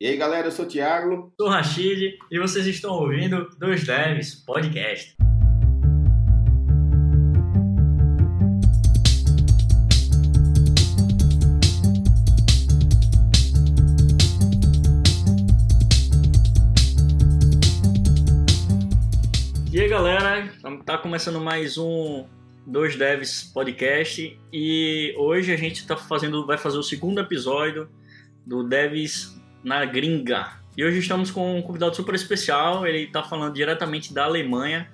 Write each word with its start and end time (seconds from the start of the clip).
E 0.00 0.06
aí, 0.06 0.16
galera, 0.16 0.46
eu 0.46 0.52
sou 0.52 0.64
o 0.64 0.68
Thiago. 0.68 1.32
Sou 1.36 1.48
o 1.48 1.50
Rachid 1.50 2.16
e 2.30 2.38
vocês 2.38 2.64
estão 2.68 2.94
ouvindo 2.94 3.50
Dois 3.58 3.84
Devs 3.84 4.32
Podcast. 4.32 5.16
E 19.72 19.80
aí, 19.80 19.88
galera, 19.88 20.48
tá 20.86 20.96
começando 20.96 21.40
mais 21.40 21.76
um 21.76 22.24
Dois 22.64 22.94
Devs 22.94 23.50
Podcast 23.52 24.40
e 24.52 25.12
hoje 25.18 25.52
a 25.52 25.56
gente 25.56 25.84
tá 25.88 25.96
fazendo, 25.96 26.46
vai 26.46 26.56
fazer 26.56 26.78
o 26.78 26.84
segundo 26.84 27.20
episódio 27.20 27.88
do 28.46 28.62
Devs 28.62 29.37
na 29.62 29.84
gringa. 29.84 30.58
E 30.76 30.84
hoje 30.84 30.98
estamos 30.98 31.30
com 31.30 31.58
um 31.58 31.62
convidado 31.62 31.96
super 31.96 32.14
especial, 32.14 32.86
ele 32.86 33.04
está 33.04 33.22
falando 33.22 33.54
diretamente 33.54 34.14
da 34.14 34.24
Alemanha, 34.24 34.88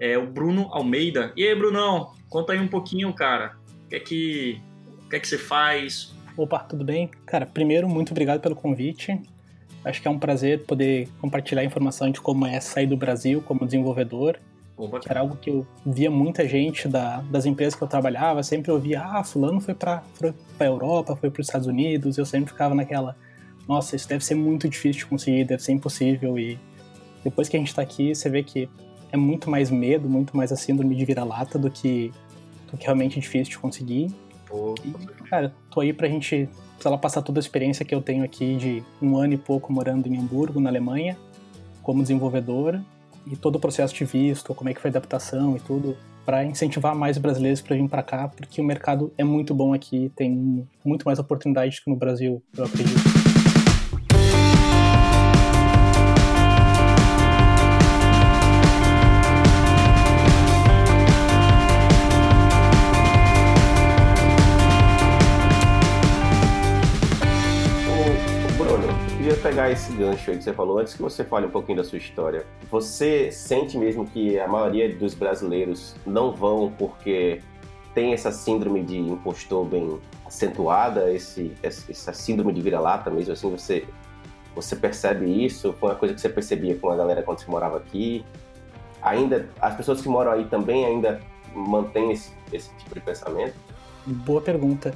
é 0.00 0.16
o 0.16 0.26
Bruno 0.26 0.68
Almeida. 0.72 1.32
E 1.36 1.46
aí, 1.46 1.54
Brunão, 1.54 2.12
conta 2.28 2.52
aí 2.52 2.60
um 2.60 2.68
pouquinho, 2.68 3.12
cara. 3.12 3.56
O 3.84 3.88
que 3.88 3.96
é 3.96 4.00
que, 4.00 4.62
o 5.04 5.08
que, 5.08 5.16
é 5.16 5.20
que 5.20 5.28
você 5.28 5.38
faz? 5.38 6.14
Opa, 6.36 6.60
tudo 6.60 6.84
bem? 6.84 7.10
Cara, 7.26 7.44
primeiro, 7.44 7.88
muito 7.88 8.12
obrigado 8.12 8.40
pelo 8.40 8.54
convite. 8.54 9.20
Acho 9.84 10.00
que 10.00 10.08
é 10.08 10.10
um 10.10 10.18
prazer 10.18 10.64
poder 10.64 11.08
compartilhar 11.20 11.64
informação 11.64 12.10
de 12.10 12.20
como 12.20 12.46
é 12.46 12.60
sair 12.60 12.86
do 12.86 12.96
Brasil 12.96 13.42
como 13.42 13.64
desenvolvedor. 13.64 14.38
Opa. 14.76 15.00
Que 15.00 15.10
era 15.10 15.20
algo 15.20 15.36
que 15.36 15.50
eu 15.50 15.66
via 15.84 16.10
muita 16.10 16.46
gente 16.46 16.86
da, 16.86 17.20
das 17.22 17.44
empresas 17.44 17.74
que 17.74 17.82
eu 17.82 17.88
trabalhava, 17.88 18.42
sempre 18.42 18.70
ouvia, 18.70 19.02
ah, 19.02 19.24
fulano 19.24 19.60
foi 19.60 19.74
para 19.74 20.02
a 20.60 20.64
Europa, 20.64 21.16
foi 21.16 21.30
para 21.30 21.40
os 21.40 21.48
Estados 21.48 21.66
Unidos, 21.66 22.16
eu 22.16 22.24
sempre 22.24 22.52
ficava 22.52 22.74
naquela, 22.74 23.16
nossa, 23.68 23.94
isso 23.94 24.08
deve 24.08 24.24
ser 24.24 24.34
muito 24.34 24.66
difícil 24.66 25.00
de 25.00 25.06
conseguir, 25.06 25.44
deve 25.44 25.62
ser 25.62 25.72
impossível. 25.72 26.38
E 26.38 26.58
depois 27.22 27.48
que 27.48 27.56
a 27.56 27.60
gente 27.60 27.74
tá 27.74 27.82
aqui, 27.82 28.14
você 28.14 28.30
vê 28.30 28.42
que 28.42 28.68
é 29.12 29.16
muito 29.16 29.50
mais 29.50 29.70
medo, 29.70 30.08
muito 30.08 30.34
mais 30.34 30.50
a 30.50 30.56
síndrome 30.56 30.96
de 30.96 31.04
vira-lata 31.04 31.58
do 31.58 31.70
que, 31.70 32.10
do 32.70 32.78
que 32.78 32.84
realmente 32.84 33.18
é 33.18 33.20
difícil 33.20 33.50
de 33.50 33.58
conseguir. 33.58 34.10
Pô, 34.46 34.74
e, 34.82 34.90
cara, 35.24 35.54
tô 35.70 35.80
aí 35.80 35.92
pra 35.92 36.08
gente, 36.08 36.48
lá, 36.82 36.96
passar 36.96 37.20
toda 37.20 37.38
a 37.38 37.42
experiência 37.42 37.84
que 37.84 37.94
eu 37.94 38.00
tenho 38.00 38.24
aqui 38.24 38.56
de 38.56 38.82
um 39.02 39.18
ano 39.18 39.34
e 39.34 39.38
pouco 39.38 39.70
morando 39.70 40.06
em 40.06 40.16
Hamburgo, 40.16 40.58
na 40.58 40.70
Alemanha, 40.70 41.18
como 41.82 42.00
desenvolvedor, 42.00 42.80
e 43.26 43.36
todo 43.36 43.56
o 43.56 43.60
processo 43.60 43.94
de 43.94 44.06
visto, 44.06 44.54
como 44.54 44.70
é 44.70 44.74
que 44.74 44.80
foi 44.80 44.88
a 44.88 44.92
adaptação 44.92 45.54
e 45.54 45.60
tudo, 45.60 45.94
para 46.24 46.44
incentivar 46.44 46.94
mais 46.94 47.18
brasileiros 47.18 47.60
para 47.60 47.76
vir 47.76 47.88
para 47.88 48.02
cá, 48.02 48.28
porque 48.28 48.60
o 48.60 48.64
mercado 48.64 49.12
é 49.18 49.24
muito 49.24 49.54
bom 49.54 49.74
aqui, 49.74 50.10
tem 50.16 50.66
muito 50.82 51.04
mais 51.04 51.18
oportunidades 51.18 51.80
que 51.80 51.90
no 51.90 51.96
Brasil, 51.96 52.42
eu 52.56 52.64
acredito. 52.64 53.17
Pegar 69.68 69.72
esse 69.72 69.92
gancho 69.92 70.30
aí 70.30 70.38
que 70.38 70.44
você 70.44 70.52
falou, 70.52 70.78
antes 70.78 70.94
que 70.94 71.02
você 71.02 71.24
fale 71.24 71.46
um 71.46 71.50
pouquinho 71.50 71.78
da 71.78 71.84
sua 71.84 71.98
história, 71.98 72.46
você 72.70 73.30
sente 73.30 73.76
mesmo 73.76 74.06
que 74.06 74.38
a 74.38 74.48
maioria 74.48 74.94
dos 74.94 75.14
brasileiros 75.14 75.94
não 76.06 76.32
vão 76.34 76.72
porque 76.78 77.40
tem 77.94 78.12
essa 78.12 78.32
síndrome 78.32 78.82
de 78.82 78.98
impostor 78.98 79.64
bem 79.66 79.98
acentuada, 80.26 81.12
esse, 81.12 81.52
essa 81.62 82.12
síndrome 82.12 82.52
de 82.52 82.62
vira-lata 82.62 83.10
mesmo, 83.10 83.32
assim, 83.32 83.50
você, 83.50 83.86
você 84.54 84.76
percebe 84.76 85.44
isso? 85.44 85.74
Foi 85.74 85.90
uma 85.90 85.96
coisa 85.96 86.14
que 86.14 86.20
você 86.20 86.28
percebia 86.28 86.76
com 86.76 86.90
a 86.90 86.96
galera 86.96 87.22
quando 87.22 87.40
você 87.40 87.50
morava 87.50 87.78
aqui? 87.78 88.24
Ainda, 89.02 89.48
as 89.60 89.74
pessoas 89.74 90.00
que 90.00 90.08
moram 90.08 90.32
aí 90.32 90.44
também 90.46 90.84
ainda 90.84 91.20
mantêm 91.54 92.12
esse, 92.12 92.32
esse 92.52 92.74
tipo 92.76 92.94
de 92.94 93.00
pensamento? 93.00 93.54
Boa 94.06 94.40
pergunta. 94.40 94.94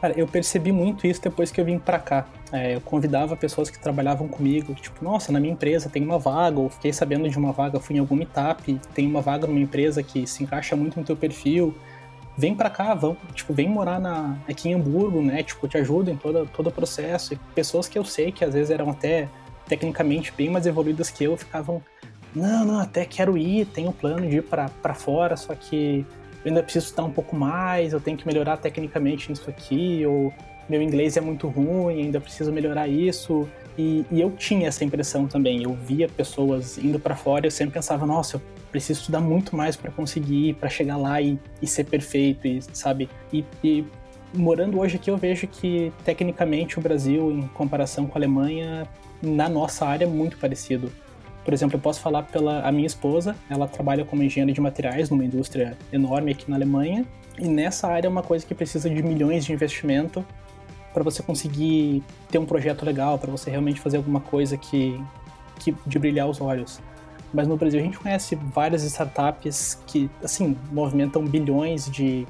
Cara, 0.00 0.18
eu 0.18 0.26
percebi 0.26 0.72
muito 0.72 1.06
isso 1.06 1.22
depois 1.22 1.50
que 1.50 1.60
eu 1.60 1.64
vim 1.64 1.78
para 1.78 1.98
cá. 1.98 2.26
É, 2.52 2.74
eu 2.74 2.80
convidava 2.80 3.36
pessoas 3.36 3.70
que 3.70 3.78
trabalhavam 3.78 4.26
comigo, 4.26 4.74
tipo, 4.74 5.04
nossa, 5.04 5.30
na 5.30 5.38
minha 5.38 5.52
empresa 5.52 5.88
tem 5.88 6.02
uma 6.02 6.18
vaga, 6.18 6.58
ou 6.58 6.68
fiquei 6.68 6.92
sabendo 6.92 7.28
de 7.28 7.38
uma 7.38 7.52
vaga, 7.52 7.78
fui 7.78 7.96
em 7.96 8.00
algum 8.00 8.16
meetup, 8.16 8.80
tem 8.92 9.06
uma 9.06 9.20
vaga 9.20 9.46
numa 9.46 9.60
empresa 9.60 10.02
que 10.02 10.26
se 10.26 10.42
encaixa 10.42 10.74
muito 10.74 10.98
no 10.98 11.06
teu 11.06 11.16
perfil. 11.16 11.74
Vem 12.36 12.54
para 12.54 12.70
cá, 12.70 12.94
vão, 12.94 13.16
tipo, 13.34 13.52
vem 13.52 13.68
morar 13.68 14.00
na, 14.00 14.36
aqui 14.48 14.68
em 14.68 14.74
Hamburgo, 14.74 15.20
né? 15.22 15.42
Tipo, 15.42 15.68
te 15.68 15.76
ajuda 15.76 16.10
em 16.10 16.16
todo, 16.16 16.48
todo 16.52 16.68
o 16.68 16.72
processo. 16.72 17.34
E 17.34 17.36
pessoas 17.54 17.86
que 17.86 17.98
eu 17.98 18.04
sei 18.04 18.32
que 18.32 18.44
às 18.44 18.54
vezes 18.54 18.70
eram 18.70 18.90
até 18.90 19.28
tecnicamente 19.68 20.32
bem 20.36 20.50
mais 20.50 20.66
evoluídas 20.66 21.10
que 21.10 21.22
eu, 21.22 21.36
ficavam, 21.36 21.80
não, 22.34 22.64
não, 22.64 22.80
até 22.80 23.04
quero 23.04 23.36
ir, 23.36 23.66
tenho 23.66 23.92
plano 23.92 24.28
de 24.28 24.36
ir 24.36 24.42
para 24.42 24.94
fora, 24.94 25.36
só 25.36 25.54
que 25.54 26.04
eu 26.44 26.48
ainda 26.48 26.62
preciso 26.62 26.86
estudar 26.86 27.04
um 27.04 27.12
pouco 27.12 27.36
mais, 27.36 27.92
eu 27.92 28.00
tenho 28.00 28.16
que 28.16 28.26
melhorar 28.26 28.56
tecnicamente 28.56 29.28
nisso 29.30 29.48
aqui, 29.48 30.04
ou 30.06 30.32
meu 30.70 30.80
inglês 30.80 31.16
é 31.16 31.20
muito 31.20 31.48
ruim, 31.48 32.04
ainda 32.04 32.20
preciso 32.20 32.52
melhorar 32.52 32.86
isso. 32.86 33.48
E, 33.76 34.06
e 34.08 34.20
eu 34.20 34.30
tinha 34.30 34.68
essa 34.68 34.84
impressão 34.84 35.26
também. 35.26 35.64
Eu 35.64 35.74
via 35.74 36.08
pessoas 36.08 36.78
indo 36.78 37.00
para 37.00 37.16
fora 37.16 37.44
eu 37.46 37.50
sempre 37.50 37.74
pensava, 37.74 38.06
nossa, 38.06 38.36
eu 38.36 38.42
preciso 38.70 39.00
estudar 39.00 39.20
muito 39.20 39.56
mais 39.56 39.74
para 39.74 39.90
conseguir, 39.90 40.54
para 40.54 40.68
chegar 40.68 40.96
lá 40.96 41.20
e, 41.20 41.36
e, 41.60 41.66
ser 41.66 41.84
perfeito, 41.84 42.46
e, 42.46 42.62
sabe? 42.72 43.10
E, 43.32 43.44
e 43.64 43.84
morando 44.32 44.78
hoje 44.78 44.94
aqui 44.94 45.10
eu 45.10 45.16
vejo 45.16 45.48
que 45.48 45.92
tecnicamente 46.04 46.78
o 46.78 46.80
Brasil, 46.80 47.32
em 47.32 47.48
comparação 47.48 48.06
com 48.06 48.16
a 48.16 48.18
Alemanha, 48.18 48.86
na 49.20 49.48
nossa 49.48 49.84
área 49.84 50.04
é 50.04 50.08
muito 50.08 50.38
parecido. 50.38 50.92
Por 51.44 51.52
exemplo, 51.52 51.76
eu 51.76 51.80
posso 51.80 52.00
falar 52.00 52.22
pela 52.24 52.60
a 52.60 52.70
minha 52.70 52.86
esposa, 52.86 53.34
ela 53.48 53.66
trabalha 53.66 54.04
como 54.04 54.22
engenheira 54.22 54.52
de 54.52 54.60
materiais 54.60 55.10
numa 55.10 55.24
indústria 55.24 55.76
enorme 55.92 56.30
aqui 56.30 56.48
na 56.48 56.54
Alemanha, 56.54 57.04
e 57.40 57.48
nessa 57.48 57.88
área 57.88 58.06
é 58.06 58.10
uma 58.10 58.22
coisa 58.22 58.46
que 58.46 58.54
precisa 58.54 58.88
de 58.88 59.02
milhões 59.02 59.44
de 59.44 59.52
investimento 59.52 60.24
para 60.92 61.02
você 61.02 61.22
conseguir 61.22 62.02
ter 62.30 62.38
um 62.38 62.46
projeto 62.46 62.84
legal, 62.84 63.18
para 63.18 63.30
você 63.30 63.50
realmente 63.50 63.80
fazer 63.80 63.96
alguma 63.96 64.20
coisa 64.20 64.56
que, 64.56 65.00
que 65.58 65.74
de 65.86 65.98
brilhar 65.98 66.28
os 66.28 66.40
olhos. 66.40 66.80
Mas 67.32 67.46
no 67.46 67.56
Brasil 67.56 67.78
a 67.78 67.82
gente 67.82 67.98
conhece 67.98 68.34
várias 68.34 68.82
startups 68.82 69.80
que, 69.86 70.10
assim, 70.22 70.56
movimentam 70.72 71.24
bilhões 71.24 71.88
de, 71.88 72.26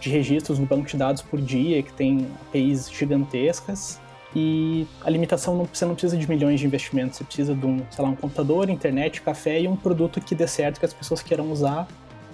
de 0.00 0.10
registros 0.10 0.58
no 0.58 0.66
banco 0.66 0.86
de 0.86 0.96
dados 0.96 1.22
por 1.22 1.40
dia, 1.40 1.82
que 1.82 1.92
tem 1.92 2.26
APIs 2.48 2.90
gigantescas, 2.90 4.00
e 4.34 4.86
a 5.02 5.10
limitação 5.10 5.56
não, 5.56 5.64
você 5.64 5.84
não 5.84 5.94
precisa 5.94 6.16
de 6.16 6.28
milhões 6.28 6.60
de 6.60 6.66
investimentos, 6.66 7.18
você 7.18 7.24
precisa 7.24 7.54
de 7.54 7.66
um, 7.66 7.84
sei 7.90 8.04
lá, 8.04 8.10
um 8.10 8.16
computador, 8.16 8.70
internet, 8.70 9.22
café 9.22 9.60
e 9.60 9.68
um 9.68 9.76
produto 9.76 10.20
que 10.20 10.34
dê 10.34 10.46
certo, 10.46 10.78
que 10.78 10.86
as 10.86 10.94
pessoas 10.94 11.22
queiram 11.22 11.50
usar 11.50 11.88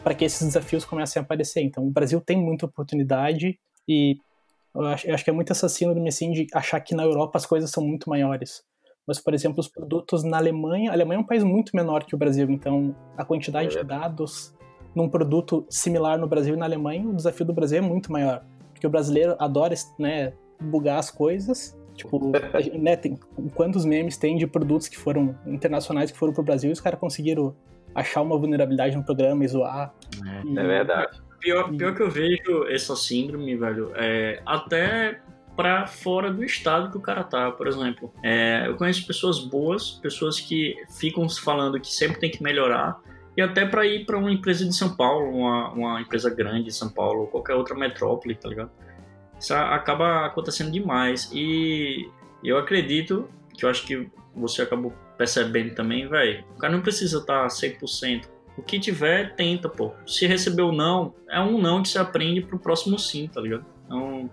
para 0.05 0.15
que 0.15 0.25
esses 0.25 0.47
desafios 0.47 0.85
comecem 0.85 1.21
a 1.21 1.25
aparecer. 1.25 1.63
Então, 1.63 1.85
o 1.85 1.91
Brasil 1.91 2.21
tem 2.21 2.37
muita 2.37 2.67
oportunidade 2.67 3.59
e 3.89 4.19
eu 4.77 4.87
acho, 4.87 5.07
eu 5.07 5.15
acho 5.15 5.25
que 5.25 5.31
é 5.31 5.33
muito 5.33 5.53
assassino 5.53 5.95
do 5.95 6.07
assim, 6.07 6.31
de 6.31 6.47
achar 6.55 6.81
que 6.81 6.95
na 6.95 7.05
Europa 7.05 7.39
as 7.39 7.47
coisas 7.47 7.71
são 7.71 7.85
muito 7.85 8.09
maiores. 8.09 8.63
Mas, 9.07 9.21
por 9.21 9.35
exemplo, 9.35 9.61
os 9.61 9.69
produtos 9.69 10.25
na 10.25 10.37
Alemanha, 10.37 10.91
a 10.91 10.95
Alemanha 10.95 11.19
é 11.19 11.21
um 11.21 11.27
país 11.27 11.45
muito 11.45 11.75
menor 11.75 12.05
que 12.05 12.15
o 12.15 12.19
Brasil, 12.19 12.51
então 12.51 12.95
a 13.17 13.25
quantidade 13.25 13.77
é. 13.77 13.81
de 13.81 13.87
dados 13.87 14.55
num 14.95 15.09
produto 15.09 15.65
similar 15.69 16.19
no 16.19 16.27
Brasil 16.27 16.55
e 16.55 16.59
na 16.59 16.65
Alemanha, 16.65 17.07
o 17.07 17.15
desafio 17.15 17.47
do 17.47 17.53
Brasil 17.53 17.79
é 17.79 17.81
muito 17.81 18.11
maior. 18.11 18.45
Porque 18.73 18.87
o 18.87 18.91
brasileiro 18.91 19.37
adora 19.39 19.75
né, 19.99 20.33
bugar 20.61 20.99
as 20.99 21.11
coisas 21.11 21.77
Tipo, 21.97 22.21
né, 22.79 22.97
tem, 22.97 23.19
quantos 23.55 23.85
memes 23.85 24.17
tem 24.17 24.37
de 24.37 24.47
produtos 24.47 24.87
que 24.87 24.97
foram 24.97 25.35
internacionais 25.47 26.11
que 26.11 26.19
foram 26.19 26.33
pro 26.33 26.43
Brasil 26.43 26.71
e 26.71 26.73
os 26.73 26.81
caras 26.81 27.01
conseguiram 27.01 27.57
achar 27.95 28.21
uma 28.21 28.37
vulnerabilidade 28.37 28.95
no 28.95 29.03
programa 29.03 29.45
e 29.45 29.49
zoar. 29.49 29.95
É, 30.25 30.43
e, 30.47 30.59
é 30.59 30.63
verdade. 30.63 31.23
Pior, 31.47 31.71
pior 31.77 31.95
que 31.95 32.03
eu 32.03 32.11
vejo 32.11 32.65
essa 32.69 32.97
síndrome, 32.97 33.55
velho, 33.55 33.93
é 33.95 34.43
até 34.45 35.21
para 35.55 35.87
fora 35.87 36.29
do 36.29 36.43
estado 36.43 36.91
que 36.91 36.97
o 36.97 37.01
cara 37.01 37.23
tá, 37.23 37.53
por 37.53 37.69
exemplo. 37.69 38.13
É, 38.21 38.65
eu 38.67 38.75
conheço 38.75 39.07
pessoas 39.07 39.39
boas, 39.39 39.93
pessoas 39.93 40.41
que 40.41 40.75
ficam 40.99 41.29
falando 41.29 41.81
que 41.81 41.87
sempre 41.87 42.19
tem 42.19 42.33
que 42.33 42.43
melhorar, 42.43 43.01
e 43.37 43.41
até 43.41 43.65
para 43.65 43.87
ir 43.87 44.05
para 44.05 44.19
uma 44.19 44.33
empresa 44.33 44.65
de 44.65 44.75
São 44.75 44.97
Paulo, 44.97 45.31
uma, 45.31 45.71
uma 45.71 46.01
empresa 46.01 46.29
grande 46.35 46.65
de 46.65 46.73
São 46.73 46.89
Paulo, 46.89 47.21
ou 47.21 47.27
qualquer 47.29 47.55
outra 47.55 47.77
metrópole, 47.77 48.35
tá 48.35 48.49
ligado? 48.49 48.73
Isso 49.39 49.55
acaba 49.55 50.27
acontecendo 50.27 50.73
demais. 50.73 51.31
E 51.33 52.11
eu 52.43 52.59
acredito, 52.59 53.31
que 53.57 53.65
eu 53.65 53.71
acho 53.71 53.87
que 53.87 54.11
você 54.35 54.63
acabou 54.63 54.93
percebendo 55.17 55.77
também, 55.77 56.09
velho. 56.09 56.45
O 56.57 56.59
cara 56.59 56.73
não 56.73 56.83
precisa 56.83 57.25
tá 57.25 57.47
estar 57.47 57.69
100%. 57.69 58.36
O 58.57 58.63
que 58.63 58.79
tiver, 58.81 59.35
tenta, 59.35 59.69
pô. 59.69 59.93
Se 60.07 60.27
recebeu 60.27 60.73
não, 60.73 61.15
é 61.29 61.41
um 61.41 61.61
não 61.61 61.83
que 61.83 61.89
você 61.89 61.99
aprende 61.99 62.41
pro 62.41 62.59
próximo 62.59 62.99
sim, 62.99 63.29
tá 63.29 63.41
ligado? 63.41 63.65
Então, 63.85 64.31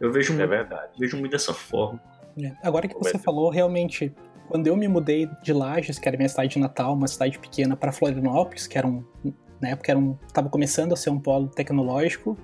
eu 0.00 0.12
vejo, 0.12 0.32
é 0.32 0.36
muito, 0.36 0.48
verdade. 0.48 0.92
vejo 0.98 1.16
muito 1.16 1.32
dessa 1.32 1.52
forma. 1.52 2.00
É. 2.40 2.52
Agora 2.62 2.86
que 2.86 2.96
você 2.96 3.18
falou, 3.18 3.50
realmente, 3.50 4.14
quando 4.48 4.66
eu 4.66 4.76
me 4.76 4.86
mudei 4.86 5.28
de 5.42 5.52
Lages, 5.52 5.98
que 5.98 6.08
era 6.08 6.16
minha 6.16 6.28
cidade 6.28 6.50
de 6.50 6.58
natal, 6.58 6.94
uma 6.94 7.08
cidade 7.08 7.38
pequena, 7.38 7.76
para 7.76 7.90
Florianópolis, 7.90 8.66
que 8.66 8.78
era 8.78 8.86
um, 8.86 9.04
na 9.60 9.70
época 9.70 9.90
era 9.90 9.98
um, 9.98 10.16
tava 10.32 10.48
começando 10.48 10.92
a 10.92 10.96
ser 10.96 11.10
um 11.10 11.18
polo 11.18 11.48
tecnológico, 11.48 12.38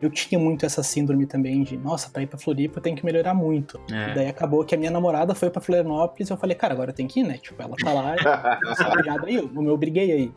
eu 0.00 0.08
tinha 0.08 0.38
muito 0.38 0.64
essa 0.64 0.82
síndrome 0.82 1.26
também 1.26 1.62
de, 1.62 1.76
nossa, 1.76 2.08
pra 2.08 2.22
ir 2.22 2.26
pra 2.26 2.38
Floripa 2.38 2.78
eu 2.78 2.82
tenho 2.82 2.96
que 2.96 3.04
melhorar 3.04 3.34
muito. 3.34 3.78
É. 3.92 4.10
E 4.10 4.14
daí 4.14 4.26
acabou 4.28 4.64
que 4.64 4.74
a 4.74 4.78
minha 4.78 4.90
namorada 4.90 5.34
foi 5.34 5.50
pra 5.50 5.60
Florianópolis 5.60 6.30
e 6.30 6.32
eu 6.32 6.36
falei, 6.38 6.56
cara, 6.56 6.72
agora 6.72 6.92
tem 6.92 7.06
que 7.06 7.20
ir, 7.20 7.24
né? 7.24 7.36
Tipo, 7.36 7.60
ela 7.60 7.76
tá 7.76 7.92
lá, 7.92 8.16
eu 8.64 8.76
sou 8.76 8.86
obrigado 8.86 9.26
aí, 9.26 9.34
eu 9.34 9.48
me 9.48 9.68
obriguei 9.68 10.12
aí. 10.12 10.32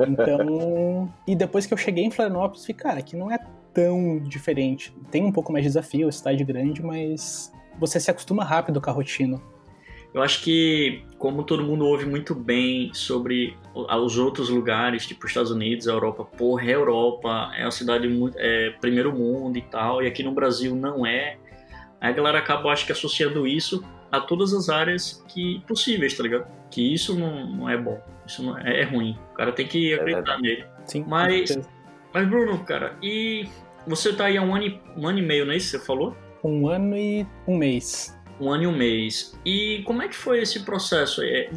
Então, 0.00 1.12
e 1.26 1.34
depois 1.34 1.66
que 1.66 1.74
eu 1.74 1.78
cheguei 1.78 2.04
em 2.04 2.10
Florianópolis, 2.10 2.62
falei, 2.62 2.76
cara, 2.76 2.98
aqui 3.00 3.16
não 3.16 3.30
é 3.30 3.38
tão 3.74 4.20
diferente. 4.20 4.94
Tem 5.10 5.24
um 5.24 5.32
pouco 5.32 5.52
mais 5.52 5.64
de 5.64 5.68
desafio, 5.70 6.10
cidade 6.12 6.44
grande, 6.44 6.82
mas 6.82 7.52
você 7.78 7.98
se 7.98 8.10
acostuma 8.10 8.44
rápido 8.44 8.80
com 8.80 8.90
a 8.90 8.92
rotina. 8.92 9.40
Eu 10.14 10.22
acho 10.22 10.42
que, 10.42 11.02
como 11.18 11.42
todo 11.42 11.62
mundo 11.62 11.84
ouve 11.84 12.06
muito 12.06 12.34
bem 12.34 12.90
sobre 12.94 13.56
os 13.74 14.16
outros 14.16 14.48
lugares, 14.48 15.06
tipo 15.06 15.26
Estados 15.26 15.50
Unidos, 15.50 15.86
a 15.86 15.92
Europa, 15.92 16.24
porra, 16.24 16.64
é 16.64 16.74
Europa, 16.74 17.52
é 17.56 17.64
uma 17.64 17.70
cidade 17.70 18.08
muito, 18.08 18.36
é 18.38 18.70
primeiro 18.80 19.12
mundo 19.12 19.58
e 19.58 19.62
tal, 19.62 20.02
e 20.02 20.06
aqui 20.06 20.22
no 20.22 20.32
Brasil 20.32 20.74
não 20.74 21.04
é. 21.04 21.36
Aí 22.00 22.10
a 22.10 22.12
galera 22.12 22.38
acaba, 22.38 22.70
acho 22.70 22.86
que, 22.86 22.92
associando 22.92 23.46
isso 23.46 23.84
a 24.10 24.20
todas 24.20 24.52
as 24.52 24.68
áreas 24.68 25.24
que 25.28 25.62
possíveis, 25.66 26.16
tá 26.16 26.22
ligado? 26.22 26.46
Que 26.70 26.94
isso 26.94 27.18
não, 27.18 27.46
não 27.46 27.68
é 27.68 27.76
bom, 27.76 28.00
isso 28.26 28.42
não 28.42 28.58
é, 28.58 28.80
é 28.80 28.84
ruim. 28.84 29.18
O 29.32 29.34
cara 29.34 29.52
tem 29.52 29.66
que 29.66 29.94
acreditar 29.94 30.38
nele. 30.38 30.64
Sim, 30.84 31.04
Mas, 31.06 31.58
mas 32.12 32.28
Bruno, 32.28 32.64
cara, 32.64 32.96
e 33.02 33.48
você 33.86 34.12
tá 34.12 34.26
aí 34.26 34.36
há 34.36 34.42
um 34.42 34.54
ano 34.54 34.64
e, 34.64 34.80
um 34.96 35.06
ano 35.06 35.18
e 35.18 35.22
meio, 35.22 35.44
não 35.44 35.52
é 35.52 35.56
isso 35.56 35.72
que 35.72 35.78
você 35.78 35.86
falou? 35.86 36.16
Um 36.42 36.68
ano 36.68 36.96
e 36.96 37.26
um 37.46 37.56
mês. 37.56 38.18
Um 38.40 38.50
ano 38.50 38.62
e 38.64 38.66
um 38.66 38.76
mês. 38.76 39.38
E 39.44 39.82
como 39.84 40.02
é 40.02 40.08
que 40.08 40.14
foi 40.14 40.40
esse 40.40 40.60
processo? 40.60 41.22
É, 41.22 41.50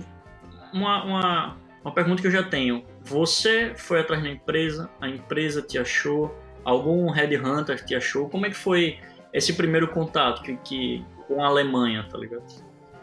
uma, 0.74 1.03
uma, 1.03 1.57
uma 1.83 1.94
pergunta 1.94 2.21
que 2.21 2.27
eu 2.27 2.31
já 2.31 2.44
tenho. 2.44 2.83
Você 3.01 3.74
foi 3.75 4.01
atrás 4.01 4.21
da 4.24 4.30
empresa, 4.30 4.89
a 5.00 5.07
empresa 5.07 5.62
te 5.62 5.77
achou, 5.77 6.36
algum 6.63 7.09
headhunter 7.09 7.83
te 7.83 7.95
achou? 7.95 8.30
Como 8.30 8.45
é 8.45 8.50
que 8.50 8.56
foi 8.56 9.00
esse 9.33 9.53
primeiro 9.53 9.88
contato 9.88 10.42
que, 10.42 10.57
que, 10.57 11.06
com 11.35 11.41
a 11.43 11.47
Alemanha, 11.47 12.05
tá 12.11 12.17
ligado? 12.17 12.43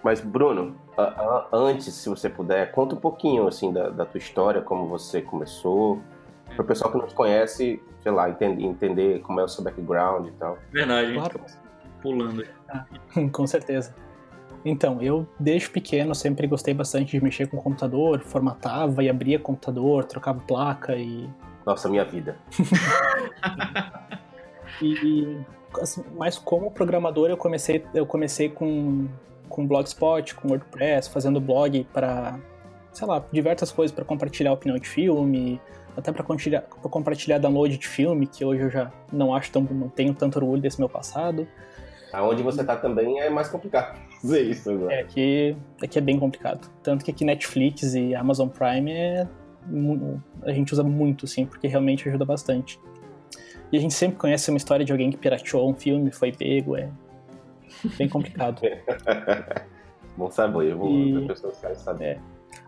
Mas, 0.02 0.20
Bruno, 0.20 0.76
a- 0.96 1.02
a- 1.02 1.48
antes, 1.52 1.92
se 1.94 2.08
você 2.08 2.28
puder, 2.28 2.70
conta 2.72 2.94
um 2.94 2.98
pouquinho, 2.98 3.46
assim, 3.48 3.72
da, 3.72 3.88
da 3.90 4.04
tua 4.06 4.19
história, 4.19 4.62
como 4.62 4.86
você 4.86 5.20
começou, 5.20 6.00
para 6.54 6.62
o 6.62 6.64
pessoal 6.64 6.90
que 6.92 6.98
não 6.98 7.06
te 7.06 7.14
conhece, 7.14 7.82
sei 8.02 8.12
lá, 8.12 8.30
entender, 8.30 8.62
entender 8.64 9.20
como 9.20 9.40
é 9.40 9.44
o 9.44 9.48
seu 9.48 9.62
background 9.64 10.28
e 10.28 10.32
tal. 10.32 10.56
Verdade, 10.72 11.12
Claro. 11.14 11.40
pulando. 12.00 12.44
Com 13.32 13.46
certeza. 13.46 13.94
Então, 14.64 15.00
eu 15.02 15.26
desde 15.38 15.69
pequeno 15.70 16.14
sempre 16.14 16.46
gostei 16.46 16.72
bastante 16.75 17.10
de 17.16 17.22
mexer 17.22 17.46
com 17.48 17.58
o 17.58 17.62
computador, 17.62 18.20
formatava 18.20 19.02
e 19.04 19.08
abria 19.10 19.38
computador, 19.38 20.04
trocava 20.04 20.40
placa 20.40 20.96
e. 20.96 21.28
Nossa, 21.66 21.88
minha 21.88 22.04
vida. 22.04 22.36
e 24.82 25.38
assim, 25.81 26.03
mas 26.17 26.38
como 26.38 26.70
programador 26.70 27.31
eu 27.31 27.37
comecei, 27.37 27.85
eu 27.94 28.06
comecei 28.06 28.49
com, 28.49 29.06
com 29.49 29.67
Blogspot, 29.67 30.35
com 30.35 30.49
WordPress, 30.49 31.11
fazendo 31.11 31.41
blog 31.41 31.87
para, 31.93 32.38
sei 32.93 33.06
lá, 33.06 33.25
diversas 33.32 33.70
coisas 33.70 33.94
para 33.94 34.05
compartilhar 34.05 34.53
opinião 34.53 34.79
de 34.79 34.88
filme, 34.88 35.61
até 35.97 36.12
para 36.12 36.23
compartilhar, 36.23 36.62
pra 36.62 36.91
compartilhar 36.91 37.38
download 37.38 37.76
de 37.76 37.88
filme, 37.88 38.26
que 38.26 38.44
hoje 38.44 38.62
eu 38.62 38.70
já 38.70 38.93
não 39.12 39.35
acho 39.35 39.50
tão, 39.50 39.62
não 39.62 39.88
tenho 39.88 40.15
tanto 40.15 40.37
orgulho 40.37 40.62
desse 40.62 40.79
meu 40.79 40.88
passado. 40.88 41.47
Aonde 42.12 42.43
você 42.43 42.64
tá 42.64 42.76
também 42.76 43.21
é 43.21 43.29
mais 43.29 43.49
complicado 43.49 43.99
fazer 44.23 44.43
isso 44.43 44.71
agora. 44.71 44.94
É, 44.94 45.00
aqui, 45.00 45.56
aqui 45.82 45.99
é 45.99 46.00
bem 46.00 46.19
complicado. 46.19 46.71
Tanto 46.82 47.05
que 47.05 47.11
aqui 47.11 47.25
Netflix 47.25 47.94
e 47.94 48.14
Amazon 48.14 48.49
Prime 48.49 48.93
é, 48.93 49.26
a 50.43 50.53
gente 50.53 50.73
usa 50.73 50.82
muito, 50.82 51.26
sim, 51.26 51.44
porque 51.44 51.67
realmente 51.67 52.09
ajuda 52.09 52.25
bastante. 52.25 52.81
E 53.70 53.76
a 53.76 53.81
gente 53.81 53.94
sempre 53.94 54.17
conhece 54.17 54.50
uma 54.50 54.56
história 54.56 54.85
de 54.85 54.93
alguém 54.93 55.11
que 55.11 55.17
pirateou 55.17 55.69
um 55.69 55.75
filme, 55.75 56.11
foi 56.11 56.32
pego, 56.32 56.76
é 56.76 56.91
bem 57.97 58.09
complicado. 58.09 58.62
Bom 60.17 60.31
saber, 60.31 60.73
eu 60.73 60.79
vou 60.79 60.91
E- 60.91 61.19
as 61.19 61.26
pessoas 61.26 61.59
querem 61.61 61.76
saber. 61.76 62.20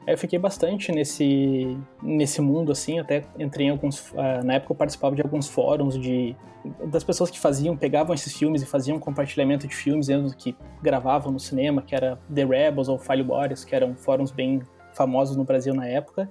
Aí 0.07 0.15
eu 0.15 0.19
fiquei 0.19 0.39
bastante 0.39 0.93
nesse, 0.93 1.77
nesse 2.03 2.41
mundo, 2.41 2.71
assim, 2.73 2.99
até 2.99 3.25
entrei 3.39 3.67
em 3.67 3.71
alguns... 3.71 4.13
ah, 4.17 4.43
na 4.43 4.55
época 4.55 4.73
eu 4.73 4.77
participava 4.77 5.17
de 5.17 5.23
alguns 5.23 5.49
fóruns 5.49 5.99
de 5.99 6.37
das 6.87 7.03
pessoas 7.03 7.31
que 7.31 7.41
faziam, 7.41 7.75
pegavam 7.75 8.15
esses 8.15 8.37
filmes 8.37 8.63
e 8.63 8.67
faziam 8.67 8.99
compartilhamento 8.99 9.67
de 9.67 9.75
filmes 9.75 10.09
dentro 10.09 10.37
que 10.37 10.55
gravavam 10.83 11.33
no 11.33 11.41
cinema, 11.41 11.81
que 11.81 11.95
era 11.95 12.21
The 12.33 12.45
Rebels 12.45 12.89
ou 12.89 12.99
File 12.99 13.23
Boris, 13.23 13.65
que 13.65 13.75
eram 13.75 13.95
fóruns 13.95 14.31
bem 14.31 14.61
famosos 14.93 15.37
no 15.37 15.45
Brasil 15.45 15.73
na 15.75 15.87
época. 15.87 16.31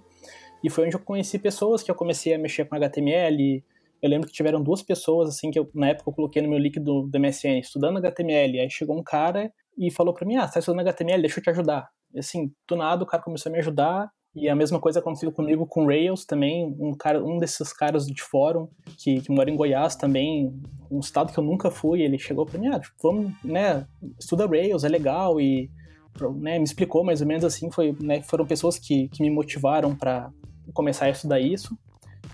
E 0.63 0.69
foi 0.69 0.85
onde 0.85 0.95
eu 0.95 0.99
conheci 0.99 1.39
pessoas 1.39 1.81
que 1.81 1.89
eu 1.89 1.95
comecei 1.95 2.33
a 2.33 2.37
mexer 2.37 2.65
com 2.65 2.75
HTML. 2.75 3.63
Eu 4.01 4.09
lembro 4.09 4.27
que 4.27 4.33
tiveram 4.33 4.61
duas 4.61 4.81
pessoas, 4.81 5.29
assim, 5.29 5.51
que 5.51 5.59
eu, 5.59 5.69
na 5.73 5.89
época 5.89 6.09
eu 6.09 6.13
coloquei 6.13 6.41
no 6.41 6.49
meu 6.49 6.57
link 6.57 6.79
do, 6.79 7.09
MSN, 7.13 7.59
estudando 7.59 7.97
HTML. 7.97 8.59
Aí 8.59 8.69
chegou 8.69 8.97
um 8.97 9.03
cara 9.03 9.51
e 9.77 9.91
falou 9.91 10.13
pra 10.13 10.25
mim, 10.25 10.37
ah, 10.37 10.47
você 10.47 10.53
tá 10.53 10.59
estudando 10.59 10.81
HTML, 10.81 11.21
deixa 11.21 11.39
eu 11.39 11.43
te 11.43 11.49
ajudar. 11.49 11.89
E, 12.13 12.19
assim, 12.19 12.51
do 12.67 12.75
nada 12.75 13.03
o 13.03 13.07
cara 13.07 13.23
começou 13.23 13.49
a 13.49 13.53
me 13.53 13.59
ajudar. 13.59 14.09
E 14.35 14.47
a 14.47 14.55
mesma 14.55 14.79
coisa 14.79 14.99
aconteceu 14.99 15.31
comigo 15.31 15.65
com 15.65 15.87
Rails 15.87 16.23
também, 16.23 16.75
um, 16.79 16.93
cara, 16.93 17.23
um 17.23 17.37
desses 17.37 17.73
caras 17.73 18.05
de 18.05 18.21
fórum 18.21 18.69
que, 18.97 19.21
que 19.21 19.31
mora 19.31 19.49
em 19.49 19.55
Goiás 19.55 19.95
também, 19.95 20.53
um 20.89 20.99
estado 20.99 21.33
que 21.33 21.39
eu 21.39 21.43
nunca 21.43 21.71
fui, 21.71 22.03
ele 22.03 22.19
chegou 22.19 22.45
pra 22.45 22.59
mim, 22.59 22.67
ah, 22.67 22.79
tipo, 22.79 22.95
vamos, 23.01 23.33
né, 23.43 23.87
estuda 24.19 24.45
Rails, 24.45 24.83
é 24.83 24.87
legal, 24.87 25.41
e 25.41 25.71
né, 26.35 26.59
me 26.59 26.63
explicou 26.63 27.03
mais 27.03 27.21
ou 27.21 27.27
menos 27.27 27.43
assim, 27.43 27.71
foi, 27.71 27.95
né, 27.99 28.21
foram 28.21 28.45
pessoas 28.45 28.77
que, 28.77 29.07
que 29.09 29.23
me 29.23 29.31
motivaram 29.31 29.95
para 29.95 30.31
começar 30.73 31.05
a 31.05 31.09
estudar 31.09 31.39
isso. 31.39 31.75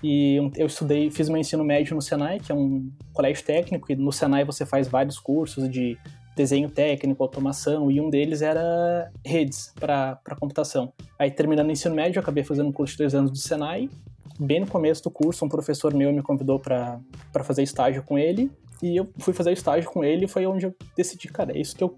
E 0.02 0.36
eu 0.56 0.66
estudei, 0.66 1.10
fiz 1.10 1.28
meu 1.28 1.38
ensino 1.38 1.64
médio 1.64 1.94
no 1.94 2.02
Senai, 2.02 2.38
que 2.38 2.52
é 2.52 2.54
um 2.54 2.90
colégio 3.12 3.44
técnico, 3.44 3.90
e 3.90 3.96
no 3.96 4.12
Senai 4.12 4.44
você 4.44 4.66
faz 4.66 4.86
vários 4.86 5.18
cursos 5.18 5.68
de 5.70 5.98
desenho 6.36 6.68
técnico, 6.68 7.22
automação, 7.22 7.90
e 7.90 7.98
um 7.98 8.10
deles 8.10 8.42
era 8.42 9.10
redes 9.24 9.72
para 9.80 10.18
computação. 10.38 10.92
Aí, 11.18 11.30
terminando 11.30 11.68
o 11.68 11.72
ensino 11.72 11.94
médio, 11.94 12.18
eu 12.18 12.22
acabei 12.22 12.44
fazendo 12.44 12.68
um 12.68 12.72
curso 12.72 12.92
de 12.92 12.98
dois 12.98 13.14
anos 13.14 13.30
do 13.30 13.38
Senai. 13.38 13.88
Bem 14.38 14.60
no 14.60 14.66
começo 14.66 15.02
do 15.02 15.10
curso, 15.10 15.46
um 15.46 15.48
professor 15.48 15.94
meu 15.94 16.12
me 16.12 16.22
convidou 16.22 16.60
para 16.60 17.00
fazer 17.42 17.62
estágio 17.62 18.02
com 18.02 18.18
ele, 18.18 18.50
e 18.82 18.94
eu 18.96 19.08
fui 19.18 19.32
fazer 19.32 19.52
estágio 19.52 19.90
com 19.90 20.04
ele, 20.04 20.26
e 20.26 20.28
foi 20.28 20.46
onde 20.46 20.66
eu 20.66 20.74
decidi, 20.94 21.28
cara, 21.28 21.56
é 21.56 21.58
isso 21.58 21.74
que 21.74 21.82
eu 21.82 21.96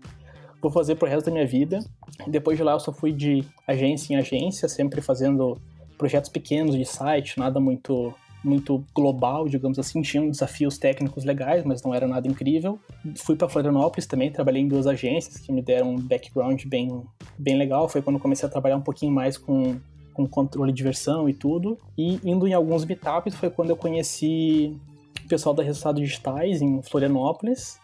vou 0.63 0.71
fazer 0.71 0.95
pro 0.95 1.09
resto 1.09 1.27
da 1.27 1.33
minha 1.33 1.47
vida. 1.47 1.81
Depois 2.29 2.57
de 2.57 2.63
lá, 2.63 2.73
eu 2.75 2.81
só 2.81 2.93
fui 2.93 3.13
de 3.13 3.45
agência 3.67 4.15
em 4.15 4.17
agência, 4.17 4.69
sempre 4.69 5.01
fazendo 5.01 5.61
projetos 5.99 6.31
pequenos 6.31 6.77
de 6.77 6.85
site, 6.85 7.39
nada 7.39 7.61
muito 7.61 8.15
muito 8.43 8.85
global, 8.95 9.49
digamos 9.49 9.79
assim, 9.79 10.01
tinham 10.01 10.31
desafios 10.31 10.79
técnicos 10.79 11.25
legais, 11.25 11.65
mas 11.65 11.83
não 11.83 11.93
era 11.95 12.07
nada 12.07 12.29
incrível. 12.29 12.79
Fui 13.17 13.37
para 13.37 13.49
Florianópolis 13.49 14.07
também, 14.07 14.31
trabalhei 14.31 14.63
em 14.63 14.69
duas 14.69 14.87
agências 14.87 15.39
que 15.39 15.53
me 15.53 15.61
deram 15.61 15.91
um 15.95 16.01
background 16.01 16.65
bem, 16.67 17.03
bem 17.37 17.57
legal. 17.57 17.89
Foi 17.89 18.01
quando 18.01 18.19
comecei 18.19 18.49
a 18.49 18.51
trabalhar 18.51 18.77
um 18.77 18.81
pouquinho 18.81 19.13
mais 19.13 19.37
com, 19.37 19.77
com 20.15 20.27
controle 20.27 20.73
de 20.73 20.83
versão 20.83 21.29
e 21.29 21.35
tudo. 21.35 21.79
E 21.97 22.21
indo 22.25 22.47
em 22.47 22.55
alguns 22.55 22.85
meetups 22.85 23.35
foi 23.35 23.51
quando 23.51 23.71
eu 23.71 23.77
conheci 23.77 24.77
o 25.25 25.29
pessoal 25.29 25.55
da 25.55 25.63
Resultados 25.63 26.01
Digitais 26.01 26.63
em 26.63 26.81
Florianópolis, 26.83 27.79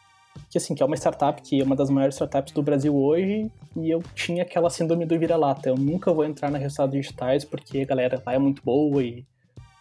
que 0.50 0.58
assim, 0.58 0.74
que 0.74 0.82
é 0.82 0.86
uma 0.86 0.96
startup 0.96 1.40
que 1.42 1.60
é 1.60 1.64
uma 1.64 1.76
das 1.76 1.90
maiores 1.90 2.14
startups 2.14 2.52
do 2.52 2.62
Brasil 2.62 2.94
hoje, 2.94 3.50
e 3.76 3.90
eu 3.90 4.02
tinha 4.14 4.42
aquela 4.42 4.70
síndrome 4.70 5.04
do 5.04 5.18
vira-lata. 5.18 5.68
Eu 5.68 5.76
nunca 5.76 6.12
vou 6.12 6.24
entrar 6.24 6.50
na 6.50 6.58
Resultados 6.58 6.94
Digitais 6.94 7.44
porque 7.44 7.80
a 7.80 7.84
galera 7.84 8.22
lá 8.24 8.34
é 8.34 8.38
muito 8.38 8.62
boa 8.62 9.02
e 9.02 9.24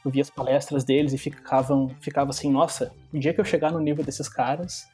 eu 0.03 0.12
via 0.12 0.22
as 0.22 0.29
palestras 0.29 0.83
deles 0.83 1.13
e 1.13 1.17
ficavam, 1.17 1.89
ficava 2.01 2.31
assim, 2.31 2.51
nossa, 2.51 2.91
o 3.13 3.19
dia 3.19 3.33
que 3.33 3.39
eu 3.39 3.45
chegar 3.45 3.72
no 3.72 3.79
nível 3.79 4.03
desses 4.03 4.27
caras. 4.27 4.88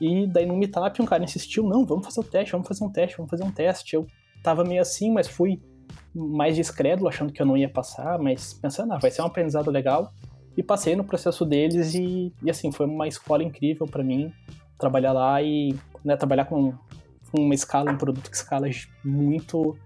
E 0.00 0.26
daí 0.26 0.46
no 0.46 0.56
meetup 0.56 1.02
um 1.02 1.04
cara 1.04 1.22
insistiu, 1.22 1.64
não, 1.64 1.84
vamos 1.84 2.06
fazer 2.06 2.20
o 2.20 2.24
teste, 2.24 2.52
vamos 2.52 2.66
fazer 2.66 2.84
um 2.84 2.90
teste, 2.90 3.16
vamos 3.16 3.30
fazer 3.30 3.44
um 3.44 3.50
teste. 3.50 3.96
Eu 3.96 4.06
tava 4.42 4.64
meio 4.64 4.80
assim, 4.80 5.12
mas 5.12 5.28
fui 5.28 5.60
mais 6.14 6.56
discreto, 6.56 7.06
achando 7.06 7.32
que 7.32 7.42
eu 7.42 7.46
não 7.46 7.56
ia 7.56 7.68
passar, 7.68 8.18
mas 8.18 8.54
pensando, 8.54 8.92
ah, 8.92 8.98
vai 8.98 9.10
ser 9.10 9.22
um 9.22 9.26
aprendizado 9.26 9.70
legal. 9.70 10.12
E 10.56 10.62
passei 10.62 10.96
no 10.96 11.04
processo 11.04 11.44
deles 11.44 11.94
e, 11.94 12.32
e 12.42 12.50
assim, 12.50 12.72
foi 12.72 12.86
uma 12.86 13.06
escola 13.06 13.42
incrível 13.42 13.86
para 13.86 14.02
mim 14.02 14.32
trabalhar 14.78 15.12
lá 15.12 15.42
e 15.42 15.74
né, 16.04 16.16
trabalhar 16.16 16.44
com, 16.44 16.72
com 17.30 17.40
uma 17.40 17.54
escala, 17.54 17.90
um 17.90 17.98
produto 17.98 18.30
que 18.30 18.36
escala 18.36 18.68
muito, 19.04 19.76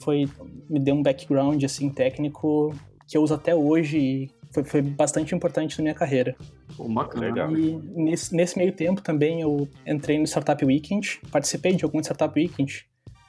foi 0.00 0.28
me 0.68 0.80
deu 0.80 0.94
um 0.94 1.02
background 1.02 1.62
assim 1.64 1.88
técnico 1.90 2.74
que 3.06 3.16
eu 3.16 3.22
uso 3.22 3.34
até 3.34 3.54
hoje 3.54 3.98
e 3.98 4.30
foi, 4.52 4.64
foi 4.64 4.82
bastante 4.82 5.34
importante 5.34 5.78
na 5.78 5.82
minha 5.82 5.94
carreira. 5.94 6.36
Pô, 6.76 6.88
bacana. 6.88 7.26
Legal. 7.26 7.56
E 7.56 7.72
nesse, 7.94 8.34
nesse 8.34 8.58
meio 8.58 8.72
tempo 8.72 9.00
também 9.00 9.40
eu 9.40 9.68
entrei 9.86 10.18
no 10.18 10.26
Startup 10.26 10.62
Weekend, 10.64 11.20
participei 11.30 11.74
de 11.74 11.84
algum 11.84 12.00
Startup 12.00 12.38
Weekend. 12.38 12.86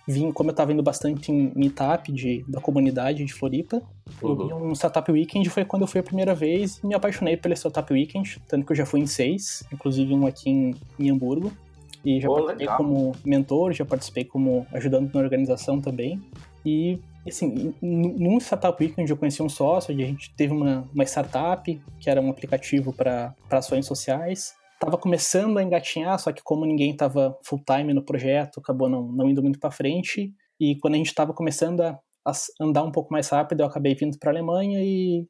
Vim, 0.08 0.32
como 0.32 0.50
eu 0.50 0.52
estava 0.52 0.74
indo 0.74 0.84
bastante 0.84 1.32
em 1.32 1.52
meetup 1.56 2.12
de, 2.12 2.44
da 2.48 2.60
comunidade 2.60 3.24
de 3.24 3.34
Floripa, 3.34 3.82
eu 4.22 4.30
Uhum. 4.30 4.48
vi 4.48 4.54
um 4.54 4.76
Startup 4.76 5.10
Weekend 5.12 5.50
foi 5.50 5.64
quando 5.64 5.84
eu 5.84 5.88
fui 5.88 6.00
a 6.02 6.04
primeira 6.04 6.36
vez 6.36 6.80
e 6.84 6.88
me 6.88 6.94
apaixonei 6.94 7.38
pelo 7.38 7.54
Startup 7.56 7.92
Weekend, 7.94 8.42
tanto 8.48 8.66
que 8.66 8.72
eu 8.74 8.76
já 8.76 8.86
fui 8.86 9.00
em 9.00 9.06
seis, 9.08 9.64
inclusive 9.72 10.14
um 10.14 10.28
aqui 10.28 10.50
em, 10.50 10.76
em 11.00 11.10
Hamburgo. 11.10 11.52
E 12.04 12.20
já 12.20 12.28
Pô, 12.28 12.34
participei 12.36 12.66
legal. 12.66 12.78
como 12.78 13.16
mentor, 13.24 13.72
já 13.72 13.86
participei 13.86 14.26
como 14.26 14.68
ajudando 14.74 15.10
na 15.14 15.22
organização 15.22 15.80
também. 15.80 16.22
E 16.66 17.00
assim, 17.26 17.74
num 17.82 18.38
Startup 18.42 18.76
Week 18.84 18.94
onde 19.00 19.12
eu 19.12 19.16
conheci 19.16 19.42
um 19.42 19.48
sócio, 19.48 19.94
a 19.94 19.98
gente 19.98 20.34
teve 20.36 20.52
uma, 20.54 20.86
uma 20.94 21.06
startup 21.06 21.82
que 22.00 22.10
era 22.10 22.20
um 22.22 22.30
aplicativo 22.30 22.92
para 22.92 23.34
ações 23.50 23.86
sociais. 23.86 24.54
Tava 24.84 24.98
começando 24.98 25.58
a 25.58 25.63
engatinhar, 25.63 26.20
só 26.20 26.34
que 26.34 26.44
como 26.44 26.66
ninguém 26.66 26.94
tava 26.94 27.40
full 27.42 27.63
time 27.66 27.94
no 27.94 28.04
projeto, 28.04 28.60
acabou 28.60 28.90
não, 28.90 29.04
não 29.04 29.30
indo 29.30 29.42
muito 29.42 29.58
para 29.58 29.72
frente. 29.72 30.34
E 30.60 30.78
quando 30.80 30.96
a 30.96 30.98
gente 30.98 31.08
estava 31.08 31.34
começando 31.34 31.80
a, 31.80 31.98
a, 32.25 32.32
andar 32.60 32.84
um 32.84 32.92
pouco 32.92 33.10
mais 33.13 33.30
rápido, 33.30 33.62
eu 33.62 33.66
acabei 33.66 33.96
vindo 33.96 34.20
para 34.20 34.30
a 34.30 34.34
Alemanha 34.34 34.80
e, 34.84 35.25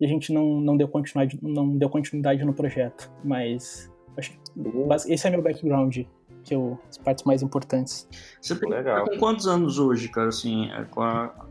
e, 0.00 0.06
a 0.06 0.08
gente 0.08 0.32
não, 0.32 0.62
não, 0.62 0.78
deu 0.78 0.88
continuidade, 0.88 1.38
não 1.42 1.76
deu 1.76 1.90
continuidade 1.90 2.42
no 2.42 2.54
projeto. 2.54 3.12
Mas 3.22 3.92
acho 4.16 4.30
que 4.32 5.12
esse 5.12 5.26
é 5.26 5.30
meu 5.30 5.42
background 5.42 5.98
que 6.42 6.54
eu, 6.54 6.80
as 6.88 6.96
partes 6.96 7.24
mais 7.24 7.42
importantes. 7.42 8.08
Você 8.40 8.58
tem, 8.58 8.70
Legal. 8.70 9.04
Tá 9.04 9.10
com 9.10 9.18
quantos 9.18 9.46
anos 9.46 9.78
hoje, 9.78 10.08
cara? 10.08 10.28
Assim, 10.28 10.70
é 10.70 10.84
com 10.84 11.02
a... 11.02 11.46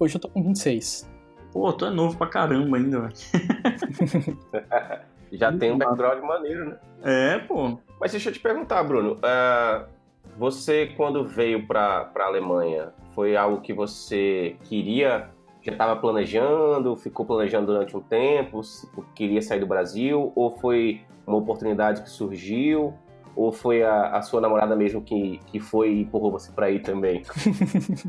Hoje 0.00 0.16
eu 0.16 0.20
tô 0.20 0.28
com 0.28 0.42
26. 0.42 1.08
Pô, 1.52 1.72
tu 1.72 1.86
é 1.86 1.90
novo 1.90 2.18
pra 2.18 2.26
caramba 2.26 2.78
ainda, 2.78 3.02
velho. 3.02 3.14
Já 5.32 5.50
tem 5.52 5.72
um 5.72 5.78
background 5.78 6.22
maneiro, 6.22 6.66
né? 6.66 6.76
É, 7.02 7.38
pô. 7.38 7.78
Mas 7.98 8.12
deixa 8.12 8.28
eu 8.28 8.32
te 8.32 8.40
perguntar, 8.40 8.82
Bruno. 8.82 9.14
Uh, 9.14 9.86
você, 10.36 10.92
quando 10.96 11.26
veio 11.26 11.66
pra, 11.66 12.04
pra 12.04 12.26
Alemanha, 12.26 12.92
foi 13.14 13.36
algo 13.36 13.60
que 13.60 13.72
você 13.72 14.56
queria, 14.64 15.30
já 15.62 15.72
estava 15.72 15.96
planejando, 15.96 16.96
ficou 16.96 17.24
planejando 17.24 17.66
durante 17.66 17.96
um 17.96 18.00
tempo, 18.00 18.60
queria 19.14 19.40
sair 19.40 19.60
do 19.60 19.66
Brasil, 19.66 20.32
ou 20.34 20.50
foi 20.58 21.02
uma 21.26 21.36
oportunidade 21.36 22.02
que 22.02 22.10
surgiu? 22.10 22.94
Ou 23.34 23.50
foi 23.50 23.82
a, 23.82 24.16
a 24.16 24.22
sua 24.22 24.42
namorada 24.42 24.76
mesmo 24.76 25.00
que, 25.00 25.40
que 25.46 25.58
foi 25.58 25.90
e 25.90 26.02
empurrou 26.02 26.30
você 26.30 26.52
para 26.52 26.70
ir 26.70 26.80
também? 26.80 27.22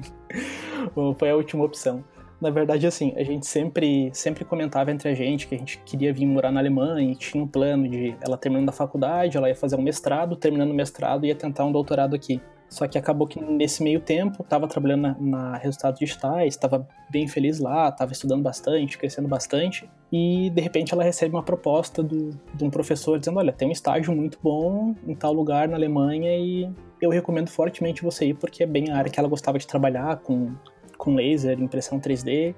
foi 1.17 1.29
a 1.29 1.35
última 1.35 1.63
opção. 1.63 2.03
Na 2.41 2.49
verdade, 2.49 2.85
assim, 2.85 3.13
a 3.15 3.23
gente 3.23 3.47
sempre, 3.47 4.09
sempre 4.13 4.43
comentava 4.43 4.91
entre 4.91 5.09
a 5.09 5.13
gente 5.13 5.47
que 5.47 5.55
a 5.55 5.57
gente 5.57 5.77
queria 5.85 6.13
vir 6.13 6.25
morar 6.25 6.51
na 6.51 6.59
Alemanha 6.59 7.11
e 7.11 7.15
tinha 7.15 7.41
um 7.43 7.47
plano 7.47 7.87
de 7.87 8.15
ela 8.21 8.37
terminando 8.37 8.69
a 8.69 8.73
faculdade, 8.73 9.37
ela 9.37 9.47
ia 9.47 9.55
fazer 9.55 9.75
um 9.75 9.81
mestrado, 9.81 10.35
terminando 10.35 10.71
o 10.71 10.73
mestrado 10.73 11.25
ia 11.25 11.35
tentar 11.35 11.63
um 11.65 11.71
doutorado 11.71 12.15
aqui. 12.15 12.41
Só 12.73 12.87
que 12.87 12.97
acabou 12.97 13.27
que 13.27 13.39
nesse 13.39 13.83
meio 13.83 13.99
tempo 13.99 14.41
estava 14.41 14.67
trabalhando 14.67 15.01
na, 15.01 15.15
na, 15.19 15.57
Resultados 15.57 15.99
Digitais, 15.99 16.55
estava 16.55 16.87
bem 17.07 17.27
feliz 17.27 17.59
lá, 17.59 17.89
estava 17.89 18.11
estudando 18.11 18.41
bastante, 18.41 18.97
crescendo 18.97 19.27
bastante. 19.27 19.87
E 20.11 20.49
de 20.49 20.59
repente 20.59 20.91
ela 20.91 21.03
recebe 21.03 21.35
uma 21.35 21.43
proposta 21.43 22.01
do, 22.01 22.31
de 22.55 22.63
um 22.63 22.71
professor 22.71 23.19
dizendo: 23.19 23.37
Olha, 23.37 23.53
tem 23.53 23.67
um 23.67 23.71
estágio 23.71 24.11
muito 24.15 24.39
bom 24.41 24.95
em 25.05 25.13
tal 25.13 25.31
lugar 25.33 25.67
na 25.67 25.75
Alemanha 25.75 26.35
e 26.35 26.67
eu 26.99 27.11
recomendo 27.11 27.49
fortemente 27.49 28.01
você 28.01 28.25
ir 28.25 28.33
porque 28.33 28.63
é 28.63 28.65
bem 28.65 28.89
a 28.89 28.97
área 28.97 29.11
que 29.11 29.19
ela 29.19 29.29
gostava 29.29 29.59
de 29.59 29.67
trabalhar 29.67 30.17
com, 30.17 30.55
com 31.03 31.15
laser, 31.15 31.59
impressão 31.61 31.99
3D. 31.99 32.55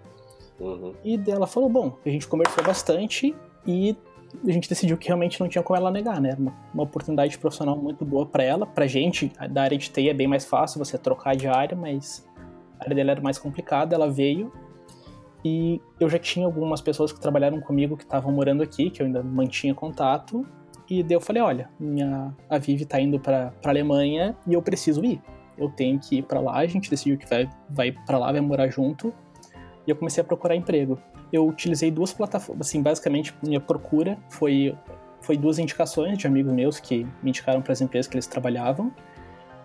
Uhum. 0.59 0.93
E 1.03 1.19
ela 1.27 1.47
falou: 1.47 1.67
Bom, 1.67 1.97
a 2.05 2.09
gente 2.09 2.27
conversou 2.27 2.63
bastante 2.63 3.35
e 3.65 3.97
a 4.47 4.51
gente 4.51 4.69
decidiu 4.69 4.97
que 4.97 5.07
realmente 5.07 5.39
não 5.39 5.47
tinha 5.47 5.63
como 5.63 5.77
ela 5.77 5.89
negar, 5.89 6.21
né? 6.21 6.35
Uma, 6.37 6.53
uma 6.73 6.83
oportunidade 6.83 7.37
profissional 7.39 7.75
muito 7.75 8.05
boa 8.05 8.25
para 8.25 8.43
ela, 8.43 8.65
pra 8.65 8.85
gente, 8.85 9.31
da 9.49 9.63
área 9.63 9.77
de 9.77 9.89
TI 9.89 10.09
é 10.09 10.13
bem 10.13 10.27
mais 10.27 10.45
fácil 10.45 10.77
você 10.77 10.97
trocar 10.97 11.35
de 11.35 11.47
área, 11.47 11.75
mas 11.75 12.27
a 12.79 12.83
área 12.83 12.95
dela 12.95 13.11
era 13.11 13.21
mais 13.21 13.39
complicada, 13.39 13.95
ela 13.95 14.09
veio 14.09 14.51
e 15.43 15.81
eu 15.99 16.09
já 16.09 16.19
tinha 16.19 16.45
algumas 16.45 16.81
pessoas 16.81 17.11
que 17.11 17.19
trabalharam 17.19 17.61
comigo 17.61 17.95
que 17.95 18.03
estavam 18.03 18.31
morando 18.31 18.61
aqui, 18.61 18.89
que 18.89 19.01
eu 19.01 19.05
ainda 19.05 19.23
mantinha 19.23 19.73
contato, 19.73 20.45
e 20.89 21.01
daí 21.01 21.15
eu 21.15 21.21
falei, 21.21 21.41
olha, 21.41 21.69
minha, 21.79 22.35
a 22.49 22.57
Vivi 22.57 22.85
tá 22.85 22.99
indo 22.99 23.19
pra, 23.19 23.51
pra 23.61 23.71
Alemanha 23.71 24.35
e 24.47 24.53
eu 24.53 24.61
preciso 24.61 25.03
ir. 25.03 25.21
Eu 25.57 25.69
tenho 25.69 25.99
que 25.99 26.17
ir 26.17 26.23
para 26.23 26.39
lá, 26.39 26.57
a 26.57 26.67
gente 26.67 26.89
decidiu 26.89 27.17
que 27.17 27.27
vai, 27.27 27.49
vai 27.69 27.91
para 27.91 28.17
lá, 28.17 28.31
vai 28.31 28.41
morar 28.41 28.67
junto, 28.69 29.13
e 29.85 29.91
eu 29.91 29.95
comecei 29.95 30.21
a 30.21 30.25
procurar 30.25 30.55
emprego 30.55 30.99
eu 31.31 31.47
utilizei 31.47 31.91
duas 31.91 32.13
plataformas, 32.13 32.67
assim, 32.67 32.81
basicamente 32.81 33.33
minha 33.41 33.59
procura 33.59 34.17
foi 34.29 34.75
foi 35.21 35.37
duas 35.37 35.57
indicações 35.57 36.19
de 36.19 36.27
amigos 36.27 36.53
meus 36.53 36.79
que 36.79 37.03
me 37.23 37.29
indicaram 37.29 37.59
para 37.59 37.73
as 37.73 37.81
empresas 37.81 38.07
que 38.07 38.15
eles 38.15 38.27
trabalhavam. 38.27 38.93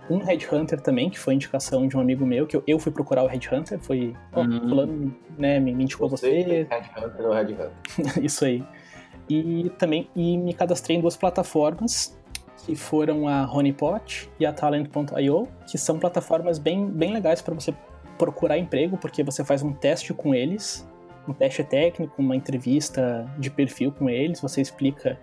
Um 0.09 0.19
Headhunter 0.19 0.81
também, 0.81 1.11
que 1.11 1.19
foi 1.19 1.35
indicação 1.35 1.87
de 1.87 1.97
um 1.99 2.01
amigo 2.01 2.25
meu, 2.25 2.47
que 2.47 2.57
eu, 2.57 2.65
eu 2.67 2.79
fui 2.79 2.91
procurar 2.91 3.25
o 3.25 3.27
Headhunter, 3.27 3.79
foi, 3.79 4.17
uhum. 4.35 4.69
fulano, 4.69 5.17
né, 5.37 5.61
me, 5.61 5.75
me 5.75 5.85
indicou 5.85 6.09
você. 6.09 6.43
você. 6.43 6.67
Headhunter 6.71 7.27
ou 7.27 7.33
Headhunter. 7.35 7.71
Isso 8.23 8.47
aí. 8.47 8.65
E 9.29 9.71
também, 9.79 10.09
e 10.17 10.39
me 10.39 10.55
cadastrei 10.55 10.97
em 10.97 11.01
duas 11.01 11.17
plataformas, 11.17 12.19
que 12.65 12.75
foram 12.75 13.27
a 13.27 13.45
Honeypot 13.45 14.31
e 14.39 14.47
a 14.47 14.53
Talent.io, 14.53 15.49
que 15.67 15.79
são 15.79 15.99
plataformas 15.99 16.59
bem, 16.59 16.87
bem 16.87 17.13
legais 17.13 17.41
para 17.41 17.55
você 17.55 17.75
procurar 18.19 18.59
emprego, 18.59 18.99
porque 18.99 19.23
você 19.23 19.45
faz 19.45 19.63
um 19.63 19.73
teste 19.73 20.13
com 20.13 20.35
eles 20.35 20.87
um 21.29 21.33
teste 21.33 21.63
técnico, 21.65 22.15
uma 22.19 22.37
entrevista 22.37 23.31
de 23.39 23.51
perfil 23.51 23.93
com 23.93 24.09
eles, 24.09 24.41
você 24.41 24.61
explica 24.61 25.19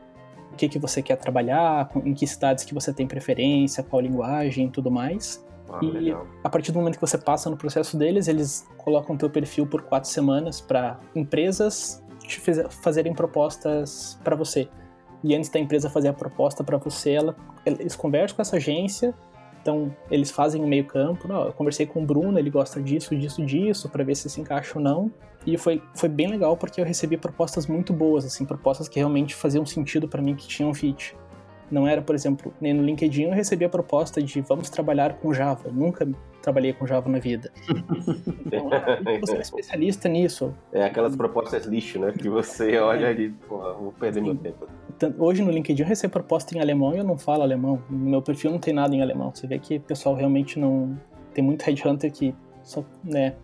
o 0.51 0.55
que, 0.55 0.67
que 0.69 0.79
você 0.79 1.01
quer 1.01 1.17
trabalhar, 1.17 1.89
em 2.03 2.13
que 2.13 2.25
cidades 2.25 2.63
que 2.63 2.73
você 2.73 2.93
tem 2.93 3.07
preferência, 3.07 3.83
qual 3.83 4.01
linguagem 4.01 4.67
e 4.67 4.71
tudo 4.71 4.89
mais. 4.89 5.45
Ah, 5.69 5.79
e 5.81 5.91
legal. 5.91 6.25
a 6.43 6.49
partir 6.49 6.71
do 6.71 6.79
momento 6.79 6.95
que 6.95 7.01
você 7.01 7.17
passa 7.17 7.49
no 7.49 7.57
processo 7.57 7.97
deles, 7.97 8.27
eles 8.29 8.65
colocam 8.77 9.17
teu 9.17 9.29
perfil 9.29 9.67
por 9.67 9.81
quatro 9.81 10.09
semanas 10.09 10.61
para 10.61 10.97
empresas 11.13 12.01
te 12.19 12.39
fazerem 12.69 13.13
propostas 13.13 14.19
para 14.23 14.35
você. 14.35 14.69
E 15.27 15.35
antes 15.35 15.49
da 15.49 15.59
empresa 15.59 15.89
fazer 15.89 16.07
a 16.07 16.13
proposta 16.13 16.63
para 16.63 16.77
você, 16.77 17.11
ela, 17.11 17.35
eles 17.65 17.97
conversam 17.97 18.37
com 18.37 18.41
essa 18.41 18.55
agência, 18.55 19.13
então 19.61 19.93
eles 20.09 20.31
fazem 20.31 20.63
o 20.63 20.67
meio 20.67 20.85
campo. 20.85 21.27
Não, 21.27 21.47
eu 21.47 21.51
conversei 21.51 21.85
com 21.85 22.01
o 22.01 22.05
Bruno, 22.05 22.39
ele 22.39 22.49
gosta 22.49 22.81
disso, 22.81 23.13
disso, 23.13 23.45
disso, 23.45 23.89
para 23.89 24.05
ver 24.05 24.15
se 24.15 24.29
se 24.29 24.39
encaixa 24.39 24.79
ou 24.79 24.81
não. 24.81 25.11
E 25.45 25.57
foi, 25.57 25.83
foi 25.93 26.07
bem 26.07 26.27
legal 26.27 26.55
porque 26.55 26.79
eu 26.79 26.85
recebi 26.85 27.17
propostas 27.17 27.67
muito 27.67 27.91
boas, 27.91 28.23
assim, 28.23 28.45
propostas 28.45 28.87
que 28.87 28.99
realmente 28.99 29.35
faziam 29.35 29.65
sentido 29.65 30.07
para 30.07 30.21
mim, 30.21 30.33
que 30.33 30.47
tinham 30.47 30.73
fit. 30.73 31.13
Não 31.69 31.85
era, 31.85 32.01
por 32.01 32.15
exemplo, 32.15 32.53
nem 32.61 32.73
no 32.73 32.81
LinkedIn 32.81 33.23
eu 33.23 33.31
recebi 33.31 33.65
a 33.65 33.69
proposta 33.69 34.23
de 34.23 34.39
vamos 34.39 34.69
trabalhar 34.69 35.15
com 35.15 35.33
Java. 35.33 35.69
Nunca 35.69 36.07
trabalhei 36.47 36.71
com 36.71 36.87
Java 36.87 37.09
na 37.09 37.19
vida. 37.19 37.51
Então, 38.47 38.69
ah, 38.71 39.19
você 39.19 39.35
é 39.35 39.41
especialista 39.41 40.07
nisso. 40.07 40.55
É 40.71 40.85
aquelas 40.85 41.13
propostas 41.17 41.65
lixo, 41.65 41.99
né? 41.99 42.13
Que 42.17 42.29
você 42.29 42.77
olha 42.77 43.09
ali, 43.09 43.29
pô, 43.29 43.57
vou 43.73 43.91
perder 43.91 44.21
meu 44.21 44.35
tempo. 44.35 44.67
Hoje 45.19 45.43
no 45.43 45.51
LinkedIn 45.51 45.81
eu 45.81 45.87
recebo 45.87 46.13
proposta 46.13 46.57
em 46.57 46.61
alemão 46.61 46.95
e 46.95 46.99
eu 46.99 47.03
não 47.03 47.17
falo 47.17 47.43
alemão. 47.43 47.83
No 47.89 48.09
meu 48.09 48.21
perfil 48.21 48.51
não 48.51 48.57
tem 48.57 48.73
nada 48.73 48.95
em 48.95 49.01
alemão. 49.01 49.35
Você 49.35 49.45
vê 49.45 49.59
que 49.59 49.75
o 49.75 49.81
pessoal 49.81 50.15
realmente 50.15 50.57
não. 50.57 50.97
Tem 51.33 51.43
muito 51.43 51.61
headhunter 51.63 52.09
que 52.09 52.33
só, 52.63 52.85
né, 53.03 53.35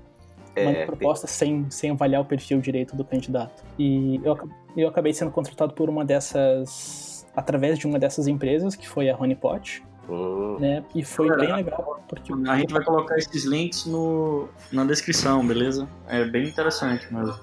é, 0.55 0.65
manda 0.65 0.85
proposta 0.85 1.27
tem... 1.27 1.35
sem, 1.35 1.69
sem 1.69 1.91
avaliar 1.91 2.21
o 2.21 2.25
perfil 2.25 2.61
direito 2.61 2.95
do 2.95 3.03
candidato. 3.03 3.61
E 3.77 4.21
eu, 4.23 4.37
eu 4.77 4.87
acabei 4.87 5.13
sendo 5.13 5.31
contratado 5.31 5.73
por 5.73 5.89
uma 5.89 6.05
dessas. 6.05 7.27
através 7.35 7.77
de 7.77 7.85
uma 7.85 7.99
dessas 7.99 8.25
empresas, 8.25 8.73
que 8.73 8.87
foi 8.87 9.09
a 9.09 9.17
Honeypot. 9.17 9.83
Hum. 10.09 10.57
Né? 10.59 10.83
E 10.93 11.03
foi 11.03 11.29
é, 11.29 11.35
bem 11.37 11.55
legal. 11.55 12.03
Porque... 12.07 12.33
A 12.47 12.57
gente 12.57 12.73
vai 12.73 12.83
colocar 12.83 13.17
esses 13.17 13.45
links 13.45 13.85
no, 13.85 14.49
na 14.71 14.83
descrição, 14.85 15.45
beleza? 15.45 15.87
É 16.07 16.25
bem 16.25 16.47
interessante 16.47 17.11
mesmo. 17.13 17.33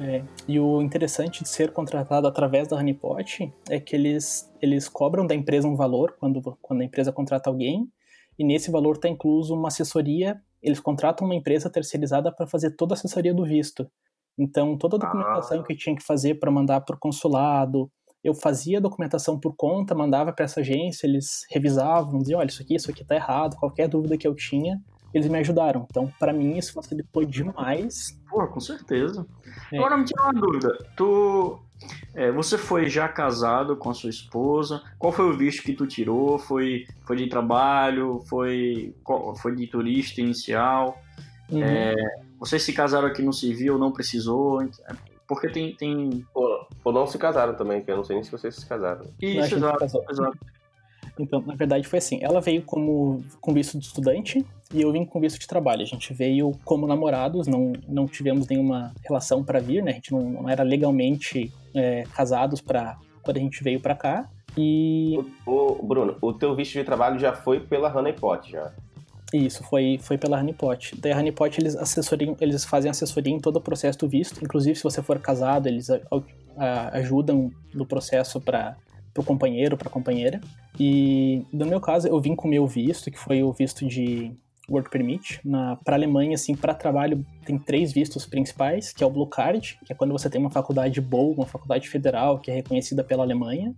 É, 0.00 0.24
e 0.48 0.58
o 0.58 0.82
interessante 0.82 1.42
de 1.42 1.48
ser 1.48 1.72
contratado 1.72 2.26
através 2.26 2.66
da 2.66 2.76
Honeypot 2.76 3.52
é 3.70 3.78
que 3.78 3.94
eles, 3.94 4.52
eles 4.60 4.88
cobram 4.88 5.26
da 5.26 5.34
empresa 5.34 5.68
um 5.68 5.76
valor 5.76 6.16
quando, 6.18 6.40
quando 6.60 6.80
a 6.80 6.84
empresa 6.84 7.12
contrata 7.12 7.48
alguém, 7.48 7.88
e 8.36 8.44
nesse 8.44 8.70
valor 8.70 8.96
está 8.96 9.08
incluso 9.08 9.54
uma 9.54 9.68
assessoria 9.68 10.40
eles 10.64 10.80
contratam 10.80 11.26
uma 11.26 11.34
empresa 11.34 11.68
terceirizada 11.68 12.32
para 12.32 12.46
fazer 12.46 12.70
toda 12.70 12.94
a 12.94 12.96
assessoria 12.96 13.34
do 13.34 13.44
visto. 13.44 13.86
Então, 14.36 14.78
toda 14.78 14.96
a 14.96 14.98
documentação 14.98 15.60
ah. 15.60 15.62
que 15.62 15.76
tinha 15.76 15.94
que 15.94 16.02
fazer 16.02 16.36
para 16.36 16.50
mandar 16.50 16.80
para 16.80 16.96
o 16.96 16.98
consulado, 16.98 17.92
eu 18.24 18.34
fazia 18.34 18.78
a 18.78 18.80
documentação 18.80 19.38
por 19.38 19.54
conta, 19.54 19.94
mandava 19.94 20.32
para 20.32 20.46
essa 20.46 20.60
agência, 20.60 21.06
eles 21.06 21.46
revisavam, 21.50 22.18
diziam, 22.18 22.40
olha, 22.40 22.48
isso 22.48 22.62
aqui, 22.62 22.74
isso 22.74 22.90
aqui 22.90 23.02
está 23.02 23.14
errado, 23.14 23.56
qualquer 23.56 23.86
dúvida 23.86 24.16
que 24.16 24.26
eu 24.26 24.34
tinha, 24.34 24.80
eles 25.12 25.28
me 25.28 25.38
ajudaram. 25.38 25.86
Então, 25.88 26.10
para 26.18 26.32
mim, 26.32 26.56
isso 26.56 26.72
facilitou 26.72 27.24
demais. 27.24 28.18
Pô, 28.28 28.44
com 28.48 28.58
certeza. 28.58 29.26
É. 29.70 29.76
Agora 29.76 29.96
me 29.96 30.04
tira 30.04 30.22
uma 30.22 30.32
dúvida. 30.32 30.76
Tu 30.96 31.60
é, 32.14 32.32
você 32.32 32.56
foi 32.56 32.88
já 32.88 33.08
casado 33.08 33.76
com 33.76 33.90
a 33.90 33.94
sua 33.94 34.10
esposa? 34.10 34.82
Qual 34.98 35.12
foi 35.12 35.26
o 35.26 35.36
visto 35.36 35.62
que 35.62 35.74
tu 35.74 35.86
tirou? 35.86 36.38
Foi, 36.38 36.86
foi 37.06 37.16
de 37.16 37.28
trabalho? 37.28 38.22
Foi, 38.28 38.94
foi 39.40 39.54
de 39.54 39.66
turista 39.66 40.20
inicial? 40.20 40.98
Uhum. 41.50 41.62
É, 41.62 41.94
vocês 42.38 42.62
se 42.62 42.72
casaram 42.72 43.06
aqui 43.06 43.22
no 43.22 43.32
civil? 43.32 43.78
Não 43.78 43.92
precisou? 43.92 44.62
Porque 45.26 45.48
tem. 45.48 45.74
tem... 45.74 46.24
Ou, 46.34 46.66
ou 46.84 46.92
não 46.92 47.06
se 47.06 47.18
casaram 47.18 47.54
também, 47.54 47.82
que 47.82 47.90
eu 47.90 47.96
não 47.96 48.04
sei 48.04 48.16
nem 48.16 48.24
se 48.24 48.30
vocês 48.30 48.54
se 48.54 48.66
casaram. 48.66 49.06
Isso, 49.20 49.54
exato, 49.54 49.84
exato. 49.84 50.38
Então, 51.18 51.40
na 51.42 51.54
verdade, 51.54 51.86
foi 51.86 51.98
assim. 51.98 52.18
Ela 52.22 52.40
veio 52.40 52.62
como 52.62 53.24
com 53.40 53.52
visto 53.52 53.78
de 53.78 53.86
estudante 53.86 54.44
e 54.72 54.82
eu 54.82 54.90
vim 54.92 55.04
com 55.04 55.20
visto 55.20 55.38
de 55.38 55.46
trabalho. 55.46 55.82
A 55.82 55.86
gente 55.86 56.12
veio 56.12 56.52
como 56.64 56.86
namorados, 56.86 57.46
não, 57.46 57.72
não 57.86 58.06
tivemos 58.06 58.48
nenhuma 58.48 58.92
relação 59.06 59.44
para 59.44 59.60
vir, 59.60 59.82
né? 59.82 59.92
A 59.92 59.94
gente 59.94 60.12
não, 60.12 60.20
não 60.20 60.48
era 60.48 60.62
legalmente 60.62 61.52
é, 61.74 62.04
casados 62.14 62.60
para 62.60 62.98
quando 63.22 63.36
a 63.36 63.40
gente 63.40 63.62
veio 63.62 63.80
para 63.80 63.94
cá. 63.94 64.28
E. 64.56 65.18
O, 65.46 65.82
o, 65.82 65.86
Bruno, 65.86 66.16
o 66.20 66.32
teu 66.32 66.54
visto 66.54 66.72
de 66.72 66.84
trabalho 66.84 67.18
já 67.18 67.32
foi 67.32 67.60
pela 67.60 67.96
Honeypot, 67.96 68.50
já? 68.50 68.72
Isso, 69.32 69.64
foi, 69.64 69.98
foi 70.00 70.16
pela 70.16 70.38
Honeypot. 70.38 70.96
Daí 71.00 71.12
a 71.12 71.18
Honeypot, 71.18 71.60
eles, 71.60 71.76
eles 72.40 72.64
fazem 72.64 72.90
assessoria 72.90 73.32
em 73.32 73.40
todo 73.40 73.56
o 73.56 73.60
processo 73.60 73.98
do 73.98 74.08
visto. 74.08 74.44
Inclusive, 74.44 74.76
se 74.76 74.82
você 74.82 75.02
for 75.02 75.18
casado, 75.18 75.66
eles 75.66 75.90
a, 75.90 76.00
a, 76.56 76.98
ajudam 76.98 77.50
no 77.72 77.84
processo 77.86 78.40
para 78.40 78.76
o 79.16 79.24
companheiro, 79.24 79.76
para 79.76 79.88
a 79.88 79.90
companheira. 79.90 80.40
E 80.78 81.44
no 81.52 81.66
meu 81.66 81.80
caso, 81.80 82.06
eu 82.06 82.20
vim 82.20 82.36
com 82.36 82.46
o 82.46 82.50
meu 82.50 82.66
visto, 82.66 83.10
que 83.10 83.18
foi 83.18 83.42
o 83.42 83.52
visto 83.52 83.86
de 83.86 84.32
Work 84.68 84.90
Permit. 84.90 85.40
Para 85.84 85.96
Alemanha, 85.96 86.34
assim, 86.34 86.54
para 86.54 86.74
trabalho, 86.74 87.24
tem 87.44 87.58
três 87.58 87.92
vistos 87.92 88.26
principais, 88.26 88.92
que 88.92 89.02
é 89.02 89.06
o 89.06 89.10
Blue 89.10 89.26
Card, 89.26 89.78
que 89.84 89.92
é 89.92 89.96
quando 89.96 90.12
você 90.12 90.30
tem 90.30 90.40
uma 90.40 90.50
faculdade 90.50 91.00
boa, 91.00 91.34
uma 91.34 91.46
faculdade 91.46 91.88
federal, 91.88 92.38
que 92.38 92.50
é 92.50 92.54
reconhecida 92.54 93.02
pela 93.02 93.22
Alemanha, 93.22 93.74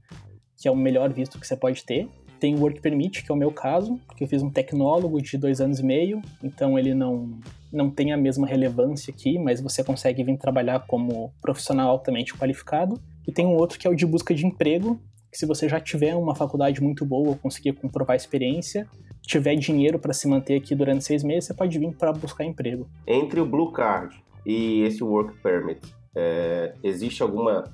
que 0.56 0.68
é 0.68 0.70
o 0.70 0.76
melhor 0.76 1.12
visto 1.12 1.38
que 1.38 1.46
você 1.46 1.56
pode 1.56 1.84
ter. 1.84 2.08
Tem 2.38 2.54
o 2.54 2.60
Work 2.60 2.80
Permit, 2.80 3.24
que 3.24 3.32
é 3.32 3.34
o 3.34 3.38
meu 3.38 3.50
caso, 3.50 3.98
porque 4.06 4.24
eu 4.24 4.28
fiz 4.28 4.42
um 4.42 4.50
tecnólogo 4.50 5.20
de 5.20 5.38
dois 5.38 5.60
anos 5.60 5.80
e 5.80 5.84
meio, 5.84 6.20
então 6.42 6.78
ele 6.78 6.94
não, 6.94 7.38
não 7.72 7.90
tem 7.90 8.12
a 8.12 8.16
mesma 8.16 8.46
relevância 8.46 9.12
aqui, 9.12 9.38
mas 9.38 9.60
você 9.60 9.82
consegue 9.82 10.22
vir 10.22 10.36
trabalhar 10.36 10.86
como 10.86 11.32
profissional 11.40 11.90
altamente 11.90 12.34
qualificado. 12.34 13.00
E 13.26 13.32
tem 13.32 13.46
um 13.46 13.54
outro 13.56 13.78
que 13.78 13.86
é 13.86 13.90
o 13.90 13.94
de 13.94 14.06
busca 14.06 14.34
de 14.34 14.46
emprego, 14.46 15.00
que 15.30 15.38
se 15.38 15.46
você 15.46 15.68
já 15.68 15.80
tiver 15.80 16.14
uma 16.14 16.34
faculdade 16.34 16.82
muito 16.82 17.04
boa, 17.04 17.36
conseguir 17.36 17.72
comprovar 17.72 18.16
experiência, 18.16 18.86
tiver 19.22 19.56
dinheiro 19.56 19.98
para 19.98 20.12
se 20.12 20.28
manter 20.28 20.56
aqui 20.56 20.74
durante 20.74 21.04
seis 21.04 21.22
meses, 21.22 21.46
você 21.46 21.54
pode 21.54 21.78
vir 21.78 21.92
para 21.94 22.12
buscar 22.12 22.44
emprego. 22.44 22.88
Entre 23.06 23.40
o 23.40 23.46
Blue 23.46 23.72
Card 23.72 24.14
e 24.44 24.82
esse 24.82 25.02
Work 25.02 25.38
Permit, 25.42 25.80
é, 26.14 26.74
existe 26.82 27.22
alguma 27.22 27.64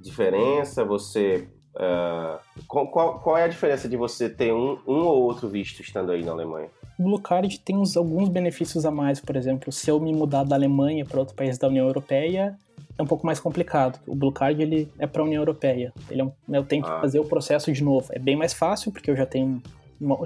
diferença? 0.00 0.84
Você 0.84 1.48
Uh, 1.74 2.38
qual, 2.66 3.20
qual, 3.20 3.36
é 3.36 3.44
a 3.44 3.48
diferença 3.48 3.88
de 3.88 3.96
você 3.96 4.28
ter 4.28 4.52
um, 4.52 4.78
um 4.86 4.98
ou 5.04 5.22
outro 5.22 5.48
visto 5.48 5.80
estando 5.80 6.10
aí 6.10 6.24
na 6.24 6.32
Alemanha? 6.32 6.68
O 6.98 7.04
Blue 7.04 7.20
Card 7.20 7.60
tem 7.60 7.76
uns, 7.76 7.96
alguns 7.96 8.28
benefícios 8.28 8.84
a 8.84 8.90
mais, 8.90 9.20
por 9.20 9.36
exemplo, 9.36 9.70
se 9.70 9.88
eu 9.88 10.00
me 10.00 10.12
mudar 10.12 10.42
da 10.42 10.56
Alemanha 10.56 11.04
para 11.04 11.20
outro 11.20 11.36
país 11.36 11.56
da 11.56 11.68
União 11.68 11.86
Europeia, 11.86 12.58
é 12.98 13.02
um 13.02 13.06
pouco 13.06 13.24
mais 13.24 13.38
complicado. 13.38 14.00
O 14.06 14.16
Blue 14.16 14.32
Card 14.32 14.60
ele 14.60 14.90
é 14.98 15.06
para 15.06 15.22
a 15.22 15.24
União 15.24 15.40
Europeia. 15.40 15.92
Ele 16.10 16.20
é 16.20 16.24
um, 16.24 16.32
eu 16.48 16.64
tenho 16.64 16.82
que 16.82 16.90
ah. 16.90 17.00
fazer 17.00 17.20
o 17.20 17.24
processo 17.24 17.70
de 17.72 17.84
novo. 17.84 18.08
É 18.10 18.18
bem 18.18 18.34
mais 18.34 18.52
fácil 18.52 18.90
porque 18.90 19.10
eu 19.10 19.16
já 19.16 19.24
tenho 19.24 19.62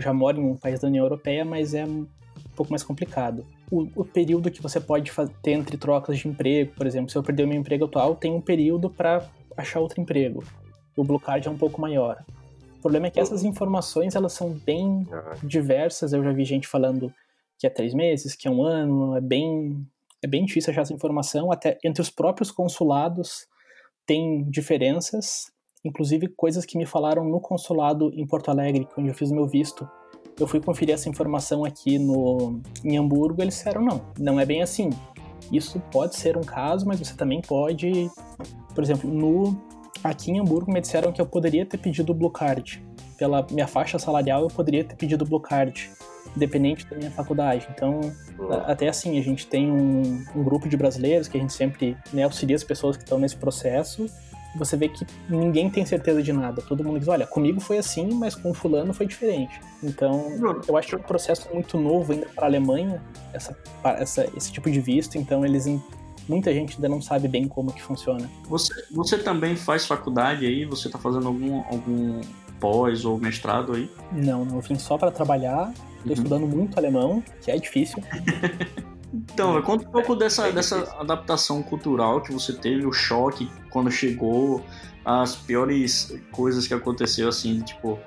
já 0.01 0.13
moro 0.13 0.39
em 0.39 0.45
um 0.45 0.57
país 0.57 0.81
da 0.81 0.89
União 0.89 1.05
Europeia, 1.05 1.45
mas 1.45 1.75
é 1.75 1.85
um 1.85 2.07
pouco 2.55 2.71
mais 2.71 2.83
complicado. 2.83 3.45
O, 3.71 3.89
o 3.97 4.05
período 4.05 4.51
que 4.51 4.63
você 4.63 4.79
pode 4.79 5.11
fazer, 5.11 5.33
ter 5.43 5.53
entre 5.53 5.77
trocas 5.77 6.19
de 6.19 6.29
emprego, 6.29 6.73
por 6.75 6.87
exemplo, 6.87 7.11
se 7.11 7.17
eu 7.17 7.23
perder 7.23 7.45
o 7.45 7.49
meu 7.49 7.59
emprego 7.59 7.87
atual, 7.87 8.15
tem 8.15 8.33
um 8.33 8.41
período 8.41 8.91
para 8.91 9.27
achar 9.57 9.81
outro 9.81 10.01
emprego 10.01 10.43
o 10.97 11.05
Blue 11.05 11.21
Card 11.21 11.47
é 11.47 11.51
um 11.51 11.59
pouco 11.59 11.81
maior. 11.81 12.25
O 12.79 12.83
problema 12.83 13.07
é 13.07 13.11
que 13.11 13.21
essas 13.21 13.45
informações 13.45 14.15
elas 14.15 14.33
são 14.33 14.51
bem 14.51 15.07
diversas. 15.43 16.13
Eu 16.13 16.25
já 16.25 16.33
vi 16.33 16.45
gente 16.45 16.67
falando 16.67 17.13
que 17.59 17.67
é 17.67 17.71
três 17.71 17.95
meses, 17.95 18.35
que 18.35 18.49
é 18.49 18.51
um 18.51 18.63
ano, 18.63 19.17
é 19.17 19.21
bem 19.21 19.87
é 20.23 20.27
bem 20.27 20.45
difícil 20.45 20.71
achar 20.71 20.83
essa 20.83 20.95
informação. 20.95 21.51
Até 21.51 21.79
entre 21.85 22.01
os 22.01 22.11
próprios 22.11 22.51
consulados 22.51 23.47
tem 24.07 24.45
diferenças, 24.49 25.53
inclusive 25.85 26.29
coisas 26.29 26.65
que 26.65 26.79
me 26.79 26.87
falaram 26.87 27.25
no 27.25 27.41
consulado 27.41 28.13
em 28.15 28.27
Porto 28.27 28.51
Alegre, 28.51 28.89
onde 28.97 29.09
eu 29.09 29.15
fiz 29.15 29.31
meu 29.31 29.47
visto. 29.47 29.89
Eu 30.39 30.47
fui 30.47 30.61
conferir 30.61 30.95
essa 30.95 31.09
informação 31.09 31.65
aqui 31.65 31.99
no 31.99 32.61
em 32.85 32.97
Hamburgo, 32.97 33.43
eles 33.43 33.55
disseram 33.55 33.83
não, 33.83 34.01
não 34.19 34.41
é 34.41 34.47
bem 34.47 34.63
assim. 34.63 34.91
Isso 35.51 35.81
pode 35.91 36.17
ser 36.17 36.37
um 36.37 36.43
caso, 36.43 36.87
mas 36.87 36.99
você 36.99 37.15
também 37.15 37.43
pode, 37.43 38.11
por 38.75 38.83
exemplo, 38.83 39.11
no 39.11 39.61
Aqui 40.03 40.33
em 40.33 40.41
Hamburgo 40.41 40.73
me 40.73 40.81
disseram 40.81 41.13
que 41.13 41.21
eu 41.21 41.27
poderia 41.27 41.65
ter 41.65 41.79
pedido 41.79 42.11
o 42.11 42.15
Blue 42.15 42.31
Card. 42.31 42.83
Pela 43.17 43.47
minha 43.51 43.69
faixa 43.69 43.99
salarial, 43.99 44.43
eu 44.43 44.49
poderia 44.49 44.83
ter 44.83 44.97
pedido 44.97 45.25
o 45.25 45.29
Blue 45.29 45.39
Card, 45.39 45.91
independente 46.37 46.85
da 46.87 46.97
minha 46.97 47.11
faculdade. 47.11 47.69
Então, 47.71 48.01
até 48.67 48.89
assim, 48.89 49.17
a 49.19 49.23
gente 49.23 49.47
tem 49.47 49.71
um, 49.71 50.25
um, 50.35 50.43
grupo 50.43 50.69
de 50.69 50.77
brasileiros 50.77 51.29
que 51.29 51.37
a 51.37 51.41
gente 51.41 51.53
sempre 51.53 51.97
né, 52.13 52.25
auxilia 52.25 52.57
as 52.57 52.65
pessoas 52.65 52.97
que 52.97 53.05
estão 53.05 53.19
nesse 53.19 53.37
processo. 53.37 54.07
Você 54.57 54.77
vê 54.77 54.89
que 54.89 55.07
ninguém 55.31 55.71
tem 55.71 55.87
certeza 55.87 56.21
de 56.21 56.33
nada. 56.33 56.61
Todo 56.63 56.83
mundo 56.83 56.99
diz: 56.99 57.09
olha, 57.09 57.27
comigo 57.27 57.61
foi 57.61 57.79
assim, 57.79 58.13
mas 58.13 58.35
com 58.35 58.53
fulano 58.53 58.93
foi 58.93 59.07
diferente. 59.07 59.61
Então, 59.83 60.27
eu 60.67 60.77
acho 60.77 60.89
que 60.89 60.95
é 60.97 60.99
um 60.99 61.03
processo 61.03 61.49
muito 61.55 61.79
novo 61.79 62.13
ainda 62.13 62.27
para 62.35 62.45
a 62.45 62.49
Alemanha, 62.49 63.01
essa, 63.33 63.57
essa, 63.85 64.29
esse 64.37 64.53
tipo 64.53 64.69
de 64.69 64.81
visto. 64.81 65.17
Então, 65.17 65.47
eles 65.47 65.67
muita 66.29 66.53
gente 66.53 66.77
ainda 66.77 66.89
não 66.89 67.01
sabe 67.01 67.29
bem 67.29 67.49
como 67.49 67.73
que 67.73 67.83
funciona. 67.83 68.29
Você, 68.49 68.73
você 68.91 69.19
também 69.19 69.57
faz 69.57 69.87
faculdade 69.87 70.47
aí? 70.47 70.65
Você 70.65 70.89
está 70.89 70.99
fazendo 70.99 71.29
algum, 71.29 71.63
algum 71.71 72.21
pós 72.61 73.05
ou 73.05 73.19
mestrado 73.19 73.75
aí? 73.75 73.91
Não, 74.13 74.45
não, 74.45 74.57
eu 74.57 74.61
vim 74.61 74.79
só 74.79 74.97
para 74.97 75.11
trabalhar. 75.11 75.73
Estou 75.97 76.07
uhum. 76.07 76.13
estudando 76.13 76.47
muito 76.47 76.79
alemão, 76.79 77.23
que 77.41 77.51
é 77.51 77.57
difícil. 77.57 78.03
então, 79.13 79.61
conta 79.63 79.89
um 79.89 79.91
pouco 79.91 80.15
dessa, 80.15 80.51
dessa 80.53 80.83
adaptação 80.99 81.63
cultural 81.63 82.21
que 82.21 82.33
você 82.33 82.53
teve, 82.53 82.87
o 82.87 82.93
choque 82.93 83.51
quando 83.71 83.91
chegou, 83.91 84.65
as 85.05 85.35
piores 85.35 86.15
coisas 86.31 86.67
que 86.67 86.75
aconteceu, 86.75 87.29
assim, 87.29 87.61
tipo, 87.61 87.99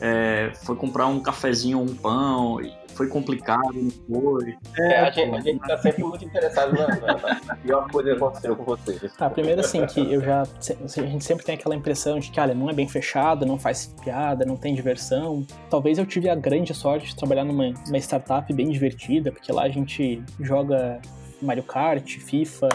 é, 0.00 0.52
foi 0.62 0.76
comprar 0.76 1.06
um 1.06 1.20
cafezinho 1.20 1.78
ou 1.78 1.84
um 1.84 1.94
pão, 1.94 2.60
foi 2.92 3.08
complicado, 3.08 3.74
não 4.08 4.20
foi. 4.20 4.56
É, 4.78 5.00
a, 5.00 5.10
gente, 5.10 5.34
a 5.34 5.40
gente 5.40 5.60
tá 5.60 5.78
sempre 5.78 6.04
muito 6.04 6.24
interessado 6.24 6.72
na, 6.72 6.86
na, 6.88 7.40
na 7.46 7.56
pior 7.56 7.90
coisa 7.90 8.10
que 8.10 8.16
aconteceu 8.16 8.56
com 8.56 8.64
vocês. 8.64 9.12
Ah, 9.18 9.30
primeiro 9.30 9.60
assim, 9.60 9.84
que 9.86 10.00
eu 10.12 10.20
já. 10.20 10.42
A 10.42 10.86
gente 10.86 11.24
sempre 11.24 11.44
tem 11.44 11.54
aquela 11.54 11.74
impressão 11.74 12.18
de 12.18 12.30
que 12.30 12.38
a 12.38 12.42
Alemanha 12.42 12.72
é 12.72 12.74
bem 12.74 12.88
fechada, 12.88 13.44
não 13.46 13.58
faz 13.58 13.94
piada, 14.02 14.44
não 14.44 14.56
tem 14.56 14.74
diversão. 14.74 15.46
Talvez 15.70 15.98
eu 15.98 16.06
tive 16.06 16.28
a 16.28 16.34
grande 16.34 16.74
sorte 16.74 17.08
de 17.08 17.16
trabalhar 17.16 17.44
numa 17.44 17.98
startup 17.98 18.52
bem 18.52 18.70
divertida, 18.70 19.32
porque 19.32 19.52
lá 19.52 19.64
a 19.64 19.68
gente 19.68 20.22
joga 20.40 21.00
Mario 21.40 21.64
Kart, 21.64 22.18
FIFA. 22.18 22.68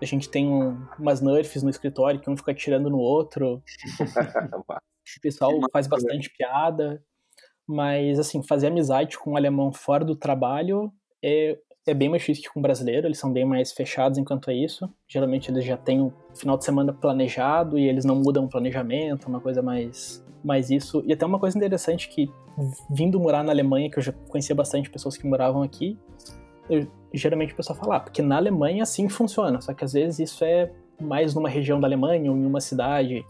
A 0.00 0.04
gente 0.04 0.28
tem 0.28 0.46
um, 0.46 0.78
umas 0.98 1.20
nerfs 1.20 1.62
no 1.62 1.70
escritório 1.70 2.20
que 2.20 2.28
um 2.28 2.36
fica 2.36 2.52
atirando 2.52 2.90
no 2.90 2.98
outro. 2.98 3.62
O 5.16 5.20
pessoal 5.20 5.52
faz 5.72 5.86
bastante 5.86 6.28
piada, 6.36 7.00
mas 7.68 8.18
assim, 8.18 8.42
fazer 8.42 8.68
amizade 8.68 9.18
com 9.18 9.32
um 9.32 9.36
alemão 9.36 9.72
fora 9.72 10.04
do 10.04 10.14
trabalho 10.14 10.92
é, 11.22 11.58
é 11.86 11.94
bem 11.94 12.08
mais 12.08 12.22
difícil 12.22 12.44
que 12.44 12.50
com 12.50 12.60
um 12.60 12.62
brasileiro, 12.62 13.06
eles 13.06 13.18
são 13.18 13.32
bem 13.32 13.44
mais 13.44 13.72
fechados 13.72 14.18
enquanto 14.18 14.50
a 14.50 14.54
isso. 14.54 14.88
Geralmente 15.08 15.50
eles 15.50 15.64
já 15.64 15.76
têm 15.76 16.00
o 16.00 16.12
final 16.34 16.56
de 16.56 16.64
semana 16.64 16.92
planejado 16.92 17.78
e 17.78 17.88
eles 17.88 18.04
não 18.04 18.16
mudam 18.16 18.44
o 18.44 18.48
planejamento, 18.48 19.28
uma 19.28 19.40
coisa 19.40 19.62
mais, 19.62 20.24
mais 20.44 20.70
isso. 20.70 21.02
E 21.06 21.12
até 21.12 21.24
uma 21.24 21.38
coisa 21.38 21.56
interessante 21.56 22.08
que, 22.08 22.30
vindo 22.90 23.20
morar 23.20 23.44
na 23.44 23.52
Alemanha, 23.52 23.90
que 23.90 23.98
eu 23.98 24.02
já 24.02 24.12
conhecia 24.28 24.54
bastante 24.54 24.90
pessoas 24.90 25.16
que 25.16 25.26
moravam 25.26 25.62
aqui, 25.62 25.98
eu, 26.68 26.86
geralmente 27.14 27.52
o 27.52 27.56
pessoal 27.56 27.78
fala, 27.78 27.96
ah, 27.96 28.00
porque 28.00 28.20
na 28.20 28.36
Alemanha 28.36 28.82
assim 28.82 29.08
funciona, 29.08 29.60
só 29.60 29.72
que 29.72 29.84
às 29.84 29.92
vezes 29.92 30.18
isso 30.18 30.44
é 30.44 30.72
mais 31.00 31.34
numa 31.34 31.48
região 31.48 31.80
da 31.80 31.86
Alemanha 31.86 32.30
ou 32.30 32.36
em 32.36 32.44
uma 32.44 32.60
cidade. 32.60 33.24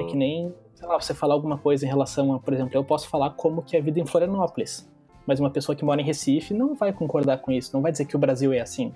É 0.00 0.04
que 0.04 0.16
nem 0.16 0.52
sei 0.76 0.86
lá, 0.86 1.00
você 1.00 1.14
falar 1.14 1.34
alguma 1.34 1.56
coisa 1.56 1.86
em 1.86 1.88
relação 1.88 2.34
a, 2.34 2.38
por 2.38 2.52
exemplo, 2.52 2.72
eu 2.74 2.84
posso 2.84 3.08
falar 3.08 3.30
como 3.30 3.62
que 3.62 3.76
é 3.76 3.80
a 3.80 3.82
vida 3.82 3.98
em 3.98 4.06
Florianópolis, 4.06 4.88
mas 5.26 5.40
uma 5.40 5.50
pessoa 5.50 5.74
que 5.74 5.84
mora 5.84 6.00
em 6.00 6.04
Recife 6.04 6.52
não 6.52 6.74
vai 6.74 6.92
concordar 6.92 7.38
com 7.38 7.50
isso, 7.50 7.70
não 7.72 7.80
vai 7.80 7.90
dizer 7.90 8.04
que 8.04 8.14
o 8.14 8.18
Brasil 8.18 8.52
é 8.52 8.60
assim. 8.60 8.92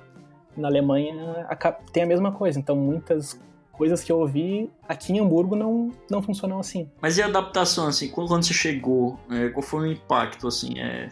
Na 0.56 0.68
Alemanha 0.68 1.48
tem 1.92 2.02
a 2.02 2.06
mesma 2.06 2.32
coisa, 2.32 2.58
então 2.58 2.76
muitas 2.76 3.40
coisas 3.72 4.04
que 4.04 4.12
eu 4.12 4.20
ouvi 4.20 4.70
aqui 4.86 5.14
em 5.14 5.20
Hamburgo 5.20 5.56
não, 5.56 5.90
não 6.10 6.20
funcionam 6.20 6.60
assim. 6.60 6.86
Mas 7.00 7.16
e 7.16 7.22
a 7.22 7.26
adaptação, 7.26 7.86
assim, 7.86 8.10
quando 8.10 8.28
você 8.28 8.52
chegou, 8.52 9.18
é, 9.30 9.48
qual 9.48 9.62
foi 9.62 9.88
o 9.88 9.92
impacto, 9.92 10.46
assim, 10.46 10.78
é, 10.78 11.08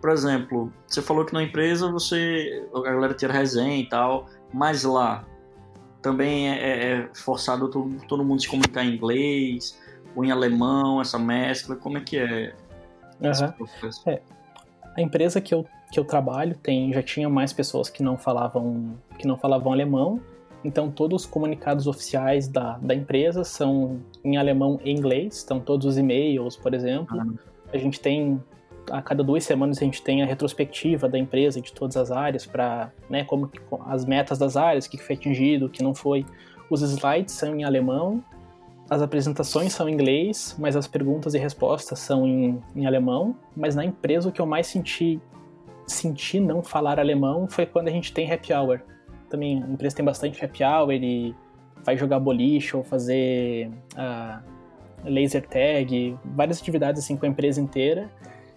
por 0.00 0.10
exemplo, 0.10 0.72
você 0.86 1.02
falou 1.02 1.26
que 1.26 1.34
na 1.34 1.42
empresa 1.42 1.92
você, 1.92 2.66
a 2.74 2.80
galera 2.80 3.12
tinha 3.12 3.30
resenha 3.30 3.76
e 3.76 3.86
tal, 3.86 4.26
mas 4.50 4.82
lá 4.82 5.26
também 6.00 6.48
é, 6.48 6.58
é, 6.58 6.92
é 6.92 7.08
forçado 7.12 7.68
todo, 7.68 7.96
todo 8.06 8.24
mundo 8.24 8.40
se 8.40 8.48
comunicar 8.48 8.82
em 8.84 8.94
inglês, 8.94 9.78
ou 10.16 10.24
em 10.24 10.30
alemão, 10.30 11.00
essa 11.00 11.18
mescla? 11.18 11.76
Como 11.76 11.98
é 11.98 12.00
que 12.00 12.18
é 12.18 12.54
uhum. 13.20 14.12
é. 14.12 14.20
A 14.96 15.02
empresa 15.02 15.40
que 15.40 15.54
eu, 15.54 15.66
que 15.92 16.00
eu 16.00 16.04
trabalho 16.04 16.56
tem 16.62 16.92
já 16.92 17.02
tinha 17.02 17.28
mais 17.28 17.52
pessoas 17.52 17.90
que 17.90 18.02
não 18.02 18.16
falavam 18.16 18.96
que 19.18 19.26
não 19.26 19.36
falavam 19.36 19.72
alemão, 19.72 20.20
então 20.64 20.90
todos 20.90 21.22
os 21.22 21.26
comunicados 21.30 21.86
oficiais 21.86 22.48
da, 22.48 22.78
da 22.78 22.94
empresa 22.94 23.44
são 23.44 24.00
em 24.24 24.36
alemão 24.36 24.80
e 24.82 24.90
inglês, 24.90 25.42
então 25.44 25.60
todos 25.60 25.86
os 25.86 25.98
e-mails, 25.98 26.56
por 26.56 26.74
exemplo. 26.74 27.16
Uhum. 27.18 27.36
A 27.72 27.76
gente 27.76 28.00
tem 28.00 28.40
a 28.90 29.02
cada 29.02 29.22
duas 29.22 29.44
semanas 29.44 29.78
a 29.78 29.84
gente 29.84 30.00
tem 30.00 30.22
a 30.22 30.26
retrospectiva 30.26 31.08
da 31.08 31.18
empresa 31.18 31.60
de 31.60 31.72
todas 31.72 31.96
as 31.96 32.12
áreas 32.12 32.46
para, 32.46 32.92
né, 33.10 33.24
como 33.24 33.50
as 33.84 34.04
metas 34.04 34.38
das 34.38 34.56
áreas, 34.56 34.86
o 34.86 34.90
que 34.90 34.96
foi 34.96 35.16
atingido, 35.16 35.66
o 35.66 35.68
que 35.68 35.82
não 35.82 35.92
foi. 35.92 36.24
Os 36.70 36.82
slides 36.82 37.34
são 37.34 37.56
em 37.56 37.64
alemão 37.64 38.22
as 38.88 39.02
apresentações 39.02 39.72
são 39.72 39.88
em 39.88 39.92
inglês, 39.92 40.54
mas 40.58 40.76
as 40.76 40.86
perguntas 40.86 41.34
e 41.34 41.38
respostas 41.38 41.98
são 41.98 42.26
em, 42.26 42.62
em 42.74 42.86
alemão. 42.86 43.36
Mas 43.56 43.74
na 43.74 43.84
empresa 43.84 44.28
o 44.28 44.32
que 44.32 44.40
eu 44.40 44.46
mais 44.46 44.68
senti, 44.68 45.20
senti 45.86 46.38
não 46.38 46.62
falar 46.62 47.00
alemão 47.00 47.48
foi 47.48 47.66
quando 47.66 47.88
a 47.88 47.90
gente 47.90 48.12
tem 48.12 48.30
happy 48.30 48.52
hour. 48.52 48.80
Também 49.28 49.62
a 49.62 49.66
empresa 49.66 49.96
tem 49.96 50.04
bastante 50.04 50.44
happy 50.44 50.62
hour 50.62 50.92
e 50.92 51.34
vai 51.84 51.96
jogar 51.96 52.20
boliche 52.20 52.76
ou 52.76 52.84
fazer 52.84 53.70
uh, 53.94 54.40
laser 55.04 55.46
tag, 55.48 56.16
várias 56.24 56.60
atividades 56.60 57.02
assim 57.02 57.16
com 57.16 57.26
a 57.26 57.28
empresa 57.28 57.60
inteira. 57.60 58.08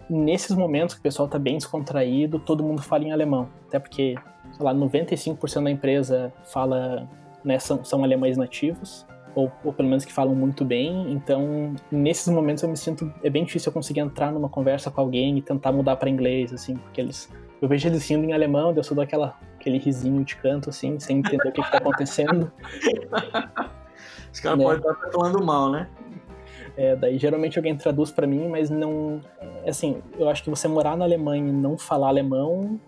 nesses 0.08 0.54
momentos 0.56 0.94
que 0.94 1.00
o 1.00 1.02
pessoal 1.02 1.28
tá 1.28 1.40
bem 1.40 1.56
descontraído, 1.56 2.38
todo 2.38 2.62
mundo 2.62 2.82
fala 2.82 3.02
em 3.02 3.10
alemão. 3.10 3.48
Até 3.66 3.80
porque, 3.80 4.14
sei 4.52 4.64
lá, 4.64 4.72
95% 4.72 5.64
da 5.64 5.70
empresa 5.72 6.32
fala, 6.52 7.08
né, 7.44 7.58
são, 7.58 7.84
são 7.84 8.04
alemães 8.04 8.36
nativos 8.36 9.09
ou, 9.34 9.50
ou, 9.64 9.72
pelo 9.72 9.88
menos 9.88 10.04
que 10.04 10.12
falam 10.12 10.34
muito 10.34 10.64
bem. 10.64 11.12
Então, 11.12 11.74
nesses 11.90 12.28
momentos 12.28 12.62
eu 12.62 12.68
me 12.68 12.76
sinto 12.76 13.12
é 13.22 13.30
bem 13.30 13.44
difícil 13.44 13.70
eu 13.70 13.74
conseguir 13.74 14.00
entrar 14.00 14.32
numa 14.32 14.48
conversa 14.48 14.90
com 14.90 15.00
alguém 15.00 15.38
e 15.38 15.42
tentar 15.42 15.72
mudar 15.72 15.96
para 15.96 16.10
inglês, 16.10 16.52
assim, 16.52 16.76
porque 16.76 17.00
eles 17.00 17.30
eu 17.60 17.68
vejo 17.68 17.88
eles 17.88 18.08
rindo 18.08 18.24
em 18.24 18.32
alemão, 18.32 18.72
eu 18.74 18.82
só 18.82 18.94
dou 18.94 19.04
aquela 19.04 19.38
aquele 19.56 19.78
risinho 19.78 20.24
de 20.24 20.36
canto 20.36 20.70
assim, 20.70 20.98
sem 20.98 21.18
entender 21.18 21.48
o 21.48 21.52
que, 21.52 21.60
está 21.60 21.78
acontecendo. 21.78 22.50
Os 24.32 24.40
caras 24.40 24.58
né? 24.58 24.64
podem 24.64 24.78
estar 24.78 25.10
falando 25.12 25.44
mal, 25.44 25.70
né? 25.70 25.88
É, 26.76 26.96
daí 26.96 27.18
geralmente 27.18 27.58
alguém 27.58 27.76
traduz 27.76 28.10
para 28.10 28.26
mim, 28.26 28.48
mas 28.48 28.70
não. 28.70 29.20
Assim, 29.66 30.02
eu 30.18 30.28
acho 30.28 30.42
que 30.42 30.48
você 30.48 30.66
morar 30.66 30.96
na 30.96 31.04
Alemanha 31.04 31.48
e 31.48 31.52
não 31.52 31.76
falar 31.76 32.08
alemão, 32.08 32.80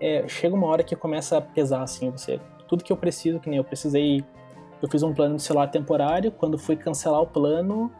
é, 0.00 0.28
chega 0.28 0.54
uma 0.54 0.66
hora 0.66 0.84
que 0.84 0.94
começa 0.94 1.38
a 1.38 1.40
pesar, 1.40 1.82
assim, 1.82 2.10
você. 2.10 2.38
Tudo 2.68 2.84
que 2.84 2.92
eu 2.92 2.96
preciso, 2.96 3.40
que 3.40 3.48
nem 3.48 3.58
eu 3.58 3.64
precisei 3.64 4.24
eu 4.84 4.88
fiz 4.90 5.02
um 5.02 5.14
plano 5.14 5.36
de 5.36 5.42
celular 5.42 5.68
temporário. 5.68 6.30
Quando 6.30 6.58
fui 6.58 6.76
cancelar 6.76 7.20
o 7.20 7.26
plano, 7.26 7.90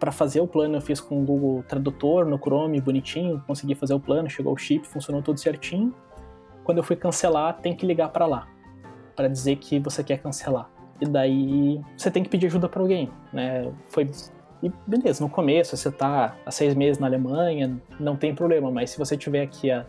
para 0.00 0.10
fazer 0.10 0.40
o 0.40 0.46
plano 0.46 0.76
eu 0.76 0.80
fiz 0.80 1.00
com 1.00 1.22
o 1.22 1.24
Google 1.24 1.62
Tradutor 1.68 2.26
no 2.26 2.38
Chrome, 2.38 2.80
bonitinho, 2.80 3.42
consegui 3.46 3.74
fazer 3.74 3.94
o 3.94 4.00
plano, 4.00 4.28
chegou 4.28 4.52
o 4.52 4.56
chip, 4.56 4.86
funcionou 4.86 5.22
tudo 5.22 5.38
certinho. 5.38 5.94
Quando 6.64 6.78
eu 6.78 6.84
fui 6.84 6.96
cancelar, 6.96 7.58
tem 7.58 7.76
que 7.76 7.86
ligar 7.86 8.08
para 8.08 8.26
lá 8.26 8.48
para 9.14 9.28
dizer 9.28 9.56
que 9.56 9.78
você 9.78 10.02
quer 10.02 10.18
cancelar. 10.18 10.68
E 11.00 11.06
daí 11.06 11.80
você 11.96 12.10
tem 12.10 12.22
que 12.22 12.28
pedir 12.28 12.46
ajuda 12.46 12.68
para 12.68 12.80
alguém, 12.80 13.10
né? 13.32 13.72
Foi 13.88 14.10
e 14.62 14.72
beleza, 14.86 15.22
no 15.22 15.28
começo 15.28 15.76
você 15.76 15.92
tá 15.92 16.34
há 16.44 16.50
seis 16.50 16.74
meses 16.74 16.98
na 16.98 17.06
Alemanha, 17.06 17.78
não 18.00 18.16
tem 18.16 18.34
problema, 18.34 18.70
mas 18.70 18.90
se 18.90 18.98
você 18.98 19.16
tiver 19.16 19.42
aqui 19.42 19.70
há 19.70 19.84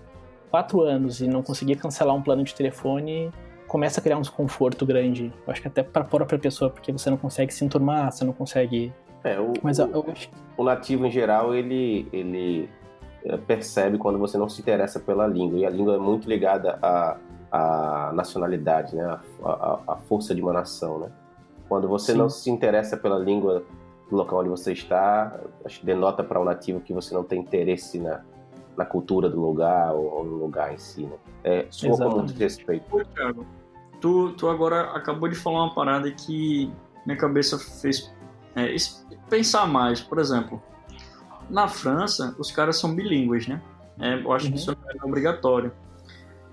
quatro 0.52 0.82
anos 0.82 1.22
e 1.22 1.28
não 1.28 1.42
conseguir 1.42 1.78
cancelar 1.78 2.14
um 2.14 2.22
plano 2.22 2.44
de 2.44 2.54
telefone, 2.54 3.32
começa 3.76 4.00
a 4.00 4.04
criar 4.04 4.18
um 4.18 4.22
desconforto 4.22 4.86
grande. 4.86 5.34
Eu 5.46 5.52
acho 5.52 5.62
que 5.62 5.68
até 5.68 5.84
para 5.84 6.02
a 6.02 6.06
própria 6.06 6.40
pessoa, 6.40 6.72
porque 6.72 6.94
você 6.94 7.10
não 7.10 7.18
consegue 7.18 7.54
se 7.54 7.66
enturmar, 7.66 8.10
você 8.10 8.24
não 8.24 8.32
consegue. 8.32 8.94
É, 9.22 9.38
o, 9.38 9.52
Mas 9.62 9.80
eu, 9.80 9.92
eu 9.92 10.06
acho... 10.10 10.30
o 10.56 10.64
nativo 10.64 11.06
em 11.06 11.12
geral, 11.12 11.54
ele, 11.54 12.08
ele 12.14 12.70
é, 13.26 13.36
percebe 13.36 13.98
quando 13.98 14.18
você 14.18 14.38
não 14.38 14.48
se 14.48 14.62
interessa 14.62 14.98
pela 14.98 15.28
língua. 15.28 15.60
E 15.60 15.66
a 15.66 15.70
língua 15.70 15.96
é 15.96 15.98
muito 15.98 16.30
ligada 16.30 16.80
à, 16.82 17.18
à 17.52 18.14
nacionalidade, 18.14 18.96
né? 18.96 19.04
A, 19.44 19.50
a, 19.50 19.80
a 19.90 19.96
força 19.98 20.34
de 20.34 20.42
uma 20.42 20.54
nação, 20.54 21.00
né? 21.00 21.12
Quando 21.68 21.90
você 21.90 22.14
Sim. 22.14 22.18
não 22.18 22.30
se 22.30 22.50
interessa 22.50 22.96
pela 22.96 23.20
língua 23.20 23.62
do 24.10 24.16
local 24.16 24.40
onde 24.40 24.50
você 24.52 24.72
está, 24.72 25.38
acho 25.66 25.82
que 25.82 25.86
denota 25.86 26.24
para 26.24 26.40
o 26.40 26.44
um 26.44 26.46
nativo 26.46 26.80
que 26.80 26.94
você 26.94 27.14
não 27.14 27.26
tem 27.26 27.42
interesse 27.42 28.00
na, 28.00 28.22
na 28.78 28.86
cultura 28.86 29.30
do 29.30 29.42
lugar 29.42 29.94
ou, 29.94 30.14
ou 30.14 30.24
no 30.24 30.38
lugar 30.38 30.74
em 30.74 30.78
si, 30.78 31.02
né? 31.02 31.18
É, 31.44 31.66
soa 31.70 31.98
com 31.98 32.20
muito 32.20 32.32
respeito. 32.36 32.86
Pô, 32.90 33.04
Thiago, 33.04 33.46
tu, 34.00 34.34
tu 34.34 34.48
agora 34.50 34.92
acabou 34.92 35.30
de 35.30 35.36
falar 35.36 35.64
uma 35.66 35.74
parada 35.74 36.12
que 36.12 36.72
minha 37.06 37.18
cabeça 37.18 37.58
fez 37.58 38.12
é, 38.56 38.76
pensar 39.30 39.68
mais. 39.68 40.02
Por 40.02 40.20
exemplo, 40.20 40.62
na 41.50 41.68
França, 41.68 42.36
os 42.40 42.52
caras 42.52 42.78
são 42.78 42.96
bilíngues, 42.96 43.48
né? 43.48 43.62
É, 44.00 44.22
eu 44.22 44.32
acho 44.32 44.46
uhum. 44.46 44.52
que 44.52 44.58
isso 44.58 44.72
é 44.72 45.06
obrigatório. 45.06 45.72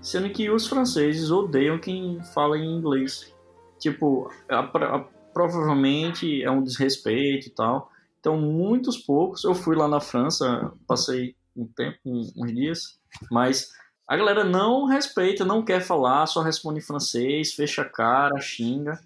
Sendo 0.01 0.29
que 0.29 0.49
os 0.49 0.67
franceses 0.67 1.31
odeiam 1.31 1.79
quem 1.79 2.21
fala 2.33 2.57
em 2.57 2.77
inglês. 2.77 3.33
Tipo, 3.79 4.29
a, 4.49 4.59
a, 4.59 4.99
provavelmente 5.33 6.43
é 6.43 6.51
um 6.51 6.63
desrespeito 6.63 7.47
e 7.47 7.49
tal. 7.49 7.89
Então, 8.19 8.37
muitos 8.37 8.97
poucos. 8.97 9.43
Eu 9.43 9.55
fui 9.55 9.75
lá 9.75 9.87
na 9.87 9.99
França, 9.99 10.71
passei 10.87 11.35
um 11.55 11.65
tempo, 11.65 11.97
uns 12.05 12.53
dias, 12.53 12.99
mas 13.31 13.69
a 14.07 14.17
galera 14.17 14.43
não 14.43 14.85
respeita, 14.85 15.45
não 15.45 15.63
quer 15.63 15.81
falar, 15.81 16.25
só 16.25 16.41
responde 16.41 16.79
em 16.79 16.83
francês, 16.83 17.53
fecha 17.53 17.81
a 17.83 17.89
cara, 17.89 18.39
xinga. 18.39 18.99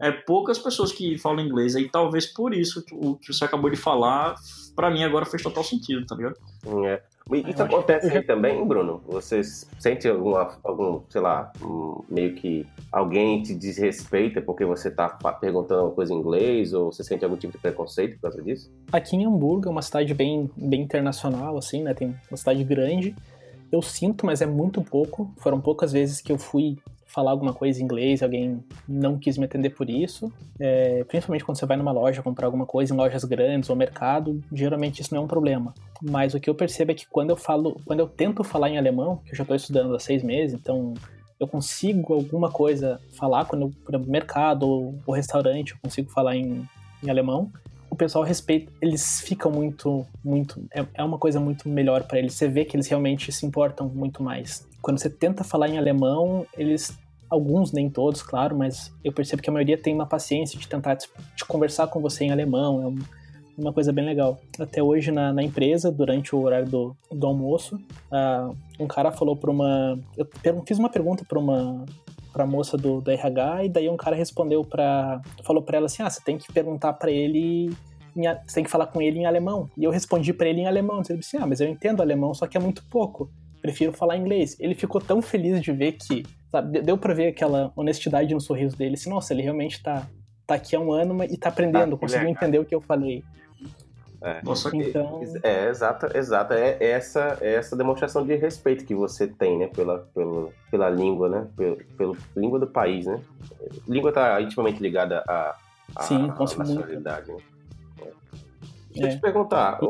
É 0.00 0.12
poucas 0.12 0.58
pessoas 0.58 0.92
que 0.92 1.18
falam 1.18 1.44
inglês, 1.44 1.74
e 1.74 1.88
talvez 1.88 2.26
por 2.26 2.54
isso 2.54 2.84
o 2.92 3.16
que 3.16 3.32
você 3.32 3.44
acabou 3.44 3.68
de 3.68 3.76
falar, 3.76 4.36
para 4.76 4.90
mim 4.90 5.02
agora 5.02 5.26
fez 5.26 5.42
total 5.42 5.64
sentido, 5.64 6.06
tá 6.06 6.14
ligado? 6.14 6.36
É. 6.86 7.02
Isso 7.46 7.62
acontece 7.62 8.08
aí 8.08 8.22
também, 8.22 8.64
Bruno? 8.66 9.02
Você 9.06 9.42
sente 9.42 10.08
alguma, 10.08 10.56
algum, 10.64 11.02
sei 11.10 11.20
lá, 11.20 11.52
meio 12.08 12.34
que 12.34 12.66
alguém 12.90 13.42
te 13.42 13.54
desrespeita 13.54 14.40
porque 14.40 14.64
você 14.64 14.90
tá 14.90 15.10
perguntando 15.38 15.82
uma 15.82 15.90
coisa 15.90 16.14
em 16.14 16.16
inglês 16.16 16.72
ou 16.72 16.90
você 16.90 17.04
sente 17.04 17.24
algum 17.24 17.36
tipo 17.36 17.52
de 17.52 17.58
preconceito 17.58 18.14
por 18.14 18.22
causa 18.22 18.42
disso? 18.42 18.72
Aqui 18.90 19.14
em 19.14 19.26
Hamburgo 19.26 19.68
é 19.68 19.70
uma 19.70 19.82
cidade 19.82 20.14
bem, 20.14 20.50
bem 20.56 20.80
internacional, 20.80 21.58
assim, 21.58 21.82
né? 21.82 21.92
Tem 21.92 22.16
uma 22.30 22.36
cidade 22.38 22.64
grande. 22.64 23.14
Eu 23.70 23.82
sinto, 23.82 24.24
mas 24.24 24.40
é 24.40 24.46
muito 24.46 24.82
pouco. 24.82 25.30
Foram 25.36 25.60
poucas 25.60 25.92
vezes 25.92 26.20
que 26.20 26.32
eu 26.32 26.38
fui 26.38 26.78
falar 27.08 27.30
alguma 27.30 27.54
coisa 27.54 27.80
em 27.80 27.84
inglês, 27.84 28.22
alguém 28.22 28.62
não 28.86 29.18
quis 29.18 29.38
me 29.38 29.46
atender 29.46 29.70
por 29.70 29.88
isso. 29.88 30.30
É, 30.60 31.02
principalmente 31.04 31.44
quando 31.44 31.58
você 31.58 31.66
vai 31.66 31.76
numa 31.76 31.90
loja 31.90 32.22
comprar 32.22 32.46
alguma 32.46 32.66
coisa 32.66 32.92
em 32.92 32.96
lojas 32.96 33.24
grandes 33.24 33.70
ou 33.70 33.76
mercado, 33.76 34.42
geralmente 34.52 35.00
isso 35.00 35.14
não 35.14 35.22
é 35.22 35.24
um 35.24 35.28
problema. 35.28 35.74
Mas 36.02 36.34
o 36.34 36.40
que 36.40 36.48
eu 36.48 36.54
percebo 36.54 36.92
é 36.92 36.94
que 36.94 37.06
quando 37.08 37.30
eu 37.30 37.36
falo, 37.36 37.80
quando 37.84 38.00
eu 38.00 38.06
tento 38.06 38.44
falar 38.44 38.68
em 38.68 38.78
alemão, 38.78 39.16
que 39.24 39.32
eu 39.32 39.36
já 39.36 39.42
estou 39.42 39.56
estudando 39.56 39.94
há 39.94 39.98
seis 39.98 40.22
meses, 40.22 40.54
então 40.54 40.92
eu 41.40 41.48
consigo 41.48 42.12
alguma 42.12 42.50
coisa 42.50 43.00
falar 43.12 43.46
quando 43.46 43.62
eu, 43.62 43.70
por 43.84 43.94
exemplo, 43.94 44.10
mercado 44.10 44.68
ou, 44.68 44.94
ou 45.06 45.14
restaurante, 45.14 45.72
eu 45.72 45.78
consigo 45.82 46.10
falar 46.10 46.36
em, 46.36 46.68
em 47.02 47.08
alemão 47.08 47.50
pessoal 47.98 48.24
respeita, 48.24 48.72
eles 48.80 49.20
ficam 49.20 49.50
muito, 49.50 50.06
muito, 50.24 50.64
é, 50.72 50.86
é 50.94 51.04
uma 51.04 51.18
coisa 51.18 51.38
muito 51.38 51.68
melhor 51.68 52.04
para 52.04 52.18
eles. 52.18 52.34
Você 52.34 52.48
vê 52.48 52.64
que 52.64 52.76
eles 52.76 52.86
realmente 52.86 53.30
se 53.32 53.44
importam 53.44 53.88
muito 53.88 54.22
mais. 54.22 54.66
Quando 54.80 54.98
você 54.98 55.10
tenta 55.10 55.44
falar 55.44 55.68
em 55.68 55.76
alemão, 55.76 56.46
eles, 56.56 56.96
alguns, 57.28 57.72
nem 57.72 57.90
todos, 57.90 58.22
claro, 58.22 58.56
mas 58.56 58.92
eu 59.04 59.12
percebo 59.12 59.42
que 59.42 59.50
a 59.50 59.52
maioria 59.52 59.76
tem 59.76 59.92
uma 59.92 60.06
paciência 60.06 60.58
de 60.58 60.66
tentar 60.68 60.94
de, 60.94 61.06
de 61.36 61.44
conversar 61.44 61.88
com 61.88 62.00
você 62.00 62.24
em 62.24 62.30
alemão. 62.30 62.82
É 62.82 62.86
um, 62.86 62.98
uma 63.58 63.72
coisa 63.72 63.92
bem 63.92 64.04
legal. 64.04 64.38
Até 64.58 64.82
hoje 64.82 65.10
na, 65.10 65.32
na 65.32 65.42
empresa, 65.42 65.90
durante 65.90 66.34
o 66.34 66.40
horário 66.40 66.68
do, 66.68 66.96
do 67.10 67.26
almoço, 67.26 67.74
uh, 67.76 68.56
um 68.78 68.86
cara 68.86 69.10
falou 69.10 69.36
para 69.36 69.50
uma. 69.50 69.98
Eu 70.16 70.26
fiz 70.64 70.78
uma 70.78 70.88
pergunta 70.88 71.24
para 71.28 71.38
uma 71.38 71.84
pra 72.32 72.46
moça 72.46 72.76
do, 72.76 73.00
do 73.00 73.10
RH 73.10 73.64
e 73.64 73.68
daí 73.68 73.88
um 73.88 73.96
cara 73.96 74.14
respondeu 74.14 74.62
para 74.62 75.20
falou 75.44 75.62
para 75.62 75.78
ela 75.78 75.86
assim: 75.86 76.02
"Ah, 76.02 76.10
você 76.10 76.20
tem 76.22 76.38
que 76.38 76.52
perguntar 76.52 76.92
para 76.92 77.10
ele 77.10 77.70
em, 78.16 78.22
você 78.46 78.54
tem 78.54 78.64
que 78.64 78.70
falar 78.70 78.86
com 78.86 79.00
ele 79.00 79.18
em 79.18 79.26
alemão". 79.26 79.68
E 79.76 79.84
eu 79.84 79.90
respondi 79.90 80.32
para 80.32 80.48
ele 80.48 80.60
em 80.60 80.66
alemão. 80.66 81.02
Ele 81.08 81.18
disse: 81.18 81.36
"Ah, 81.36 81.46
mas 81.46 81.60
eu 81.60 81.68
entendo 81.68 82.00
alemão, 82.00 82.34
só 82.34 82.46
que 82.46 82.56
é 82.56 82.60
muito 82.60 82.82
pouco. 82.90 83.30
Prefiro 83.60 83.92
falar 83.92 84.16
inglês". 84.16 84.56
Ele 84.58 84.74
ficou 84.74 85.00
tão 85.00 85.20
feliz 85.22 85.60
de 85.60 85.72
ver 85.72 85.92
que, 85.92 86.24
sabe, 86.50 86.80
deu 86.80 86.96
para 86.98 87.14
ver 87.14 87.28
aquela 87.28 87.72
honestidade 87.76 88.32
no 88.34 88.40
sorriso 88.40 88.76
dele. 88.76 88.94
Assim, 88.94 89.10
nossa, 89.10 89.32
ele 89.32 89.42
realmente 89.42 89.82
tá 89.82 90.06
tá 90.48 90.54
aqui 90.54 90.74
há 90.74 90.80
um 90.80 90.90
ano 90.90 91.22
e 91.24 91.36
tá 91.36 91.50
aprendendo, 91.50 91.94
ah, 91.94 91.98
conseguiu 91.98 92.26
entender 92.26 92.58
o 92.58 92.64
que 92.64 92.74
eu 92.74 92.80
falei. 92.80 93.22
É. 94.20 94.42
Nossa, 94.42 94.74
então... 94.74 95.20
é 95.42 95.68
exata, 95.68 96.18
exata. 96.18 96.54
É 96.54 96.90
essa, 96.90 97.38
é 97.40 97.54
essa 97.54 97.76
demonstração 97.76 98.26
de 98.26 98.34
respeito 98.34 98.84
que 98.84 98.94
você 98.94 99.28
tem, 99.28 99.58
né, 99.58 99.68
pela, 99.68 99.98
pela, 100.14 100.48
pela 100.70 100.90
língua, 100.90 101.28
né, 101.28 101.46
pelo, 101.54 101.76
pelo 101.96 102.16
língua 102.34 102.58
do 102.58 102.66
país, 102.66 103.06
né. 103.06 103.20
Língua 103.86 104.08
está 104.08 104.40
intimamente 104.40 104.82
ligada 104.82 105.22
à, 105.28 105.54
à, 105.94 106.02
Sim, 106.02 106.26
nacionalidade. 106.26 107.30
Né? 107.30 107.36
É. 108.98 109.02
Deixa 109.02 109.16
eu 109.16 109.20
te 109.20 109.26
é. 109.26 109.32
perguntar, 109.32 109.80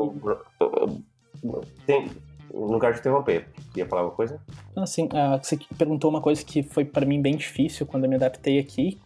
tem, 1.85 2.09
não 2.53 2.79
quero 2.79 2.93
te 2.93 2.99
interromper, 2.99 3.47
queria 3.73 3.87
falar 3.87 4.03
uma 4.03 4.11
coisa? 4.11 4.39
Assim, 4.75 5.07
ah, 5.13 5.39
você 5.41 5.57
perguntou 5.77 6.09
uma 6.09 6.21
coisa 6.21 6.43
que 6.43 6.63
foi 6.63 6.85
para 6.85 7.05
mim 7.05 7.21
bem 7.21 7.35
difícil 7.35 7.85
quando 7.85 8.05
eu 8.05 8.09
me 8.09 8.15
adaptei 8.15 8.59
aqui. 8.59 8.99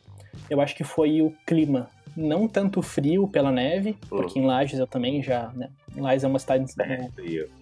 Eu 0.49 0.59
acho 0.61 0.75
que 0.75 0.83
foi 0.83 1.21
o 1.21 1.31
clima 1.45 1.89
não 2.15 2.47
tanto 2.47 2.81
frio 2.81 3.27
pela 3.27 3.51
neve, 3.51 3.97
uhum. 4.11 4.17
porque 4.19 4.39
em 4.39 4.45
Lages 4.45 4.79
eu 4.79 4.87
também 4.87 5.21
já, 5.21 5.51
né? 5.53 5.69
Lages 5.95 6.23
é 6.23 6.27
uma 6.27 6.39
cidade 6.39 6.65
é, 6.79 7.09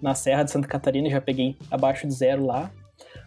na 0.01 0.13
Serra 0.13 0.43
de 0.43 0.51
Santa 0.51 0.67
Catarina, 0.67 1.09
já 1.09 1.21
peguei 1.21 1.55
abaixo 1.69 2.07
de 2.07 2.13
zero 2.13 2.45
lá. 2.45 2.71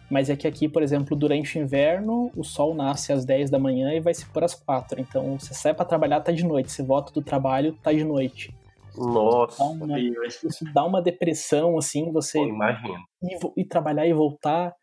Mas 0.09 0.29
é 0.29 0.35
que 0.35 0.47
aqui, 0.47 0.69
por 0.69 0.83
exemplo, 0.83 1.17
durante 1.17 1.57
o 1.57 1.61
inverno, 1.61 2.31
o 2.35 2.43
sol 2.43 2.75
nasce 2.75 3.11
às 3.11 3.25
10 3.25 3.49
da 3.49 3.57
manhã 3.57 3.91
e 3.91 3.99
vai 3.99 4.13
se 4.13 4.23
pôr 4.27 4.43
às 4.43 4.53
4. 4.53 5.01
Então, 5.01 5.39
você 5.39 5.51
sai 5.55 5.73
para 5.73 5.83
trabalhar, 5.83 6.21
tá 6.21 6.31
de 6.31 6.45
noite. 6.45 6.71
Você 6.71 6.83
volta 6.83 7.11
do 7.11 7.23
trabalho, 7.23 7.73
tá 7.81 7.91
de 7.91 8.03
noite. 8.03 8.53
Nossa, 8.97 9.57
dá 9.57 9.69
uma, 9.69 9.99
isso 9.99 10.73
dá 10.73 10.85
uma 10.85 11.01
depressão, 11.01 11.77
assim, 11.77 12.11
você 12.11 12.39
imagina. 12.39 12.99
Ir, 13.23 13.37
ir 13.57 13.65
trabalhar 13.65 14.07
e 14.07 14.13
voltar. 14.13 14.73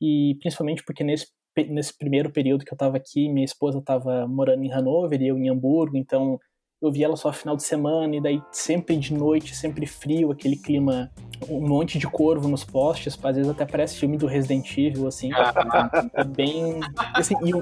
E 0.00 0.36
principalmente 0.40 0.82
porque 0.84 1.04
nesse 1.04 1.26
nesse 1.68 1.96
primeiro 1.96 2.30
período 2.30 2.64
que 2.64 2.72
eu 2.72 2.76
estava 2.76 2.96
aqui, 2.96 3.28
minha 3.28 3.44
esposa 3.44 3.78
estava 3.78 4.26
morando 4.26 4.64
em 4.64 4.72
Hanover 4.72 5.20
e 5.20 5.28
eu 5.28 5.36
em 5.36 5.50
Hamburgo, 5.50 5.96
então 5.96 6.40
eu 6.80 6.90
via 6.90 7.06
ela 7.06 7.16
só 7.16 7.32
final 7.32 7.56
de 7.56 7.62
semana, 7.62 8.16
e 8.16 8.20
daí 8.20 8.42
sempre 8.50 8.96
de 8.96 9.14
noite, 9.14 9.54
sempre 9.54 9.86
frio, 9.86 10.32
aquele 10.32 10.56
clima, 10.56 11.12
um 11.48 11.60
monte 11.60 11.96
de 11.96 12.08
corvo 12.08 12.48
nos 12.48 12.64
postes, 12.64 13.16
às 13.22 13.36
vezes 13.36 13.48
até 13.48 13.64
parece 13.64 13.98
filme 13.98 14.18
do 14.18 14.26
Resident 14.26 14.76
Evil, 14.76 15.06
assim. 15.06 15.30
é 16.14 16.24
bem. 16.24 16.80
Assim, 17.14 17.36
e, 17.44 17.52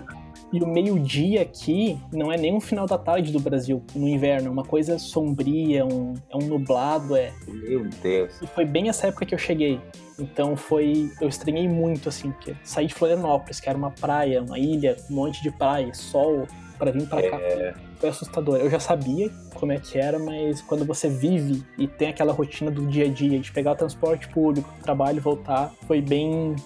E 0.53 0.61
o 0.61 0.67
meio-dia 0.67 1.43
aqui 1.43 1.99
não 2.13 2.33
é 2.33 2.37
nem 2.37 2.55
um 2.55 2.61
final 2.61 2.87
da 2.87 2.99
tarde 2.99 3.31
do 3.31 3.39
Brasil, 3.39 3.83
no 3.95 4.09
inverno. 4.09 4.49
É 4.49 4.51
uma 4.51 4.65
coisa 4.65 4.99
sombria, 4.99 5.87
um, 5.87 6.15
é 6.29 6.37
um 6.37 6.47
nublado, 6.47 7.15
é. 7.15 7.33
Meu 7.47 7.89
Deus. 8.03 8.41
E 8.43 8.47
foi 8.49 8.65
bem 8.65 8.89
essa 8.89 9.07
época 9.07 9.25
que 9.25 9.35
eu 9.35 9.39
cheguei. 9.39 9.81
Então 10.19 10.57
foi. 10.57 11.11
Eu 11.21 11.29
estranhei 11.29 11.69
muito, 11.69 12.09
assim, 12.09 12.33
porque 12.33 12.55
saí 12.65 12.87
de 12.87 12.95
Florianópolis, 12.95 13.61
que 13.61 13.69
era 13.69 13.79
uma 13.79 13.93
praia, 13.93 14.43
uma 14.43 14.59
ilha, 14.59 14.97
um 15.09 15.15
monte 15.15 15.41
de 15.43 15.51
praia, 15.53 15.95
sol, 15.95 16.47
para 16.79 16.91
vir 16.91 17.07
para 17.07 17.31
cá. 17.31 17.37
É, 17.41 17.75
Foi 17.99 18.09
assustador. 18.09 18.57
Eu 18.57 18.69
já 18.69 18.81
sabia 18.81 19.31
como 19.55 19.71
é 19.71 19.79
que 19.79 19.99
era, 19.99 20.19
mas 20.19 20.61
quando 20.63 20.85
você 20.85 21.09
vive 21.09 21.63
e 21.79 21.87
tem 21.87 22.09
aquela 22.09 22.33
rotina 22.33 22.71
do 22.71 22.87
dia 22.87 23.05
a 23.05 23.09
dia, 23.09 23.39
de 23.39 23.53
pegar 23.53 23.73
o 23.73 23.77
transporte 23.77 24.27
público, 24.29 24.69
trabalho 24.83 25.19
e 25.19 25.21
voltar, 25.21 25.73
foi 25.87 26.01
bem. 26.01 26.57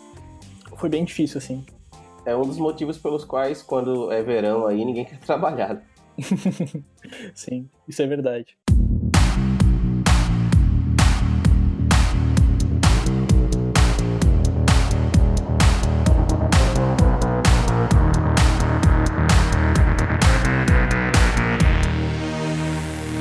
Foi 0.76 0.88
bem 0.88 1.04
difícil, 1.04 1.38
assim. 1.38 1.64
É 2.24 2.34
um 2.36 2.42
dos 2.42 2.58
motivos 2.58 2.98
pelos 2.98 3.24
quais, 3.24 3.62
quando 3.62 4.10
é 4.10 4.22
verão 4.22 4.66
aí, 4.66 4.84
ninguém 4.84 5.04
quer 5.04 5.18
trabalhar. 5.24 5.82
Sim, 7.34 7.68
isso 7.88 8.02
é 8.02 8.06
verdade. 8.06 8.56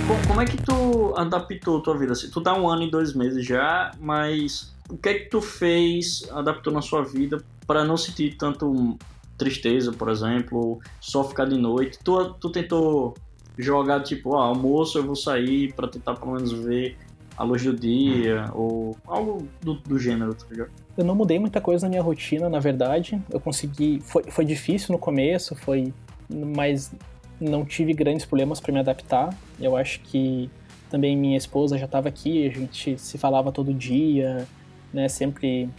Co- 0.08 0.28
Como 0.28 0.42
é 0.42 0.46
que 0.46 0.58
tu 0.58 1.14
adaptou 1.16 1.82
tua 1.82 1.98
vida? 1.98 2.14
Assim, 2.14 2.30
tu 2.30 2.42
tá 2.42 2.54
um 2.54 2.68
ano 2.68 2.84
e 2.84 2.92
dois 2.92 3.14
meses 3.14 3.46
já, 3.46 3.92
mas 4.00 4.73
o 4.90 4.98
que 4.98 5.10
é 5.10 5.14
que 5.16 5.30
tu 5.30 5.42
fez, 5.42 6.28
adaptou 6.32 6.72
na 6.72 6.82
sua 6.82 7.04
vida 7.04 7.44
para 7.66 7.84
não 7.84 7.98
sentir 7.98 8.36
tanto 8.38 8.98
tristeza, 9.38 9.92
por 9.92 10.10
exemplo, 10.10 10.58
ou 10.58 10.82
só 11.00 11.24
ficar 11.24 11.46
de 11.46 11.58
noite? 11.58 12.00
Tu, 12.04 12.34
tu 12.36 12.52
tentou 12.52 13.14
jogar 13.58 14.02
tipo, 14.02 14.36
ah, 14.36 14.46
almoço 14.46 14.98
eu 14.98 15.04
vou 15.04 15.16
sair 15.16 15.74
para 15.74 15.88
tentar 15.88 16.16
pelo 16.16 16.34
menos 16.34 16.52
ver 16.52 16.98
a 17.38 17.44
luz 17.44 17.64
do 17.64 17.74
dia, 17.74 18.50
ou 18.54 18.96
algo 19.08 19.48
do, 19.62 19.76
do 19.76 19.98
gênero, 19.98 20.34
tá 20.34 20.46
ligado? 20.50 20.72
Eu 20.96 21.04
não 21.04 21.16
mudei 21.16 21.40
muita 21.40 21.60
coisa 21.60 21.86
na 21.86 21.90
minha 21.90 22.02
rotina, 22.02 22.48
na 22.50 22.60
verdade. 22.60 23.20
Eu 23.32 23.40
consegui. 23.40 24.00
Foi, 24.02 24.24
foi 24.24 24.46
difícil 24.46 24.92
no 24.92 25.00
começo, 25.00 25.56
foi. 25.56 25.92
Mas 26.30 26.92
não 27.40 27.66
tive 27.66 27.94
grandes 27.94 28.26
problemas 28.26 28.60
para 28.60 28.72
me 28.72 28.80
adaptar. 28.80 29.36
Eu 29.60 29.76
acho 29.76 30.00
que 30.02 30.50
também 30.90 31.18
minha 31.18 31.38
esposa 31.38 31.78
já 31.78 31.86
estava 31.86 32.08
aqui, 32.08 32.48
a 32.48 32.52
gente 32.52 33.00
se 33.00 33.18
falava 33.18 33.52
todo 33.52 33.74
dia, 33.74 34.48
né? 34.94 35.08
Sempre. 35.10 35.70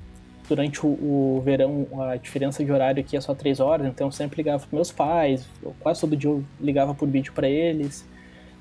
Durante 0.47 0.85
o, 0.85 0.89
o 0.91 1.41
verão, 1.43 1.87
a 2.03 2.17
diferença 2.17 2.63
de 2.63 2.71
horário 2.71 3.01
aqui 3.01 3.17
é 3.17 3.21
só 3.21 3.35
três 3.35 3.61
horas, 3.61 3.87
então 3.87 4.09
eu 4.09 4.13
sempre 4.13 4.37
ligava 4.37 4.67
para 4.67 4.77
meus 4.77 4.93
pais, 4.93 5.49
quase 5.81 6.03
todo 6.03 6.15
dia 6.15 6.29
eu 6.29 6.45
ligava 6.61 6.95
por 6.95 7.09
vídeo 7.09 7.33
para 7.33 7.49
eles. 7.49 8.07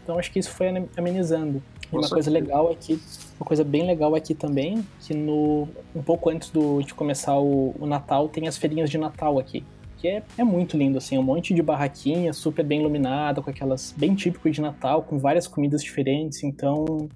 Então 0.02 0.18
acho 0.18 0.32
que 0.32 0.40
isso 0.40 0.52
foi 0.52 0.68
amenizando. 0.98 1.62
E 1.92 1.96
uma 1.96 2.10
coisa 2.10 2.30
legal 2.30 2.72
aqui, 2.72 3.00
uma 3.40 3.46
coisa 3.46 3.64
bem 3.64 3.86
legal 3.86 4.16
aqui 4.16 4.34
também, 4.34 4.84
que 5.02 5.14
no 5.14 5.68
um 5.96 6.02
pouco 6.02 6.30
antes 6.30 6.50
do, 6.50 6.82
de 6.82 6.94
começar 6.94 7.38
o, 7.38 7.76
o 7.80 7.86
Natal 7.86 8.28
tem 8.28 8.48
as 8.48 8.58
feirinhas 8.58 8.90
de 8.90 8.98
Natal 8.98 9.38
aqui, 9.40 9.64
que 9.98 10.08
é, 10.08 10.24
é 10.38 10.44
muito 10.44 10.76
lindo 10.76 10.98
assim, 10.98 11.18
um 11.18 11.24
monte 11.24 11.54
de 11.54 11.62
barraquinha 11.62 12.34
super 12.34 12.66
bem 12.66 12.82
iluminada, 12.82 13.42
com 13.42 13.50
aquelas 13.50 13.94
bem 13.96 14.16
típico 14.16 14.50
de 14.50 14.60
Natal, 14.60 15.04
com 15.04 15.18
várias 15.18 15.48
comidas 15.48 15.84
diferentes. 15.84 16.44
Então 16.44 17.08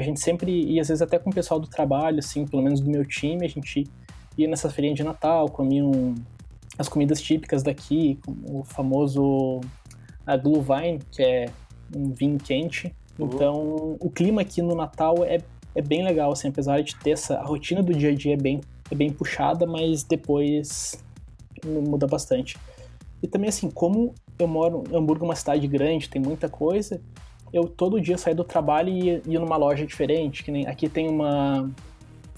a 0.00 0.04
gente 0.04 0.20
sempre 0.20 0.50
e 0.50 0.80
às 0.80 0.88
vezes 0.88 1.02
até 1.02 1.18
com 1.18 1.30
o 1.30 1.32
pessoal 1.32 1.58
do 1.58 1.68
trabalho, 1.68 2.18
assim, 2.18 2.46
pelo 2.46 2.62
menos 2.62 2.80
do 2.80 2.90
meu 2.90 3.04
time, 3.04 3.44
a 3.44 3.48
gente 3.48 3.84
ia 4.36 4.48
nessa 4.48 4.70
feirinha 4.70 4.94
de 4.94 5.02
Natal, 5.02 5.48
comia 5.48 5.84
um, 5.84 6.14
as 6.78 6.88
comidas 6.88 7.20
típicas 7.20 7.62
daqui, 7.62 8.18
o 8.48 8.62
famoso 8.62 9.60
a 10.24 10.36
Glühwein, 10.36 10.98
que 11.10 11.22
é 11.22 11.46
um 11.94 12.12
vinho 12.12 12.38
quente. 12.38 12.94
Uhum. 13.18 13.26
Então, 13.26 13.96
o 13.98 14.10
clima 14.10 14.42
aqui 14.42 14.60
no 14.62 14.74
Natal 14.74 15.24
é, 15.24 15.38
é 15.74 15.82
bem 15.82 16.04
legal, 16.04 16.30
assim, 16.30 16.48
apesar 16.48 16.82
de 16.82 16.94
ter 16.96 17.12
essa... 17.12 17.38
A 17.38 17.44
rotina 17.44 17.82
do 17.82 17.94
dia 17.94 18.10
a 18.10 18.14
dia 18.14 18.34
é 18.34 18.36
bem, 18.36 18.60
é 18.90 18.94
bem 18.94 19.10
puxada, 19.10 19.66
mas 19.66 20.02
depois 20.02 21.02
muda 21.64 22.06
bastante. 22.06 22.56
E 23.22 23.26
também, 23.26 23.48
assim, 23.48 23.70
como 23.70 24.14
eu 24.38 24.46
moro... 24.46 24.84
Hamburgo 24.94 25.24
é 25.24 25.28
uma 25.28 25.34
cidade 25.34 25.66
grande, 25.66 26.08
tem 26.10 26.20
muita 26.20 26.48
coisa, 26.48 27.00
eu 27.52 27.64
todo 27.64 28.00
dia 28.00 28.18
saio 28.18 28.36
do 28.36 28.44
trabalho 28.44 28.88
e 28.88 29.22
ia, 29.26 29.40
numa 29.40 29.56
loja 29.56 29.86
diferente, 29.86 30.44
que 30.44 30.50
nem... 30.50 30.66
Aqui 30.66 30.88
tem 30.88 31.08
uma, 31.08 31.70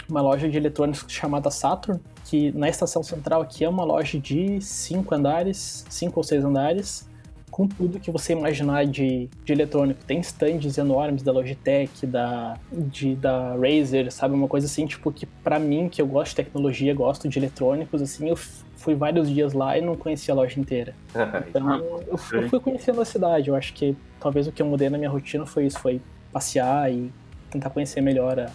uma 0.08 0.20
loja 0.20 0.48
de 0.48 0.56
eletrônicos 0.56 1.04
chamada 1.08 1.50
Saturn, 1.50 2.00
que 2.24 2.52
na 2.52 2.68
estação 2.68 3.02
central 3.02 3.42
aqui 3.42 3.64
é 3.64 3.68
uma 3.68 3.84
loja 3.84 4.18
de 4.18 4.60
cinco 4.60 5.14
andares, 5.14 5.84
cinco 5.88 6.20
ou 6.20 6.24
seis 6.24 6.44
andares, 6.44 7.08
com 7.50 7.66
tudo 7.66 7.98
que 7.98 8.10
você 8.10 8.32
imaginar 8.32 8.86
de, 8.86 9.28
de 9.44 9.52
eletrônico. 9.52 10.04
Tem 10.04 10.20
stands 10.20 10.78
enormes 10.78 11.22
da 11.22 11.32
Logitech, 11.32 12.06
da, 12.06 12.56
de, 12.72 13.16
da 13.16 13.56
Razer, 13.56 14.12
sabe? 14.12 14.34
Uma 14.34 14.46
coisa 14.46 14.66
assim, 14.66 14.86
tipo, 14.86 15.10
que 15.10 15.26
pra 15.26 15.58
mim, 15.58 15.88
que 15.88 16.00
eu 16.00 16.06
gosto 16.06 16.30
de 16.30 16.36
tecnologia, 16.36 16.94
gosto 16.94 17.28
de 17.28 17.38
eletrônicos, 17.38 18.00
assim, 18.00 18.28
eu 18.28 18.38
fui 18.80 18.94
vários 18.94 19.28
dias 19.30 19.52
lá 19.52 19.76
e 19.76 19.82
não 19.82 19.94
conhecia 19.94 20.32
a 20.32 20.36
loja 20.36 20.58
inteira. 20.58 20.94
Então, 21.50 21.68
Ah, 21.68 21.80
eu, 22.06 22.16
f- 22.16 22.36
eu 22.36 22.48
fui 22.48 22.60
conhecendo 22.60 23.00
a 23.00 23.04
cidade. 23.04 23.48
Eu 23.50 23.56
acho 23.56 23.72
que 23.74 23.96
talvez 24.20 24.46
o 24.46 24.52
que 24.52 24.62
eu 24.62 24.66
mudei 24.66 24.88
na 24.88 24.96
minha 24.96 25.10
rotina 25.10 25.44
foi 25.44 25.66
isso, 25.66 25.78
foi 25.80 26.00
passear 26.32 26.92
e 26.92 27.10
tentar 27.50 27.70
conhecer 27.70 28.00
melhor 28.00 28.38
a, 28.38 28.50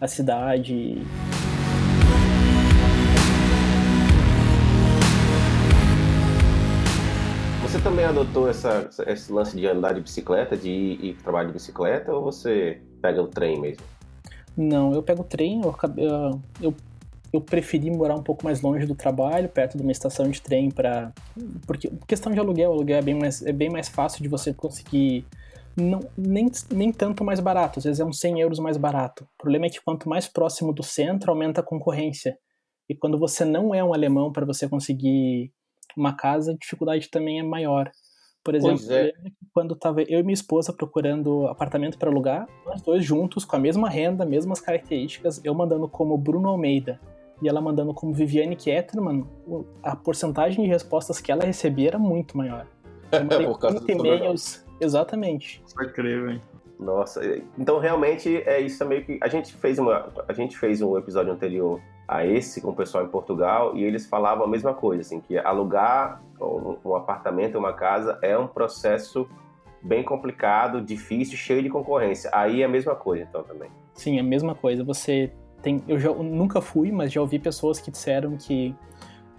a 0.00 0.08
cidade. 0.08 0.98
Você 7.62 7.78
também 7.80 8.04
adotou 8.04 8.48
essa, 8.48 8.88
esse 9.06 9.32
lance 9.32 9.56
de 9.56 9.66
andar 9.66 9.94
de 9.94 10.00
bicicleta, 10.00 10.56
de 10.56 10.68
ir, 10.68 11.04
ir 11.04 11.14
pro 11.14 11.22
trabalho 11.24 11.48
de 11.48 11.54
bicicleta, 11.54 12.12
ou 12.12 12.22
você 12.22 12.80
pega 13.00 13.22
o 13.22 13.28
trem 13.28 13.60
mesmo? 13.60 13.84
Não, 14.56 14.92
eu 14.92 15.02
pego 15.02 15.22
o 15.22 15.24
trem, 15.24 15.60
eu, 15.96 16.40
eu, 16.60 16.74
eu, 17.32 17.40
preferi 17.40 17.90
morar 17.90 18.16
um 18.16 18.22
pouco 18.22 18.44
mais 18.44 18.60
longe 18.60 18.86
do 18.86 18.94
trabalho, 18.94 19.48
perto 19.48 19.76
de 19.76 19.82
uma 19.82 19.92
estação 19.92 20.28
de 20.28 20.40
trem 20.40 20.70
para 20.70 21.12
porque 21.66 21.90
questão 22.06 22.32
de 22.32 22.38
aluguel, 22.38 22.72
aluguel 22.72 22.98
é 22.98 23.02
bem 23.02 23.14
mais 23.14 23.42
é 23.42 23.52
bem 23.52 23.70
mais 23.70 23.88
fácil 23.88 24.22
de 24.22 24.28
você 24.28 24.52
conseguir 24.52 25.24
não, 25.76 26.00
nem, 26.16 26.50
nem 26.72 26.92
tanto 26.92 27.24
mais 27.24 27.40
barato, 27.40 27.78
às 27.78 27.84
vezes 27.84 28.00
é 28.00 28.04
uns 28.04 28.18
100 28.18 28.40
euros 28.40 28.58
mais 28.58 28.76
barato. 28.76 29.24
O 29.24 29.42
problema 29.42 29.66
é 29.66 29.70
que 29.70 29.80
quanto 29.82 30.08
mais 30.08 30.26
próximo 30.26 30.72
do 30.72 30.82
centro, 30.82 31.30
aumenta 31.30 31.60
a 31.60 31.64
concorrência. 31.64 32.36
E 32.88 32.94
quando 32.94 33.18
você 33.18 33.44
não 33.44 33.74
é 33.74 33.82
um 33.82 33.94
alemão 33.94 34.32
para 34.32 34.44
você 34.44 34.68
conseguir 34.68 35.52
uma 35.96 36.14
casa, 36.16 36.52
a 36.52 36.56
dificuldade 36.56 37.08
também 37.08 37.38
é 37.38 37.42
maior. 37.42 37.90
Por 38.42 38.54
exemplo, 38.54 38.84
é. 38.90 39.12
quando 39.52 39.76
tava 39.76 40.02
eu 40.02 40.18
e 40.18 40.22
minha 40.22 40.34
esposa 40.34 40.72
procurando 40.72 41.46
apartamento 41.46 41.98
para 41.98 42.10
alugar, 42.10 42.48
nós 42.66 42.82
dois 42.82 43.04
juntos, 43.04 43.44
com 43.44 43.54
a 43.54 43.58
mesma 43.58 43.88
renda, 43.88 44.24
mesmas 44.24 44.60
características, 44.60 45.40
eu 45.44 45.54
mandando 45.54 45.88
como 45.88 46.16
Bruno 46.16 46.48
Almeida 46.48 46.98
e 47.40 47.48
ela 47.48 47.60
mandando 47.60 47.94
como 47.94 48.12
Viviane 48.12 48.56
Ketterman, 48.56 49.26
a 49.82 49.96
porcentagem 49.96 50.64
de 50.64 50.70
respostas 50.70 51.20
que 51.20 51.32
ela 51.32 51.44
recebia 51.44 51.88
era 51.88 51.98
muito 51.98 52.36
maior. 52.36 52.66
Eu 53.10 53.20
mandei 53.20 53.46
Por 53.46 53.58
causa 53.58 53.80
do 53.80 53.86
30 53.86 54.06
e-mails, 54.06 54.66
exatamente. 54.80 55.62
Pode 55.74 55.92
crer, 55.92 56.22
velho. 56.22 56.42
Nossa, 56.78 57.20
então 57.58 57.78
realmente 57.78 58.42
é 58.46 58.58
isso 58.58 58.78
também 58.78 59.04
que 59.04 59.18
a 59.22 59.28
gente 59.28 59.52
fez 59.54 59.78
uma, 59.78 60.10
a 60.26 60.32
gente 60.32 60.56
fez 60.56 60.80
um 60.80 60.96
episódio 60.96 61.30
anterior 61.30 61.78
a 62.08 62.24
esse 62.24 62.60
com 62.62 62.70
o 62.70 62.74
pessoal 62.74 63.04
em 63.04 63.08
Portugal 63.08 63.76
e 63.76 63.84
eles 63.84 64.06
falavam 64.06 64.44
a 64.44 64.48
mesma 64.48 64.72
coisa, 64.72 65.02
assim, 65.02 65.20
que 65.20 65.36
alugar 65.38 66.22
um, 66.40 66.76
um 66.82 66.96
apartamento, 66.96 67.58
uma 67.58 67.74
casa 67.74 68.18
é 68.22 68.36
um 68.36 68.46
processo 68.46 69.28
bem 69.82 70.02
complicado, 70.02 70.80
difícil, 70.80 71.36
cheio 71.36 71.62
de 71.62 71.68
concorrência. 71.68 72.30
Aí 72.32 72.62
é 72.62 72.64
a 72.64 72.68
mesma 72.68 72.94
coisa, 72.94 73.24
então 73.28 73.42
também. 73.42 73.70
Sim, 73.94 74.18
a 74.18 74.22
mesma 74.22 74.54
coisa. 74.54 74.82
Você 74.84 75.32
tem. 75.62 75.82
Eu 75.86 75.98
já 75.98 76.08
eu 76.08 76.22
nunca 76.22 76.60
fui, 76.60 76.90
mas 76.90 77.12
já 77.12 77.20
ouvi 77.20 77.38
pessoas 77.38 77.80
que 77.80 77.90
disseram 77.90 78.36
que 78.36 78.74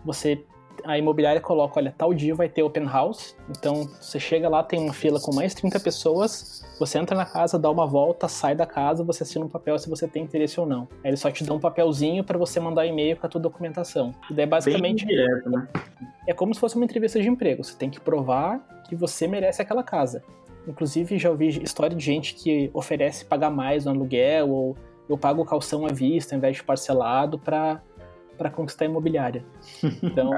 você. 0.03 0.43
A 0.83 0.97
imobiliária 0.97 1.39
coloca, 1.39 1.79
olha, 1.79 1.93
tal 1.95 2.11
dia 2.11 2.33
vai 2.33 2.49
ter 2.49 2.63
open 2.63 2.85
house. 2.85 3.35
Então 3.49 3.83
você 3.99 4.19
chega 4.19 4.49
lá, 4.49 4.63
tem 4.63 4.79
uma 4.79 4.93
fila 4.93 5.19
com 5.19 5.33
mais 5.33 5.53
30 5.53 5.79
pessoas, 5.79 6.65
você 6.79 6.97
entra 6.97 7.15
na 7.15 7.25
casa, 7.25 7.59
dá 7.59 7.69
uma 7.69 7.85
volta, 7.85 8.27
sai 8.27 8.55
da 8.55 8.65
casa, 8.65 9.03
você 9.03 9.21
assina 9.21 9.45
um 9.45 9.49
papel 9.49 9.77
se 9.77 9.87
você 9.87 10.07
tem 10.07 10.23
interesse 10.23 10.59
ou 10.59 10.65
não. 10.65 10.87
Aí 11.03 11.11
eles 11.11 11.19
só 11.19 11.29
te 11.29 11.43
dão 11.43 11.57
um 11.57 11.59
papelzinho 11.59 12.23
para 12.23 12.37
você 12.37 12.59
mandar 12.59 12.87
e-mail 12.87 13.15
com 13.15 13.27
a 13.27 13.29
tua 13.29 13.39
documentação. 13.39 14.11
E 14.29 14.33
daí 14.33 14.45
Bem 14.45 14.47
basicamente 14.47 15.05
direto, 15.05 15.49
né? 15.49 15.67
é 16.27 16.33
como 16.33 16.53
se 16.53 16.59
fosse 16.59 16.75
uma 16.75 16.85
entrevista 16.85 17.21
de 17.21 17.27
emprego. 17.27 17.63
Você 17.63 17.75
tem 17.75 17.89
que 17.89 17.99
provar 17.99 18.59
que 18.87 18.95
você 18.95 19.27
merece 19.27 19.61
aquela 19.61 19.83
casa. 19.83 20.23
Inclusive, 20.67 21.17
já 21.17 21.29
ouvi 21.29 21.47
história 21.63 21.95
de 21.95 22.03
gente 22.03 22.35
que 22.35 22.69
oferece 22.73 23.25
pagar 23.25 23.49
mais 23.49 23.85
no 23.85 23.91
aluguel 23.91 24.49
ou 24.49 24.77
eu 25.09 25.17
pago 25.17 25.43
calção 25.45 25.85
à 25.85 25.89
vista 25.89 26.35
ao 26.35 26.37
invés 26.37 26.57
de 26.57 26.63
parcelado 26.63 27.37
para 27.37 27.81
para 28.37 28.49
conquistar 28.49 28.85
a 28.85 28.87
imobiliária. 28.87 29.45
Então, 30.01 30.31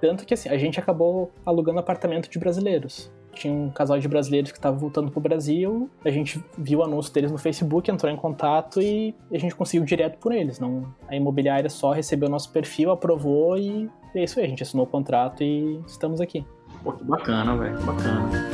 tanto 0.00 0.26
que 0.26 0.34
assim, 0.34 0.48
a 0.48 0.58
gente 0.58 0.80
acabou 0.80 1.30
alugando 1.46 1.78
apartamento 1.78 2.28
de 2.28 2.36
brasileiros. 2.36 3.12
Tinha 3.32 3.52
um 3.52 3.70
casal 3.70 3.98
de 3.98 4.08
brasileiros 4.08 4.50
que 4.50 4.58
estava 4.58 4.76
voltando 4.76 5.10
pro 5.10 5.20
Brasil, 5.20 5.88
a 6.04 6.10
gente 6.10 6.42
viu 6.58 6.80
o 6.80 6.82
anúncio 6.82 7.12
deles 7.12 7.30
no 7.30 7.38
Facebook, 7.38 7.90
entrou 7.90 8.10
em 8.10 8.16
contato 8.16 8.80
e 8.82 9.14
a 9.32 9.38
gente 9.38 9.54
conseguiu 9.54 9.84
direto 9.84 10.18
por 10.18 10.32
eles. 10.32 10.58
Não, 10.58 10.92
a 11.06 11.14
imobiliária 11.14 11.70
só 11.70 11.92
recebeu 11.92 12.28
nosso 12.28 12.50
perfil, 12.52 12.90
aprovou 12.90 13.56
e 13.56 13.88
é 14.14 14.24
isso 14.24 14.38
aí, 14.38 14.46
a 14.46 14.48
gente 14.48 14.62
assinou 14.62 14.84
o 14.84 14.88
contrato 14.88 15.42
e 15.42 15.80
estamos 15.86 16.20
aqui. 16.20 16.44
Pô, 16.82 16.92
que 16.92 17.04
bacana, 17.04 17.56
velho, 17.56 17.80
bacana. 17.82 18.53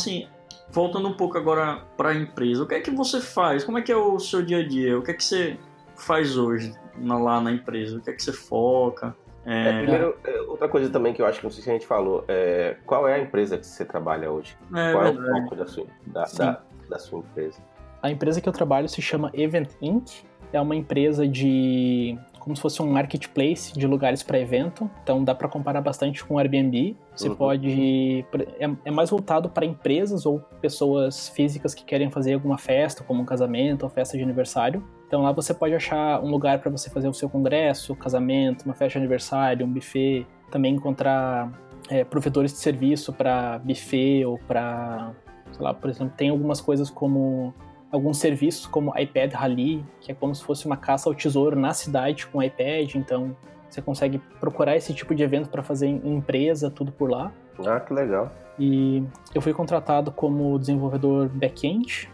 Assim, 0.00 0.28
voltando 0.70 1.08
um 1.08 1.14
pouco 1.14 1.36
agora 1.38 1.82
para 1.96 2.10
a 2.10 2.14
empresa, 2.14 2.62
o 2.62 2.66
que 2.66 2.74
é 2.74 2.80
que 2.80 2.90
você 2.90 3.20
faz? 3.20 3.64
Como 3.64 3.78
é 3.78 3.82
que 3.82 3.90
é 3.90 3.96
o 3.96 4.18
seu 4.18 4.42
dia 4.42 4.58
a 4.58 4.66
dia? 4.66 4.98
O 4.98 5.02
que 5.02 5.10
é 5.10 5.14
que 5.14 5.24
você 5.24 5.58
faz 5.96 6.36
hoje 6.36 6.74
na, 6.96 7.18
lá 7.18 7.40
na 7.40 7.52
empresa? 7.52 7.98
O 7.98 8.00
que 8.00 8.10
é 8.10 8.12
que 8.12 8.22
você 8.22 8.32
foca? 8.32 9.14
É... 9.44 9.68
É, 9.68 9.78
primeiro, 9.82 10.18
é, 10.24 10.40
outra 10.42 10.68
coisa 10.68 10.90
também 10.90 11.12
que 11.12 11.22
eu 11.22 11.26
acho 11.26 11.38
que 11.38 11.44
não 11.44 11.50
sei 11.50 11.62
se 11.62 11.70
a 11.70 11.72
gente 11.72 11.86
falou, 11.86 12.24
é, 12.26 12.76
qual 12.84 13.06
é 13.06 13.14
a 13.14 13.18
empresa 13.18 13.56
que 13.56 13.66
você 13.66 13.84
trabalha 13.84 14.30
hoje? 14.30 14.56
É, 14.74 14.92
qual 14.92 15.06
é 15.06 15.10
o 15.10 15.14
foco 15.14 15.54
da 15.54 15.66
sua, 15.66 15.86
da, 16.06 16.24
da, 16.24 16.62
da 16.90 16.98
sua 16.98 17.20
empresa? 17.20 17.60
A 18.02 18.10
empresa 18.10 18.40
que 18.40 18.48
eu 18.48 18.52
trabalho 18.52 18.88
se 18.88 19.00
chama 19.00 19.30
Event 19.32 19.70
Inc. 19.80 20.24
É 20.52 20.60
uma 20.60 20.76
empresa 20.76 21.26
de 21.26 22.18
como 22.46 22.54
se 22.54 22.62
fosse 22.62 22.80
um 22.80 22.86
marketplace 22.86 23.76
de 23.76 23.88
lugares 23.88 24.22
para 24.22 24.38
evento. 24.38 24.88
Então 25.02 25.24
dá 25.24 25.34
para 25.34 25.48
comparar 25.48 25.80
bastante 25.80 26.24
com 26.24 26.34
o 26.34 26.38
Airbnb. 26.38 26.96
Você 27.12 27.28
Uhum. 27.28 27.34
pode 27.34 28.24
é, 28.60 28.70
é 28.84 28.90
mais 28.92 29.10
voltado 29.10 29.48
para 29.50 29.66
empresas 29.66 30.24
ou 30.24 30.38
pessoas 30.60 31.28
físicas 31.30 31.74
que 31.74 31.84
querem 31.84 32.08
fazer 32.08 32.34
alguma 32.34 32.56
festa, 32.56 33.02
como 33.02 33.20
um 33.20 33.24
casamento 33.24 33.82
ou 33.82 33.88
festa 33.90 34.16
de 34.16 34.22
aniversário. 34.22 34.80
Então 35.08 35.22
lá 35.22 35.32
você 35.32 35.52
pode 35.52 35.74
achar 35.74 36.22
um 36.22 36.30
lugar 36.30 36.60
para 36.60 36.70
você 36.70 36.88
fazer 36.88 37.08
o 37.08 37.12
seu 37.12 37.28
congresso, 37.28 37.96
casamento, 37.96 38.62
uma 38.64 38.74
festa 38.74 38.92
de 38.92 38.98
aniversário, 38.98 39.66
um 39.66 39.72
buffet. 39.72 40.24
Também 40.48 40.76
encontrar 40.76 41.50
é, 41.90 42.04
provedores 42.04 42.52
de 42.52 42.58
serviço 42.58 43.12
para 43.12 43.58
buffet 43.58 44.24
ou 44.24 44.38
para, 44.38 45.10
sei 45.50 45.64
lá, 45.64 45.74
por 45.74 45.90
exemplo, 45.90 46.14
tem 46.16 46.28
algumas 46.28 46.60
coisas 46.60 46.88
como 46.90 47.52
alguns 47.96 48.18
serviços 48.18 48.66
como 48.66 48.96
iPad 48.96 49.32
Rally, 49.32 49.84
que 50.00 50.12
é 50.12 50.14
como 50.14 50.34
se 50.34 50.44
fosse 50.44 50.66
uma 50.66 50.76
caça 50.76 51.08
ao 51.08 51.14
tesouro 51.14 51.58
na 51.58 51.72
cidade 51.72 52.26
com 52.26 52.42
iPad, 52.42 52.94
então 52.94 53.36
você 53.68 53.82
consegue 53.82 54.18
procurar 54.40 54.76
esse 54.76 54.94
tipo 54.94 55.14
de 55.14 55.22
evento 55.22 55.48
para 55.48 55.62
fazer 55.62 55.86
em 55.86 56.00
empresa, 56.16 56.70
tudo 56.70 56.92
por 56.92 57.10
lá. 57.10 57.32
Ah, 57.66 57.80
que 57.80 57.92
legal. 57.92 58.30
E 58.58 59.02
eu 59.34 59.42
fui 59.42 59.52
contratado 59.52 60.10
como 60.10 60.58
desenvolvedor 60.58 61.28
back-end 61.28 62.08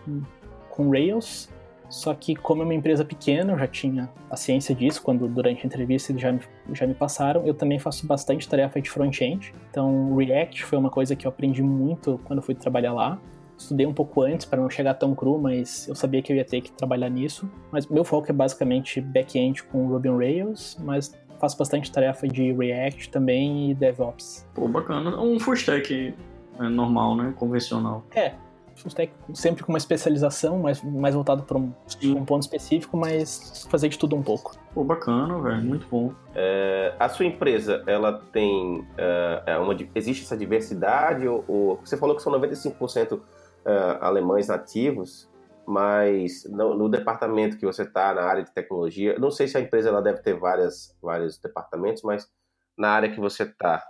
com 0.70 0.90
Rails, 0.90 1.48
só 1.88 2.14
que 2.14 2.34
como 2.34 2.62
é 2.62 2.64
uma 2.64 2.74
empresa 2.74 3.04
pequena, 3.04 3.52
eu 3.52 3.58
já 3.58 3.66
tinha 3.66 4.10
a 4.30 4.34
ciência 4.34 4.74
disso, 4.74 5.02
quando 5.02 5.28
durante 5.28 5.62
a 5.62 5.66
entrevista 5.66 6.10
eles 6.10 6.22
já 6.22 6.32
me, 6.32 6.40
já 6.72 6.86
me 6.86 6.94
passaram, 6.94 7.46
eu 7.46 7.52
também 7.52 7.78
faço 7.78 8.06
bastante 8.06 8.48
tarefa 8.48 8.80
de 8.80 8.88
front-end. 8.88 9.54
Então 9.70 10.16
React 10.16 10.64
foi 10.64 10.78
uma 10.78 10.88
coisa 10.88 11.14
que 11.14 11.26
eu 11.26 11.28
aprendi 11.28 11.62
muito 11.62 12.18
quando 12.24 12.40
fui 12.40 12.54
trabalhar 12.54 12.94
lá. 12.94 13.18
Estudei 13.62 13.86
um 13.86 13.92
pouco 13.94 14.22
antes 14.22 14.44
para 14.46 14.60
não 14.60 14.68
chegar 14.68 14.94
tão 14.94 15.14
cru, 15.14 15.38
mas 15.38 15.86
eu 15.88 15.94
sabia 15.94 16.20
que 16.22 16.32
eu 16.32 16.36
ia 16.36 16.44
ter 16.44 16.60
que 16.60 16.72
trabalhar 16.72 17.08
nisso. 17.08 17.48
Mas 17.70 17.86
meu 17.86 18.04
foco 18.04 18.30
é 18.30 18.32
basicamente 18.32 19.00
back-end 19.00 19.62
com 19.64 19.86
Ruby 19.86 20.08
on 20.08 20.18
Rails, 20.18 20.76
mas 20.82 21.14
faço 21.38 21.56
bastante 21.58 21.90
tarefa 21.90 22.26
de 22.28 22.52
React 22.52 23.10
também 23.10 23.70
e 23.70 23.74
DevOps. 23.74 24.46
Pô, 24.54 24.68
bacana. 24.68 25.20
Um 25.20 25.38
full 25.40 25.54
stack 25.54 26.14
é, 26.58 26.62
normal, 26.68 27.16
né? 27.16 27.32
Convencional. 27.36 28.04
É, 28.14 28.34
full 28.76 28.88
stack 28.88 29.12
sempre 29.34 29.62
com 29.64 29.72
uma 29.72 29.78
especialização, 29.78 30.58
mais, 30.58 30.82
mais 30.82 31.14
voltado 31.14 31.42
para 31.42 31.58
um, 31.58 31.72
um 32.04 32.24
ponto 32.24 32.42
específico, 32.42 32.96
mas 32.96 33.66
fazer 33.70 33.88
de 33.88 33.98
tudo 33.98 34.14
um 34.16 34.22
pouco. 34.22 34.56
Pô, 34.74 34.82
bacana, 34.84 35.38
velho. 35.40 35.62
Muito 35.64 35.86
bom. 35.90 36.12
É, 36.34 36.94
a 36.98 37.08
sua 37.08 37.26
empresa, 37.26 37.82
ela 37.86 38.22
tem 38.32 38.84
é, 38.96 39.42
é 39.46 39.58
uma, 39.58 39.76
existe 39.94 40.24
essa 40.24 40.36
diversidade? 40.36 41.26
Ou, 41.28 41.44
ou- 41.48 41.80
você 41.84 41.96
falou 41.96 42.14
que 42.16 42.22
são 42.22 42.32
95% 42.32 43.20
é, 43.64 43.98
alemães 44.00 44.48
nativos, 44.48 45.30
mas 45.66 46.44
no, 46.50 46.76
no 46.76 46.88
departamento 46.88 47.56
que 47.56 47.66
você 47.66 47.82
está, 47.82 48.14
na 48.14 48.22
área 48.22 48.42
de 48.42 48.52
tecnologia, 48.52 49.18
não 49.18 49.30
sei 49.30 49.46
se 49.46 49.56
a 49.56 49.60
empresa 49.60 49.88
ela 49.88 50.02
deve 50.02 50.20
ter 50.20 50.34
várias, 50.34 50.96
vários 51.00 51.38
departamentos, 51.38 52.02
mas 52.02 52.28
na 52.76 52.90
área 52.90 53.10
que 53.10 53.20
você 53.20 53.44
está, 53.44 53.84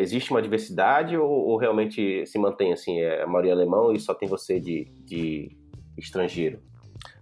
existe 0.00 0.30
uma 0.30 0.42
diversidade 0.42 1.16
ou, 1.16 1.30
ou 1.30 1.56
realmente 1.56 2.26
se 2.26 2.38
mantém 2.38 2.72
assim, 2.72 3.00
é 3.00 3.22
a 3.22 3.26
maioria 3.26 3.52
alemão 3.52 3.92
e 3.92 4.00
só 4.00 4.14
tem 4.14 4.28
você 4.28 4.58
de, 4.58 4.84
de 5.04 5.56
estrangeiro? 5.96 6.60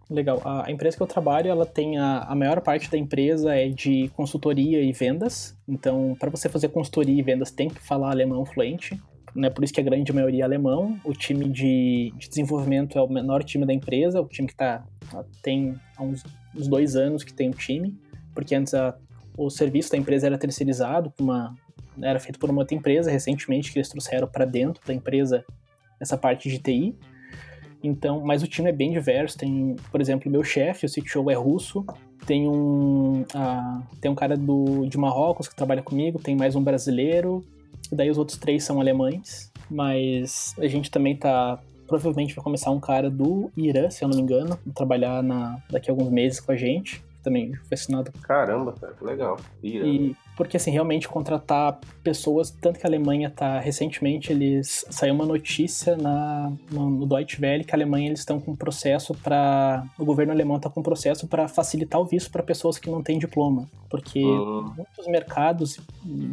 Legal. 0.08 0.42
A 0.44 0.70
empresa 0.70 0.96
que 0.96 1.02
eu 1.02 1.06
trabalho, 1.06 1.48
ela 1.48 1.64
tem 1.64 1.96
a, 1.96 2.24
a 2.24 2.34
maior 2.34 2.60
parte 2.60 2.90
da 2.90 2.98
empresa 2.98 3.54
é 3.54 3.68
de 3.68 4.08
consultoria 4.16 4.82
e 4.82 4.90
vendas. 4.90 5.56
Então, 5.68 6.16
para 6.18 6.28
você 6.28 6.48
fazer 6.48 6.68
consultoria 6.68 7.16
e 7.16 7.22
vendas, 7.22 7.52
tem 7.52 7.68
que 7.68 7.80
falar 7.80 8.10
alemão 8.10 8.44
fluente. 8.44 9.00
Né? 9.34 9.50
Por 9.50 9.64
isso 9.64 9.72
que 9.72 9.80
a 9.80 9.84
grande 9.84 10.12
maioria 10.12 10.42
é 10.42 10.44
alemão. 10.44 10.98
O 11.04 11.12
time 11.12 11.48
de, 11.48 12.12
de 12.16 12.28
desenvolvimento 12.28 12.98
é 12.98 13.02
o 13.02 13.08
menor 13.08 13.44
time 13.44 13.64
da 13.64 13.72
empresa, 13.72 14.20
o 14.20 14.26
time 14.26 14.48
que 14.48 14.54
tá, 14.54 14.84
tem 15.42 15.74
há 15.96 16.02
uns, 16.02 16.22
uns 16.56 16.66
dois 16.68 16.96
anos 16.96 17.22
que 17.22 17.32
tem 17.32 17.48
o 17.48 17.54
time, 17.54 17.96
porque 18.34 18.54
antes 18.54 18.74
a, 18.74 18.96
o 19.36 19.48
serviço 19.50 19.90
da 19.90 19.98
empresa 19.98 20.26
era 20.26 20.38
terceirizado, 20.38 21.12
uma, 21.20 21.54
era 22.02 22.18
feito 22.18 22.38
por 22.38 22.50
uma 22.50 22.60
outra 22.60 22.76
empresa 22.76 23.10
recentemente 23.10 23.72
que 23.72 23.78
eles 23.78 23.88
trouxeram 23.88 24.26
para 24.26 24.44
dentro 24.44 24.82
da 24.86 24.92
empresa 24.92 25.44
essa 26.00 26.16
parte 26.16 26.48
de 26.48 26.58
TI. 26.58 26.96
Então, 27.82 28.20
mas 28.20 28.42
o 28.42 28.46
time 28.46 28.68
é 28.68 28.72
bem 28.72 28.92
diverso. 28.92 29.38
Tem, 29.38 29.76
por 29.90 30.00
exemplo, 30.00 30.30
meu 30.30 30.44
chefe, 30.44 30.86
o 30.86 30.88
CTO 30.88 31.30
é 31.30 31.34
russo. 31.34 31.84
Tem 32.26 32.46
um, 32.46 33.24
ah, 33.34 33.82
tem 34.00 34.10
um 34.10 34.14
cara 34.14 34.36
do, 34.36 34.86
de 34.86 34.98
Marrocos 34.98 35.48
que 35.48 35.56
trabalha 35.56 35.82
comigo. 35.82 36.18
Tem 36.18 36.36
mais 36.36 36.54
um 36.54 36.62
brasileiro. 36.62 37.44
E 37.90 37.96
daí 37.96 38.10
os 38.10 38.18
outros 38.18 38.38
três 38.38 38.64
são 38.64 38.80
alemães. 38.80 39.50
Mas 39.70 40.54
a 40.58 40.66
gente 40.66 40.90
também 40.90 41.16
tá. 41.16 41.58
Provavelmente 41.86 42.34
vai 42.34 42.44
começar 42.44 42.70
um 42.70 42.78
cara 42.78 43.10
do 43.10 43.50
Irã, 43.56 43.90
se 43.90 44.04
eu 44.04 44.08
não 44.08 44.16
me 44.16 44.22
engano, 44.22 44.56
trabalhar 44.76 45.22
na, 45.24 45.60
daqui 45.68 45.90
a 45.90 45.92
alguns 45.92 46.08
meses 46.10 46.38
com 46.38 46.52
a 46.52 46.56
gente. 46.56 47.02
Também 47.22 47.52
foi 47.54 47.74
assinado 47.74 48.12
Caramba, 48.22 48.72
cara, 48.80 48.94
que 48.94 49.04
legal. 49.04 49.36
Ira. 49.62 49.86
e 49.86 50.16
porque 50.40 50.56
assim, 50.56 50.70
realmente 50.70 51.06
contratar 51.06 51.78
pessoas, 52.02 52.50
tanto 52.50 52.80
que 52.80 52.86
a 52.86 52.88
Alemanha 52.88 53.28
tá 53.28 53.60
recentemente 53.60 54.32
eles 54.32 54.86
saiu 54.88 55.12
uma 55.12 55.26
notícia 55.26 55.98
na 55.98 56.50
no, 56.72 56.88
no 56.88 57.04
Deutsche 57.04 57.38
Welle 57.38 57.62
que 57.62 57.74
a 57.74 57.76
Alemanha 57.76 58.06
eles 58.06 58.20
estão 58.20 58.40
com 58.40 58.52
um 58.52 58.56
processo 58.56 59.12
para 59.12 59.84
o 59.98 60.04
governo 60.06 60.32
alemão 60.32 60.56
está 60.56 60.70
com 60.70 60.80
um 60.80 60.82
processo 60.82 61.28
para 61.28 61.46
facilitar 61.46 62.00
o 62.00 62.06
visto 62.06 62.30
para 62.30 62.42
pessoas 62.42 62.78
que 62.78 62.88
não 62.88 63.02
têm 63.02 63.18
diploma, 63.18 63.68
porque 63.90 64.24
Hum. 64.24 64.72
muitos 64.74 65.06
mercados, 65.08 65.78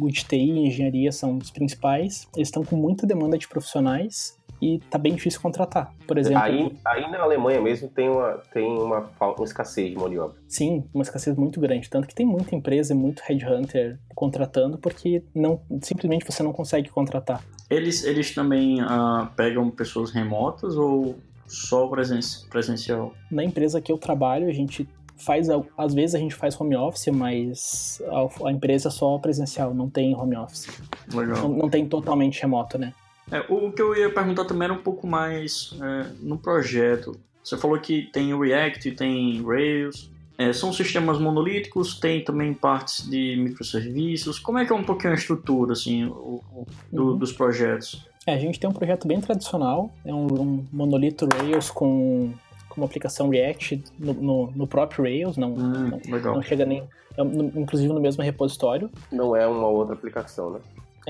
o 0.00 0.08
de 0.08 0.24
TI 0.24 0.52
e 0.52 0.66
engenharia 0.68 1.12
são 1.12 1.36
os 1.36 1.50
principais, 1.50 2.26
eles 2.34 2.48
estão 2.48 2.64
com 2.64 2.76
muita 2.76 3.06
demanda 3.06 3.36
de 3.36 3.46
profissionais 3.46 4.37
e 4.60 4.78
tá 4.90 4.98
bem 4.98 5.14
difícil 5.14 5.40
contratar. 5.40 5.92
Por 6.06 6.18
exemplo, 6.18 6.42
Aí, 6.42 6.76
aí 6.84 7.10
na 7.10 7.20
Alemanha 7.20 7.60
mesmo 7.60 7.88
tem 7.88 8.08
uma, 8.08 8.40
tem 8.52 8.66
uma, 8.66 9.10
uma 9.20 9.44
escassez 9.44 9.90
de 9.90 9.96
mão 9.96 10.08
de 10.08 10.18
obra. 10.18 10.36
Sim, 10.46 10.84
uma 10.92 11.02
escassez 11.02 11.36
muito 11.36 11.60
grande. 11.60 11.88
Tanto 11.88 12.08
que 12.08 12.14
tem 12.14 12.26
muita 12.26 12.54
empresa 12.54 12.92
e 12.92 12.96
muito 12.96 13.22
headhunter 13.26 13.98
contratando 14.14 14.78
porque 14.78 15.22
não, 15.34 15.60
simplesmente 15.82 16.24
você 16.26 16.42
não 16.42 16.52
consegue 16.52 16.90
contratar. 16.90 17.42
Eles, 17.70 18.04
eles 18.04 18.34
também 18.34 18.80
ah, 18.80 19.30
pegam 19.36 19.70
pessoas 19.70 20.10
remotas 20.10 20.76
ou 20.76 21.16
só 21.46 21.86
presen 21.86 22.20
presencial? 22.50 23.12
Na 23.30 23.42
empresa 23.42 23.80
que 23.80 23.90
eu 23.90 23.98
trabalho, 23.98 24.48
a 24.48 24.52
gente 24.52 24.88
faz, 25.16 25.48
às 25.76 25.94
vezes 25.94 26.14
a 26.14 26.18
gente 26.18 26.34
faz 26.34 26.58
home 26.58 26.76
office, 26.76 27.08
mas 27.08 28.00
a, 28.08 28.48
a 28.48 28.52
empresa 28.52 28.88
é 28.88 28.90
só 28.90 29.18
presencial, 29.18 29.74
não 29.74 29.90
tem 29.90 30.14
home 30.14 30.36
office. 30.36 30.68
Legal. 31.12 31.36
Não, 31.42 31.48
não 31.48 31.68
tem 31.68 31.86
totalmente 31.86 32.40
remoto, 32.40 32.78
né? 32.78 32.94
É, 33.30 33.40
o 33.52 33.70
que 33.72 33.82
eu 33.82 33.94
ia 33.96 34.10
perguntar 34.12 34.44
também 34.44 34.64
era 34.64 34.72
um 34.72 34.82
pouco 34.82 35.06
mais 35.06 35.76
é, 35.82 36.06
no 36.20 36.38
projeto. 36.38 37.18
Você 37.42 37.56
falou 37.56 37.78
que 37.78 38.02
tem 38.12 38.38
React, 38.38 38.92
tem 38.92 39.42
Rails. 39.44 40.10
É, 40.36 40.52
são 40.52 40.72
sistemas 40.72 41.18
monolíticos, 41.18 41.98
tem 41.98 42.22
também 42.22 42.54
partes 42.54 43.08
de 43.10 43.36
microserviços. 43.36 44.38
Como 44.38 44.58
é 44.58 44.64
que 44.64 44.72
é 44.72 44.74
um 44.74 44.84
pouquinho 44.84 45.12
a 45.12 45.16
estrutura 45.16 45.72
assim, 45.72 46.04
o, 46.04 46.40
o- 46.52 46.66
do- 46.92 47.10
Uhum. 47.12 47.18
dos 47.18 47.32
projetos? 47.32 48.08
É, 48.26 48.34
a 48.34 48.38
gente 48.38 48.60
tem 48.60 48.68
um 48.70 48.72
projeto 48.72 49.08
bem 49.08 49.20
tradicional, 49.20 49.90
é 50.04 50.14
um, 50.14 50.26
um 50.40 50.66
monolito 50.72 51.26
Rails 51.34 51.70
com, 51.70 52.32
com 52.68 52.80
uma 52.80 52.86
aplicação 52.86 53.30
React 53.30 53.82
no, 53.98 54.12
no, 54.14 54.50
no 54.54 54.66
próprio 54.66 55.02
Rails, 55.04 55.36
não, 55.36 55.54
Hum, 55.54 55.88
não, 55.90 56.00
legal. 56.12 56.34
não 56.36 56.42
chega 56.42 56.64
nem, 56.64 56.84
é, 57.16 57.24
no- 57.24 57.52
inclusive 57.60 57.92
no 57.92 58.00
mesmo 58.00 58.22
repositório. 58.22 58.90
Não 59.10 59.34
é 59.34 59.44
uma 59.46 59.66
outra 59.66 59.94
aplicação, 59.94 60.50
né? 60.50 60.60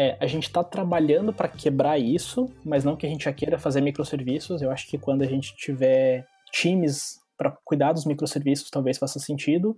É, 0.00 0.16
a 0.20 0.28
gente 0.28 0.44
está 0.44 0.62
trabalhando 0.62 1.32
para 1.32 1.48
quebrar 1.48 1.98
isso, 1.98 2.48
mas 2.64 2.84
não 2.84 2.94
que 2.94 3.04
a 3.04 3.08
gente 3.08 3.24
já 3.24 3.32
queira 3.32 3.58
fazer 3.58 3.80
microserviços. 3.80 4.62
Eu 4.62 4.70
acho 4.70 4.86
que 4.86 4.96
quando 4.96 5.22
a 5.22 5.26
gente 5.26 5.56
tiver 5.56 6.24
times 6.52 7.18
para 7.36 7.50
cuidar 7.64 7.92
dos 7.92 8.04
microserviços, 8.04 8.70
talvez 8.70 8.96
faça 8.96 9.18
sentido. 9.18 9.76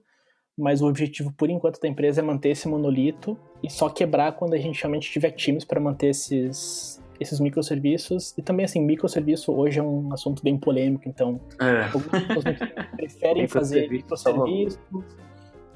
Mas 0.58 0.82
o 0.82 0.86
objetivo, 0.86 1.32
por 1.32 1.48
enquanto, 1.48 1.80
da 1.80 1.88
empresa 1.88 2.20
é 2.20 2.22
manter 2.22 2.50
esse 2.50 2.68
monolito 2.68 3.34
e 3.62 3.70
só 3.70 3.88
quebrar 3.88 4.32
quando 4.32 4.52
a 4.52 4.58
gente 4.58 4.82
realmente 4.82 5.10
tiver 5.10 5.30
times 5.30 5.64
para 5.64 5.80
manter 5.80 6.08
esses, 6.08 7.02
esses 7.18 7.40
microserviços. 7.40 8.36
E 8.36 8.42
também, 8.42 8.66
assim, 8.66 8.82
microserviço 8.82 9.50
hoje 9.50 9.78
é 9.78 9.82
um 9.82 10.12
assunto 10.12 10.42
bem 10.42 10.58
polêmico, 10.58 11.08
então 11.08 11.40
É, 11.58 11.84
Algumas 11.94 12.26
pessoas 12.26 12.58
preferem 12.94 13.48
fazer 13.48 13.88
Microserviço, 13.88 14.78
microserviço, 14.92 15.20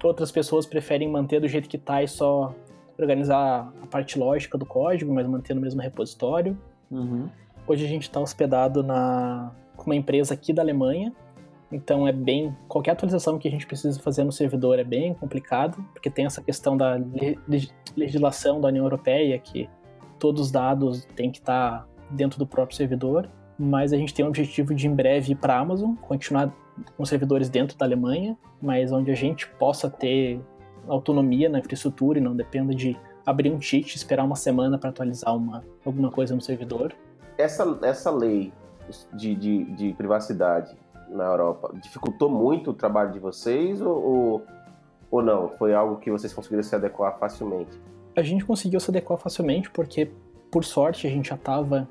outras 0.03 0.31
pessoas 0.31 0.67
preferem 0.67 1.09
manter 1.09 1.41
do 1.41 1.49
jeito 1.49 1.67
que 1.67 1.79
tá 1.79 2.03
e 2.03 2.09
só 2.09 2.55
organizar 2.99 3.73
a 3.83 3.87
parte 3.87 4.19
lógica 4.19 4.57
do 4.57 4.67
código, 4.67 5.13
mas 5.13 5.27
mantendo 5.27 5.61
o 5.61 5.63
mesmo 5.63 5.81
repositório. 5.81 6.59
Uhum. 6.91 7.29
Hoje 7.67 7.85
a 7.85 7.89
gente 7.89 8.03
está 8.03 8.21
hospedado 8.21 8.83
na 8.83 9.53
com 9.77 9.87
uma 9.87 9.97
empresa 9.97 10.35
aqui 10.35 10.53
da 10.53 10.63
Alemanha, 10.63 11.13
então 11.73 12.07
é 12.07 12.13
bem 12.13 12.57
qualquer 12.69 12.93
atualização 12.93 13.39
que 13.39 13.49
a 13.49 13.51
gente 13.51 13.67
precisa 13.67 14.01
fazer 14.01 14.23
no 14.23 14.31
servidor 14.31 14.79
é 14.79 14.85
bem 14.85 15.13
complicado, 15.15 15.85
porque 15.93 16.09
tem 16.09 16.27
essa 16.27 16.41
questão 16.41 16.77
da 16.77 16.97
legislação 17.97 18.61
da 18.61 18.69
União 18.69 18.85
Europeia 18.85 19.37
que 19.39 19.69
todos 20.19 20.43
os 20.43 20.51
dados 20.53 21.05
têm 21.17 21.33
que 21.33 21.39
estar 21.39 21.89
dentro 22.11 22.39
do 22.39 22.47
próprio 22.47 22.77
servidor, 22.77 23.29
mas 23.59 23.93
a 23.93 23.97
gente 23.97 24.15
tem 24.15 24.25
o 24.25 24.29
objetivo 24.29 24.75
de 24.75 24.87
em 24.87 24.95
breve 24.95 25.33
ir 25.33 25.37
para 25.37 25.57
a 25.57 25.59
Amazon, 25.59 25.95
continuar 25.97 26.55
com 26.97 27.05
servidores 27.05 27.49
dentro 27.49 27.77
da 27.77 27.85
Alemanha, 27.85 28.37
mas 28.61 28.93
onde 28.93 29.11
a 29.11 29.15
gente 29.15 29.49
possa 29.59 29.91
ter 29.91 30.41
autonomia 30.89 31.49
na 31.49 31.59
infraestrutura 31.59 32.19
e 32.19 32.23
não 32.23 32.35
dependa 32.35 32.75
de 32.75 32.97
abrir 33.25 33.51
um 33.53 33.61
cheat, 33.61 33.97
esperar 33.97 34.25
uma 34.25 34.37
semana 34.37 34.79
para 34.79 34.91
atualizar 34.91 35.35
uma, 35.35 35.65
alguma 35.85 36.11
coisa 36.11 36.35
no 36.35 36.41
servidor. 36.41 36.95
Essa, 37.39 37.79
essa 37.83 38.11
lei 38.11 38.53
de, 39.13 39.35
de, 39.35 39.65
de, 39.73 39.93
privacidade 39.95 40.77
na 41.09 41.25
Europa 41.25 41.75
dificultou 41.83 42.31
muito 42.31 42.71
o 42.71 42.75
trabalho 42.75 43.13
de 43.13 43.19
vocês 43.19 43.81
ou, 43.81 43.97
ou, 43.97 44.43
ou 45.11 45.23
não? 45.23 45.49
Foi 45.51 45.75
algo 45.75 45.97
que 45.97 46.11
vocês 46.11 46.33
conseguiram 46.33 46.63
se 46.63 46.75
adequar 46.75 47.19
facilmente? 47.19 47.81
A 48.17 48.23
gente 48.23 48.45
conseguiu 48.45 48.79
se 48.79 48.91
adequar 48.91 49.19
facilmente 49.19 49.71
porque, 49.71 50.11
por 50.51 50.65
sorte, 50.65 51.07
a 51.07 51.11
gente 51.11 51.31
já 51.31 51.35
estava 51.35 51.89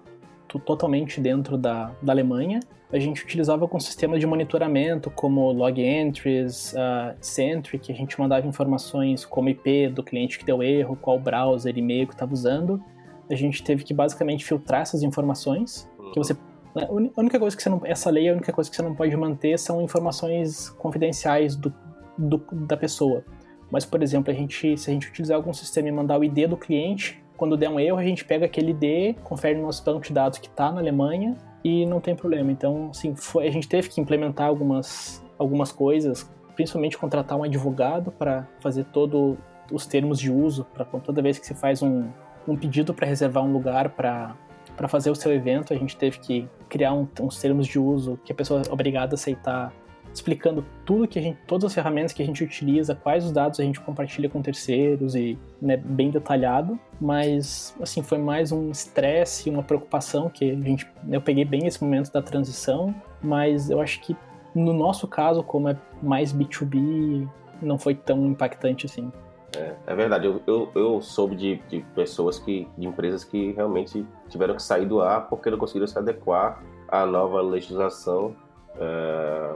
totalmente 0.48 1.20
dentro 1.20 1.58
da, 1.58 1.92
da 2.02 2.14
Alemanha. 2.14 2.60
A 2.92 3.00
gente 3.00 3.24
utilizava 3.24 3.68
com 3.68 3.80
sistemas 3.80 4.20
de 4.20 4.28
monitoramento 4.28 5.10
como 5.10 5.52
log 5.52 5.82
entries, 5.82 6.74
uh, 6.74 7.16
Sentry, 7.20 7.80
que 7.80 7.92
a 7.92 7.96
gente 7.96 8.20
mandava 8.20 8.46
informações 8.46 9.26
como 9.26 9.50
IP 9.50 9.88
do 9.88 10.04
cliente 10.04 10.38
que 10.38 10.46
deu 10.46 10.62
erro, 10.62 10.96
qual 10.96 11.20
browser, 11.20 11.76
e-mail 11.76 12.08
que 12.08 12.14
estava 12.14 12.32
usando. 12.32 12.84
A 13.32 13.36
gente 13.36 13.64
teve 13.64 13.84
que 13.84 13.94
basicamente 13.94 14.46
filtrar 14.46 14.82
essas 14.82 15.02
informações, 15.02 15.90
que 16.14 16.20
você 16.20 16.36
né, 16.76 16.88
a 16.88 17.20
única 17.20 17.40
coisa 17.40 17.56
que 17.56 17.62
você 17.62 17.70
não. 17.70 17.82
Essa 17.84 18.10
lei, 18.10 18.30
a 18.30 18.34
única 18.34 18.52
coisa 18.52 18.70
que 18.70 18.76
você 18.76 18.82
não 18.82 18.96
pode 18.96 19.16
manter 19.16 19.58
são 19.60 19.82
informações 19.82 20.70
confidenciais 20.70 21.56
do, 21.56 21.74
do, 22.18 22.44
da 22.52 22.76
pessoa. 22.76 23.24
Mas, 23.72 23.86
por 23.86 24.04
exemplo, 24.04 24.32
a 24.32 24.36
gente, 24.36 24.78
se 24.78 24.90
a 24.90 24.94
gente 24.94 25.08
utilizar 25.08 25.38
algum 25.38 25.54
sistema 25.54 25.88
e 25.88 25.92
mandar 25.92 26.20
o 26.20 26.24
ID 26.24 26.48
do 26.48 26.58
cliente, 26.58 27.23
quando 27.44 27.58
der 27.58 27.68
um 27.68 27.78
erro, 27.78 27.98
a 27.98 28.04
gente 28.04 28.24
pega 28.24 28.46
aquele 28.46 28.72
ID, 28.72 29.18
confere 29.22 29.54
no 29.56 29.64
nosso 29.64 29.84
banco 29.84 30.00
de 30.00 30.14
dados 30.14 30.40
que 30.40 30.48
está 30.48 30.72
na 30.72 30.80
Alemanha 30.80 31.36
e 31.62 31.86
não 31.86 32.00
tem 32.00 32.16
problema. 32.16 32.50
Então, 32.50 32.88
assim, 32.90 33.14
foi, 33.18 33.46
a 33.46 33.52
gente 33.52 33.68
teve 33.68 33.90
que 33.90 34.00
implementar 34.00 34.48
algumas, 34.48 35.22
algumas 35.38 35.70
coisas, 35.70 36.32
principalmente 36.56 36.98
contratar 36.98 37.38
um 37.38 37.44
advogado 37.44 38.14
para 38.14 38.48
fazer 38.62 38.86
todos 38.86 39.36
os 39.70 39.86
termos 39.86 40.20
de 40.20 40.32
uso, 40.32 40.66
para 40.74 40.86
toda 40.86 41.22
vez 41.22 41.38
que 41.38 41.46
você 41.46 41.54
faz 41.54 41.82
um, 41.82 42.08
um 42.48 42.56
pedido 42.56 42.94
para 42.94 43.06
reservar 43.06 43.44
um 43.44 43.52
lugar 43.52 43.90
para 43.90 44.38
para 44.78 44.88
fazer 44.88 45.12
o 45.12 45.16
seu 45.16 45.32
evento, 45.32 45.72
a 45.72 45.78
gente 45.78 45.96
teve 45.98 46.18
que 46.20 46.50
criar 46.70 46.94
um, 46.94 47.06
uns 47.20 47.40
termos 47.40 47.68
de 47.68 47.78
uso 47.78 48.18
que 48.24 48.32
a 48.32 48.36
pessoa 48.36 48.62
é 48.68 48.72
obrigada 48.72 49.14
a 49.14 49.16
aceitar 49.16 49.72
explicando 50.14 50.64
tudo 50.86 51.08
que 51.08 51.18
a 51.18 51.22
gente, 51.22 51.40
todas 51.48 51.66
as 51.66 51.74
ferramentas 51.74 52.14
que 52.14 52.22
a 52.22 52.26
gente 52.26 52.44
utiliza, 52.44 52.94
quais 52.94 53.26
os 53.26 53.32
dados 53.32 53.60
a 53.60 53.64
gente 53.64 53.80
compartilha 53.80 54.30
com 54.30 54.42
terceiros 54.42 55.16
e 55.16 55.38
né, 55.62 55.76
bem 55.76 56.12
detalhado, 56.12 56.80
mas 57.02 57.76
assim 57.82 58.04
foi 58.04 58.18
mais 58.18 58.52
um 58.52 58.70
estresse, 58.70 59.50
uma 59.50 59.64
preocupação 59.64 60.30
que 60.30 60.52
a 60.52 60.56
gente, 60.56 60.88
eu 61.10 61.22
peguei 61.22 61.46
bem 61.46 61.66
esse 61.66 61.84
momento 61.84 62.12
da 62.12 62.22
transição, 62.22 62.94
mas 63.22 63.70
eu 63.70 63.82
acho 63.82 64.02
que 64.02 64.16
no 64.54 64.72
nosso 64.72 65.08
caso, 65.08 65.42
como 65.42 65.68
é 65.68 65.76
mais 66.02 66.32
B2B, 66.32 67.28
não 67.62 67.78
foi 67.78 67.96
tão 67.96 68.28
impactante 68.28 68.86
assim. 68.86 69.12
É, 69.56 69.76
é 69.88 69.96
verdade, 69.96 70.26
eu, 70.26 70.42
eu, 70.46 70.72
eu 70.76 71.02
soube 71.02 71.36
de, 71.36 71.56
de, 71.70 71.82
pessoas 71.96 72.40
que, 72.40 72.68
de 72.78 72.88
empresas 72.88 73.24
que 73.24 73.52
realmente 73.54 74.06
tiveram 74.30 74.56
que 74.56 74.64
sair 74.64 74.86
do 74.86 75.02
ar 75.02 75.28
porque 75.28 75.50
não 75.50 75.58
conseguiram 75.58 75.88
se 75.88 75.98
adequar 75.98 76.62
à 76.88 77.06
nova 77.06 77.42
legislação. 77.42 78.36
É, 78.80 79.56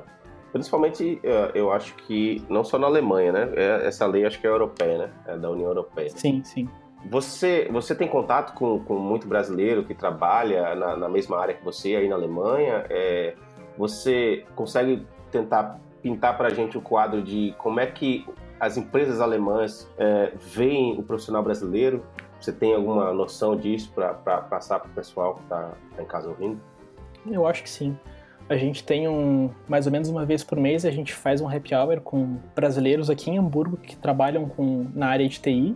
Principalmente, 0.57 1.19
eh, 1.23 1.51
eu 1.53 1.71
acho 1.71 1.93
que 1.95 2.43
não 2.49 2.63
só 2.63 2.79
na 2.79 2.87
Alemanha, 2.87 3.31
né? 3.31 3.49
É, 3.55 3.87
essa 3.87 4.07
lei 4.07 4.25
acho 4.25 4.41
que 4.41 4.47
é 4.47 4.49
europeia, 4.49 4.97
né? 4.97 5.09
É 5.27 5.37
da 5.37 5.51
União 5.51 5.67
Europeia. 5.67 6.09
Sim, 6.09 6.43
sim. 6.43 6.67
Você, 7.05 7.69
você 7.71 7.93
tem 7.93 8.07
contato 8.07 8.55
com, 8.55 8.79
com 8.79 8.95
muito 8.95 9.27
brasileiro 9.27 9.83
que 9.83 9.93
trabalha 9.93 10.73
na, 10.73 10.97
na 10.97 11.07
mesma 11.07 11.39
área 11.39 11.53
que 11.53 11.63
você 11.63 11.95
aí 11.95 12.09
na 12.09 12.15
Alemanha? 12.15 12.85
É, 12.89 13.35
você 13.77 14.45
consegue 14.55 15.05
tentar 15.31 15.79
pintar 16.01 16.35
para 16.35 16.47
a 16.47 16.51
gente 16.51 16.75
o 16.75 16.81
quadro 16.81 17.21
de 17.21 17.53
como 17.59 17.79
é 17.79 17.85
que 17.85 18.25
as 18.59 18.77
empresas 18.77 19.21
alemãs 19.21 19.87
é, 19.95 20.33
veem 20.35 20.97
o 20.97 21.03
profissional 21.03 21.43
brasileiro? 21.43 22.03
Você 22.41 22.51
tem 22.51 22.73
alguma 22.73 23.13
noção 23.13 23.55
disso 23.55 23.91
para 23.93 24.13
passar 24.15 24.79
para 24.79 24.89
o 24.89 24.93
pessoal 24.93 25.35
que 25.35 25.43
está 25.43 25.73
tá 25.95 26.01
em 26.01 26.05
casa 26.05 26.27
ouvindo? 26.27 26.59
Eu 27.29 27.45
acho 27.45 27.61
que 27.61 27.69
sim. 27.69 27.95
A 28.49 28.55
gente 28.55 28.83
tem 28.83 29.07
um, 29.07 29.49
mais 29.67 29.85
ou 29.85 29.91
menos 29.91 30.07
uma 30.07 30.25
vez 30.25 30.43
por 30.43 30.57
mês, 30.57 30.85
a 30.85 30.91
gente 30.91 31.13
faz 31.13 31.41
um 31.41 31.49
happy 31.49 31.75
hour 31.75 31.99
com 31.99 32.37
brasileiros 32.55 33.09
aqui 33.09 33.29
em 33.29 33.37
Hamburgo 33.37 33.77
que 33.77 33.95
trabalham 33.95 34.47
com, 34.47 34.87
na 34.93 35.07
área 35.07 35.27
de 35.27 35.39
TI. 35.39 35.75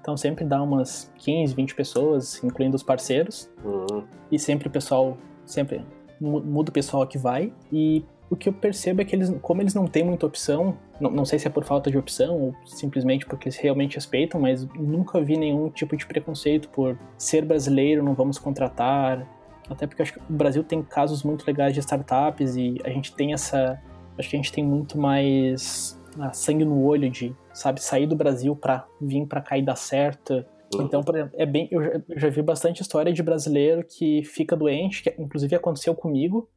Então 0.00 0.16
sempre 0.16 0.44
dá 0.44 0.62
umas 0.62 1.12
15, 1.18 1.54
20 1.54 1.74
pessoas, 1.74 2.42
incluindo 2.42 2.76
os 2.76 2.82
parceiros. 2.82 3.50
Uhum. 3.64 4.04
E 4.30 4.38
sempre 4.38 4.68
o 4.68 4.70
pessoal, 4.70 5.16
sempre 5.44 5.84
muda 6.20 6.70
o 6.70 6.72
pessoal 6.72 7.06
que 7.06 7.18
vai. 7.18 7.52
E 7.72 8.04
o 8.32 8.36
que 8.36 8.48
eu 8.48 8.52
percebo 8.52 9.02
é 9.02 9.04
que 9.04 9.14
eles, 9.14 9.30
como 9.42 9.60
eles 9.60 9.74
não 9.74 9.86
têm 9.86 10.02
muita 10.02 10.24
opção, 10.24 10.74
não, 10.98 11.10
não 11.10 11.24
sei 11.24 11.38
se 11.38 11.46
é 11.46 11.50
por 11.50 11.64
falta 11.64 11.90
de 11.90 11.98
opção 11.98 12.40
ou 12.40 12.54
simplesmente 12.64 13.26
porque 13.26 13.48
eles 13.48 13.58
realmente 13.58 13.96
respeitam, 13.96 14.40
mas 14.40 14.66
nunca 14.74 15.20
vi 15.20 15.36
nenhum 15.36 15.68
tipo 15.68 15.94
de 15.96 16.06
preconceito 16.06 16.68
por 16.70 16.98
ser 17.18 17.44
brasileiro, 17.44 18.02
não 18.02 18.14
vamos 18.14 18.38
contratar, 18.38 19.26
até 19.68 19.86
porque 19.86 20.02
acho 20.02 20.14
que 20.14 20.18
o 20.18 20.32
Brasil 20.32 20.62
tem 20.64 20.82
casos 20.82 21.22
muito 21.22 21.46
legais 21.46 21.74
de 21.74 21.80
startups 21.80 22.56
e 22.56 22.76
a 22.84 22.90
gente 22.90 23.14
tem 23.14 23.32
essa. 23.32 23.80
Acho 24.18 24.28
que 24.28 24.36
a 24.36 24.38
gente 24.38 24.52
tem 24.52 24.64
muito 24.64 24.98
mais 24.98 25.98
ah, 26.18 26.32
sangue 26.32 26.64
no 26.64 26.82
olho 26.82 27.08
de, 27.10 27.34
sabe, 27.52 27.82
sair 27.82 28.06
do 28.06 28.16
Brasil 28.16 28.54
para 28.54 28.86
vir 29.00 29.26
para 29.26 29.40
cá 29.40 29.56
e 29.56 29.62
dar 29.62 29.76
certo. 29.76 30.44
Uhum. 30.74 30.82
Então, 30.82 31.02
por 31.02 31.14
exemplo, 31.14 31.34
é 31.38 31.46
bem, 31.46 31.68
eu 31.70 31.82
já, 31.82 31.90
eu 32.08 32.18
já, 32.18 32.28
vi 32.28 32.42
bastante 32.42 32.82
história 32.82 33.12
de 33.12 33.22
brasileiro 33.22 33.84
que 33.84 34.22
fica 34.24 34.56
doente, 34.56 35.02
que 35.02 35.14
inclusive 35.18 35.54
aconteceu 35.54 35.94
comigo. 35.94 36.48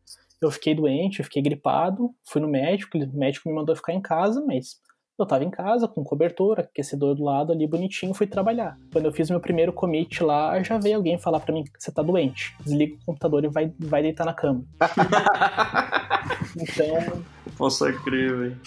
Eu 0.41 0.51
fiquei 0.51 0.76
doente, 0.76 1.20
eu 1.20 1.26
fiquei 1.26 1.41
gripado, 1.41 2.14
fui 2.24 2.41
no 2.41 2.47
médico, 2.47 2.97
o 2.97 3.18
médico 3.18 3.47
me 3.47 3.56
mandou 3.56 3.76
ficar 3.76 3.93
em 3.93 4.01
casa, 4.01 4.43
mas 4.45 4.82
eu 5.18 5.26
tava 5.26 5.43
em 5.43 5.49
casa, 5.49 5.88
com 5.88 6.03
cobertor, 6.03 6.59
aquecedor 6.59 7.16
do 7.16 7.24
lado 7.24 7.51
ali, 7.51 7.66
bonitinho, 7.66 8.13
fui 8.13 8.28
trabalhar. 8.28 8.78
Quando 8.91 9.05
eu 9.05 9.13
fiz 9.13 9.30
meu 9.30 9.39
primeiro 9.39 9.72
commit 9.72 10.22
lá, 10.24 10.61
já 10.61 10.78
veio 10.78 10.97
alguém 10.97 11.18
falar 11.18 11.39
para 11.39 11.53
mim 11.53 11.63
que 11.63 11.72
você 11.80 11.91
tá 11.91 12.01
doente. 12.01 12.55
Desliga 12.63 12.95
o 12.95 13.05
computador 13.05 13.43
e 13.45 13.47
vai, 13.47 13.72
vai 13.80 14.01
deitar 14.01 14.26
na 14.26 14.34
cama. 14.34 14.63
então. 16.59 17.24
Posso 17.57 17.86
crer, 18.03 18.38
velho. 18.38 18.61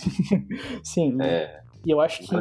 Sim. 0.82 1.20
É. 1.20 1.60
E 1.84 1.90
eu 1.90 2.00
acho 2.00 2.22
que 2.22 2.36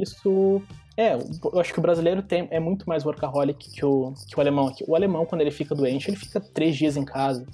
isso. 0.00 0.62
É, 0.96 1.14
eu 1.14 1.60
acho 1.60 1.72
que 1.72 1.78
o 1.78 1.82
brasileiro 1.82 2.22
tem, 2.22 2.46
é 2.50 2.60
muito 2.60 2.88
mais 2.88 3.04
workaholic 3.04 3.70
que 3.70 3.84
o, 3.84 4.12
que 4.28 4.36
o 4.36 4.40
alemão 4.40 4.68
aqui. 4.68 4.84
O 4.86 4.94
alemão, 4.94 5.24
quando 5.24 5.40
ele 5.40 5.50
fica 5.50 5.74
doente, 5.74 6.10
ele 6.10 6.16
fica 6.16 6.40
três 6.40 6.76
dias 6.76 6.96
em 6.96 7.04
casa. 7.04 7.46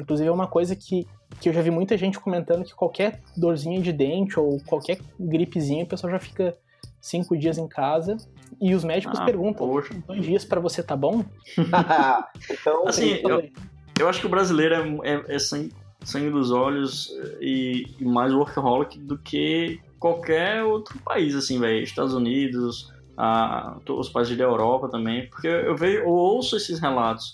Inclusive, 0.00 0.28
é 0.28 0.32
uma 0.32 0.48
coisa 0.48 0.74
que 0.74 1.06
que 1.38 1.48
eu 1.48 1.52
já 1.52 1.62
vi 1.62 1.70
muita 1.70 1.96
gente 1.96 2.18
comentando 2.18 2.64
que 2.64 2.74
qualquer 2.74 3.20
dorzinha 3.36 3.80
de 3.80 3.92
dente 3.92 4.38
ou 4.38 4.60
qualquer 4.66 4.98
gripezinha, 5.18 5.84
o 5.84 5.86
pessoal 5.86 6.10
já 6.12 6.18
fica 6.18 6.56
cinco 7.00 7.36
dias 7.36 7.56
em 7.56 7.68
casa. 7.68 8.16
E 8.60 8.74
os 8.74 8.84
médicos 8.84 9.18
ah, 9.18 9.24
perguntam: 9.24 9.66
poxa. 9.66 9.94
dois 10.06 10.22
dias 10.22 10.44
para 10.44 10.60
você 10.60 10.82
tá 10.82 10.96
bom? 10.96 11.24
então, 12.50 12.86
assim, 12.86 13.20
eu, 13.22 13.48
eu, 13.98 14.08
acho 14.08 14.20
que 14.20 14.26
o 14.26 14.30
brasileiro 14.30 14.74
é, 14.74 15.14
é, 15.14 15.24
é 15.36 15.38
sangue, 15.38 15.72
sangue, 16.04 16.30
dos 16.30 16.50
olhos 16.50 17.10
e, 17.40 17.86
e, 17.98 18.04
mais 18.04 18.34
workaholic 18.34 18.98
do 18.98 19.16
que 19.16 19.80
qualquer 19.98 20.62
outro 20.62 20.98
país, 20.98 21.34
assim, 21.34 21.58
velho. 21.58 21.82
Estados 21.82 22.12
Unidos, 22.12 22.92
a, 23.16 23.78
os 23.88 24.08
países 24.10 24.36
da 24.36 24.44
Europa 24.44 24.88
também. 24.88 25.26
Porque 25.30 25.48
eu, 25.48 25.76
vejo, 25.76 26.00
eu 26.00 26.08
ouço 26.08 26.56
esses 26.56 26.80
relatos 26.80 27.32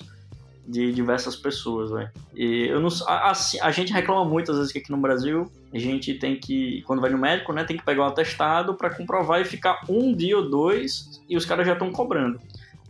de 0.67 0.93
diversas 0.93 1.37
pessoas, 1.37 1.91
velho. 1.91 2.11
E 2.35 2.67
eu 2.67 2.81
não 2.81 2.89
a, 3.07 3.31
a, 3.31 3.33
a, 3.63 3.71
gente 3.71 3.93
reclama 3.93 4.25
muitas 4.25 4.57
vezes 4.57 4.73
que 4.73 4.79
aqui 4.79 4.91
no 4.91 4.97
Brasil 4.97 5.51
a 5.73 5.79
gente 5.79 6.15
tem 6.15 6.37
que, 6.37 6.83
quando 6.83 7.01
vai 7.01 7.11
no 7.11 7.19
médico, 7.19 7.53
né, 7.53 7.65
tem 7.65 7.77
que 7.77 7.85
pegar 7.85 8.03
um 8.03 8.07
atestado 8.07 8.75
para 8.75 8.91
comprovar 8.91 9.41
e 9.41 9.45
ficar 9.45 9.81
um 9.89 10.13
dia 10.13 10.37
ou 10.37 10.51
dois 10.51 11.23
e 11.29 11.37
os 11.37 11.45
caras 11.45 11.67
já 11.67 11.75
estão 11.75 11.93
cobrando. 11.93 12.41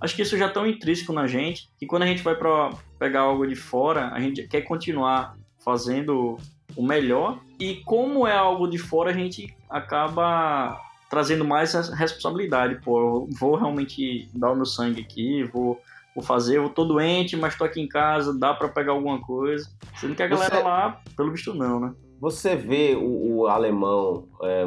Acho 0.01 0.14
que 0.14 0.22
isso 0.22 0.37
já 0.37 0.47
é 0.47 0.49
tão 0.49 0.66
intrínseco 0.66 1.12
na 1.12 1.27
gente 1.27 1.70
que 1.79 1.87
quando 1.87 2.03
a 2.03 2.07
gente 2.07 2.22
vai 2.22 2.35
para 2.35 2.70
pegar 2.99 3.20
algo 3.20 3.47
de 3.47 3.55
fora, 3.55 4.09
a 4.09 4.20
gente 4.20 4.47
quer 4.47 4.62
continuar 4.62 5.37
fazendo 5.59 6.39
o 6.74 6.83
melhor 6.83 7.39
e 7.59 7.77
como 7.85 8.27
é 8.27 8.37
algo 8.37 8.68
de 8.68 8.79
fora, 8.79 9.11
a 9.11 9.14
gente 9.14 9.55
acaba 9.68 10.81
trazendo 11.09 11.45
mais 11.45 11.72
responsabilidade. 11.91 12.81
Pô, 12.83 13.27
vou 13.39 13.57
realmente 13.57 14.29
dar 14.35 14.53
o 14.53 14.57
meu 14.57 14.66
sangue 14.66 15.01
aqui, 15.01 15.45
vou 15.45 15.81
vou 16.17 16.25
fazer, 16.25 16.57
eu 16.57 16.71
tô 16.71 16.87
doente, 16.87 17.37
mas 17.37 17.57
tô 17.57 17.64
aqui 17.64 17.79
em 17.79 17.87
casa, 17.87 18.37
dá 18.37 18.55
para 18.55 18.69
pegar 18.69 18.93
alguma 18.93 19.21
coisa. 19.21 19.71
Sendo 20.01 20.14
que 20.14 20.23
a 20.23 20.27
galera 20.27 20.57
Você... 20.57 20.62
lá, 20.62 21.03
pelo 21.14 21.31
visto, 21.31 21.53
não, 21.53 21.79
né? 21.79 21.95
Você 22.19 22.57
vê 22.57 22.97
o, 22.97 23.41
o 23.41 23.47
alemão 23.47 24.27
é, 24.43 24.64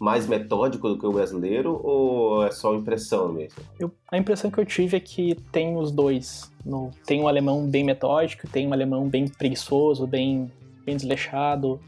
mais 0.00 0.28
metódico 0.28 0.88
do 0.88 0.96
que 0.96 1.04
o 1.04 1.10
brasileiro 1.10 1.80
ou 1.82 2.46
é 2.46 2.52
só 2.52 2.72
impressão 2.76 3.32
mesmo? 3.32 3.58
Eu, 3.80 3.90
a 4.12 4.16
impressão 4.16 4.48
que 4.48 4.58
eu 4.58 4.64
tive 4.64 4.96
é 4.96 5.00
que 5.00 5.34
tem 5.50 5.76
os 5.76 5.90
dois. 5.90 6.52
No, 6.64 6.92
tem 7.04 7.20
um 7.20 7.26
alemão 7.26 7.68
bem 7.68 7.82
metódico, 7.82 8.48
tem 8.48 8.68
um 8.68 8.72
alemão 8.72 9.08
bem 9.08 9.26
preguiçoso, 9.26 10.06
bem, 10.06 10.52
bem 10.84 10.94
desleixado. 10.94 11.80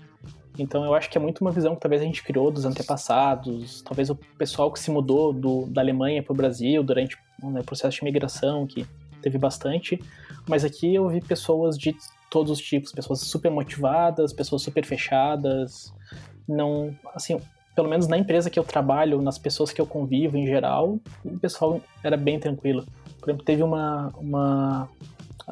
Então 0.59 0.85
eu 0.85 0.95
acho 0.95 1.09
que 1.09 1.17
é 1.17 1.21
muito 1.21 1.41
uma 1.41 1.53
visão 1.53 1.75
que 1.75 1.81
talvez 1.81 2.03
a 2.03 2.05
gente 2.05 2.23
criou 2.23 2.51
dos 2.51 2.65
antepassados, 2.65 3.81
talvez 3.83 4.11
o 4.11 4.17
pessoal 4.17 4.73
que 4.73 4.81
se 4.81 4.91
mudou 4.91 5.33
do, 5.33 5.67
da 5.67 5.81
Alemanha 5.81 6.23
para 6.23 6.33
o 6.33 6.37
Brasil 6.37 6.83
durante 6.83 7.17
né, 7.43 7.61
o 7.61 7.65
processo 7.65 7.97
de 7.97 8.03
imigração, 8.03 8.67
que 8.67 8.87
teve 9.23 9.39
bastante. 9.39 10.01
Mas 10.49 10.65
aqui 10.65 10.95
eu 10.95 11.09
vi 11.09 11.21
pessoas 11.21 11.79
de 11.79 11.95
todos 12.31 12.51
os 12.51 12.59
tipos, 12.59 12.93
pessoas 12.93 13.21
super 13.21 13.51
motivadas, 13.51 14.33
pessoas 14.33 14.63
super 14.63 14.85
fechadas. 14.85 15.95
Não, 16.47 16.95
assim, 17.15 17.41
pelo 17.75 17.89
menos 17.89 18.09
na 18.09 18.19
empresa 18.19 18.51
que 18.51 18.59
eu 18.59 18.65
trabalho, 18.65 19.23
nas 19.23 19.39
pessoas 19.39 19.73
que 19.73 19.81
eu 19.81 19.87
convivo 19.87 20.37
em 20.37 20.47
geral, 20.47 20.99
o 21.25 21.39
pessoal 21.39 21.81
era 22.03 22.17
bem 22.17 22.39
tranquilo. 22.39 22.85
Por 23.21 23.31
exemplo, 23.31 23.45
teve 23.45 23.63
uma, 23.63 24.13
uma, 24.17 24.89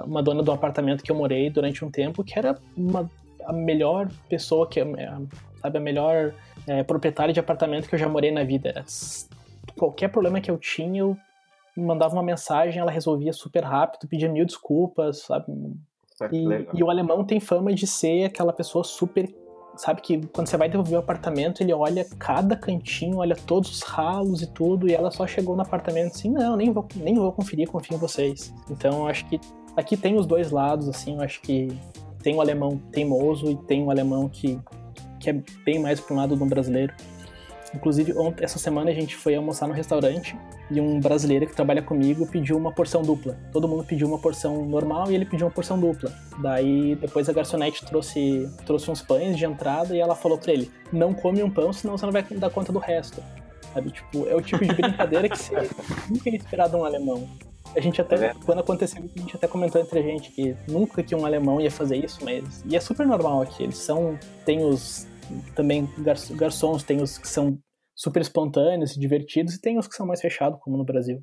uma 0.04 0.22
dona 0.22 0.42
do 0.42 0.50
apartamento 0.50 1.02
que 1.04 1.10
eu 1.10 1.16
morei 1.16 1.50
durante 1.50 1.84
um 1.84 1.90
tempo 1.90 2.24
que 2.24 2.38
era 2.38 2.58
uma, 2.76 3.08
a 3.46 3.52
melhor 3.52 4.08
pessoa, 4.28 4.68
que 4.68 4.80
sabe, 5.60 5.78
a 5.78 5.80
melhor 5.80 6.34
é, 6.66 6.82
proprietária 6.82 7.32
de 7.32 7.40
apartamento 7.40 7.88
que 7.88 7.94
eu 7.94 7.98
já 7.98 8.08
morei 8.08 8.30
na 8.30 8.44
vida. 8.44 8.84
Qualquer 9.78 10.08
problema 10.08 10.40
que 10.40 10.50
eu 10.50 10.58
tinha, 10.58 11.00
eu 11.00 11.16
mandava 11.76 12.14
uma 12.14 12.22
mensagem, 12.22 12.80
ela 12.80 12.90
resolvia 12.90 13.32
super 13.32 13.62
rápido, 13.64 14.08
pedia 14.08 14.28
mil 14.28 14.44
desculpas, 14.44 15.22
sabe? 15.22 15.52
E, 16.32 16.44
e, 16.72 16.82
o 16.82 16.90
alemão 16.90 17.24
tem 17.24 17.38
fama 17.38 17.74
de 17.74 17.86
ser 17.86 18.24
aquela 18.24 18.52
pessoa 18.52 18.82
super 18.82 19.28
sabe 19.76 20.00
que 20.00 20.26
quando 20.28 20.46
você 20.46 20.56
vai 20.56 20.68
devolver 20.68 20.96
o 20.96 21.00
apartamento, 21.00 21.62
ele 21.62 21.72
olha 21.72 22.06
cada 22.18 22.56
cantinho, 22.56 23.18
olha 23.18 23.36
todos 23.36 23.70
os 23.70 23.82
ralos 23.82 24.42
e 24.42 24.46
tudo, 24.46 24.88
e 24.88 24.94
ela 24.94 25.10
só 25.10 25.26
chegou 25.26 25.54
no 25.54 25.62
apartamento 25.62 26.14
assim, 26.14 26.30
não, 26.30 26.56
nem 26.56 26.72
vou, 26.72 26.86
nem 26.96 27.14
vou 27.14 27.30
conferir, 27.32 27.68
confio 27.68 27.96
em 27.96 27.98
vocês. 27.98 28.52
Então, 28.70 29.00
eu 29.00 29.06
acho 29.06 29.26
que 29.28 29.38
aqui 29.76 29.96
tem 29.96 30.16
os 30.16 30.26
dois 30.26 30.50
lados, 30.50 30.88
assim, 30.88 31.16
eu 31.16 31.20
acho 31.20 31.40
que 31.42 31.68
tem 32.26 32.34
o 32.34 32.40
alemão 32.40 32.76
teimoso 32.90 33.48
e 33.48 33.54
tem 33.54 33.84
o 33.84 33.88
alemão 33.88 34.28
que, 34.28 34.58
que 35.20 35.30
é 35.30 35.40
bem 35.64 35.78
mais 35.78 36.00
para 36.00 36.12
um 36.12 36.16
lado 36.16 36.34
do 36.34 36.44
brasileiro. 36.44 36.92
Inclusive, 37.72 38.18
ontem, 38.18 38.42
essa 38.42 38.58
semana 38.58 38.90
a 38.90 38.92
gente 38.92 39.14
foi 39.14 39.36
almoçar 39.36 39.68
no 39.68 39.72
restaurante 39.72 40.36
e 40.68 40.80
um 40.80 40.98
brasileiro 40.98 41.46
que 41.46 41.54
trabalha 41.54 41.80
comigo 41.80 42.26
pediu 42.26 42.56
uma 42.56 42.72
porção 42.72 43.02
dupla. 43.02 43.38
Todo 43.52 43.68
mundo 43.68 43.84
pediu 43.84 44.08
uma 44.08 44.18
porção 44.18 44.66
normal 44.66 45.08
e 45.08 45.14
ele 45.14 45.24
pediu 45.24 45.46
uma 45.46 45.52
porção 45.52 45.78
dupla. 45.78 46.12
Daí, 46.42 46.96
depois 46.96 47.28
a 47.28 47.32
garçonete 47.32 47.86
trouxe, 47.86 48.50
trouxe 48.64 48.90
uns 48.90 49.00
pães 49.00 49.36
de 49.36 49.44
entrada 49.44 49.94
e 49.94 50.00
ela 50.00 50.16
falou 50.16 50.36
para 50.36 50.52
ele: 50.52 50.68
Não 50.92 51.14
come 51.14 51.44
um 51.44 51.50
pão, 51.50 51.72
senão 51.72 51.96
você 51.96 52.06
não 52.06 52.12
vai 52.12 52.24
dar 52.24 52.50
conta 52.50 52.72
do 52.72 52.80
resto. 52.80 53.22
Sabe? 53.72 53.92
Tipo, 53.92 54.26
é 54.26 54.34
o 54.34 54.42
tipo 54.42 54.64
de 54.64 54.74
brincadeira 54.74 55.28
que 55.28 55.38
você 55.38 55.54
nunca 56.10 56.28
ia 56.28 56.36
esperar 56.36 56.68
de 56.68 56.74
um 56.74 56.84
alemão. 56.84 57.28
A 57.74 57.80
gente 57.80 58.00
até, 58.00 58.26
é. 58.26 58.34
quando 58.44 58.60
aconteceu 58.60 59.02
a 59.02 59.18
gente 59.18 59.36
até 59.36 59.46
comentou 59.46 59.80
entre 59.80 59.98
a 59.98 60.02
gente 60.02 60.30
que 60.30 60.56
nunca 60.68 61.02
que 61.02 61.14
um 61.14 61.26
alemão 61.26 61.60
ia 61.60 61.70
fazer 61.70 61.96
isso, 61.96 62.24
mas. 62.24 62.64
E 62.64 62.76
é 62.76 62.80
super 62.80 63.06
normal 63.06 63.42
aqui. 63.42 63.62
Eles 63.62 63.78
são. 63.78 64.18
Tem 64.44 64.64
os. 64.64 65.06
Também 65.54 65.88
garçons, 66.30 66.84
tem 66.84 67.02
os 67.02 67.18
que 67.18 67.26
são 67.26 67.58
super 67.94 68.20
espontâneos 68.20 68.94
e 68.94 69.00
divertidos, 69.00 69.54
e 69.54 69.60
tem 69.60 69.78
os 69.78 69.88
que 69.88 69.94
são 69.94 70.06
mais 70.06 70.20
fechados, 70.20 70.60
como 70.60 70.76
no 70.76 70.84
Brasil. 70.84 71.22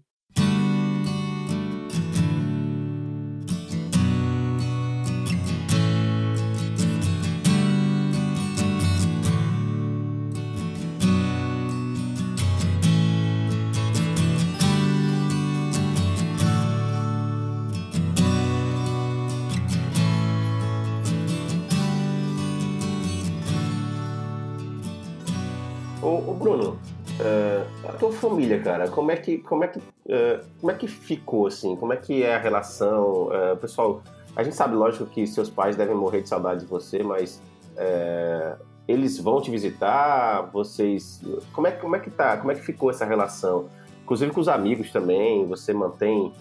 Família, 28.12 28.60
cara, 28.60 28.88
como 28.90 29.12
é 29.12 29.16
que, 29.16 29.38
como 29.38 29.64
é 29.64 29.68
que, 29.68 29.80
uh, 29.80 30.44
como 30.60 30.72
é 30.72 30.76
que 30.76 30.88
ficou 30.88 31.48
assim? 31.48 31.76
Como 31.76 31.94
é 31.94 31.98
que 31.98 32.24
é 32.24 32.36
a 32.36 32.40
relação? 32.40 33.28
Uh, 33.28 33.58
pessoal, 33.58 34.02
a 34.36 34.44
gente 34.44 34.56
sabe, 34.56 34.76
lógico, 34.76 35.06
que 35.06 35.26
seus 35.28 35.50
pais 35.50 35.76
devem 35.76 35.96
morrer 35.96 36.22
de 36.22 36.30
saudade 36.30 36.62
de 36.62 36.66
você, 36.66 37.04
mas 37.04 37.42
uh, 37.74 38.58
eles 38.88 39.20
vão 39.20 39.42
te 39.42 39.50
visitar? 39.52 40.50
Vocês, 40.52 41.22
como 41.54 41.68
é, 41.68 41.72
como 41.72 41.96
é 41.96 42.00
que 42.00 42.10
tá? 42.10 42.38
Como 42.38 42.52
é 42.52 42.56
que 42.56 42.62
ficou 42.62 42.90
essa 42.90 43.06
relação? 43.06 43.70
Inclusive 44.04 44.32
com 44.32 44.42
os 44.42 44.48
amigos 44.48 44.92
também. 44.92 45.46
Você 45.46 45.74
mantém 45.74 46.34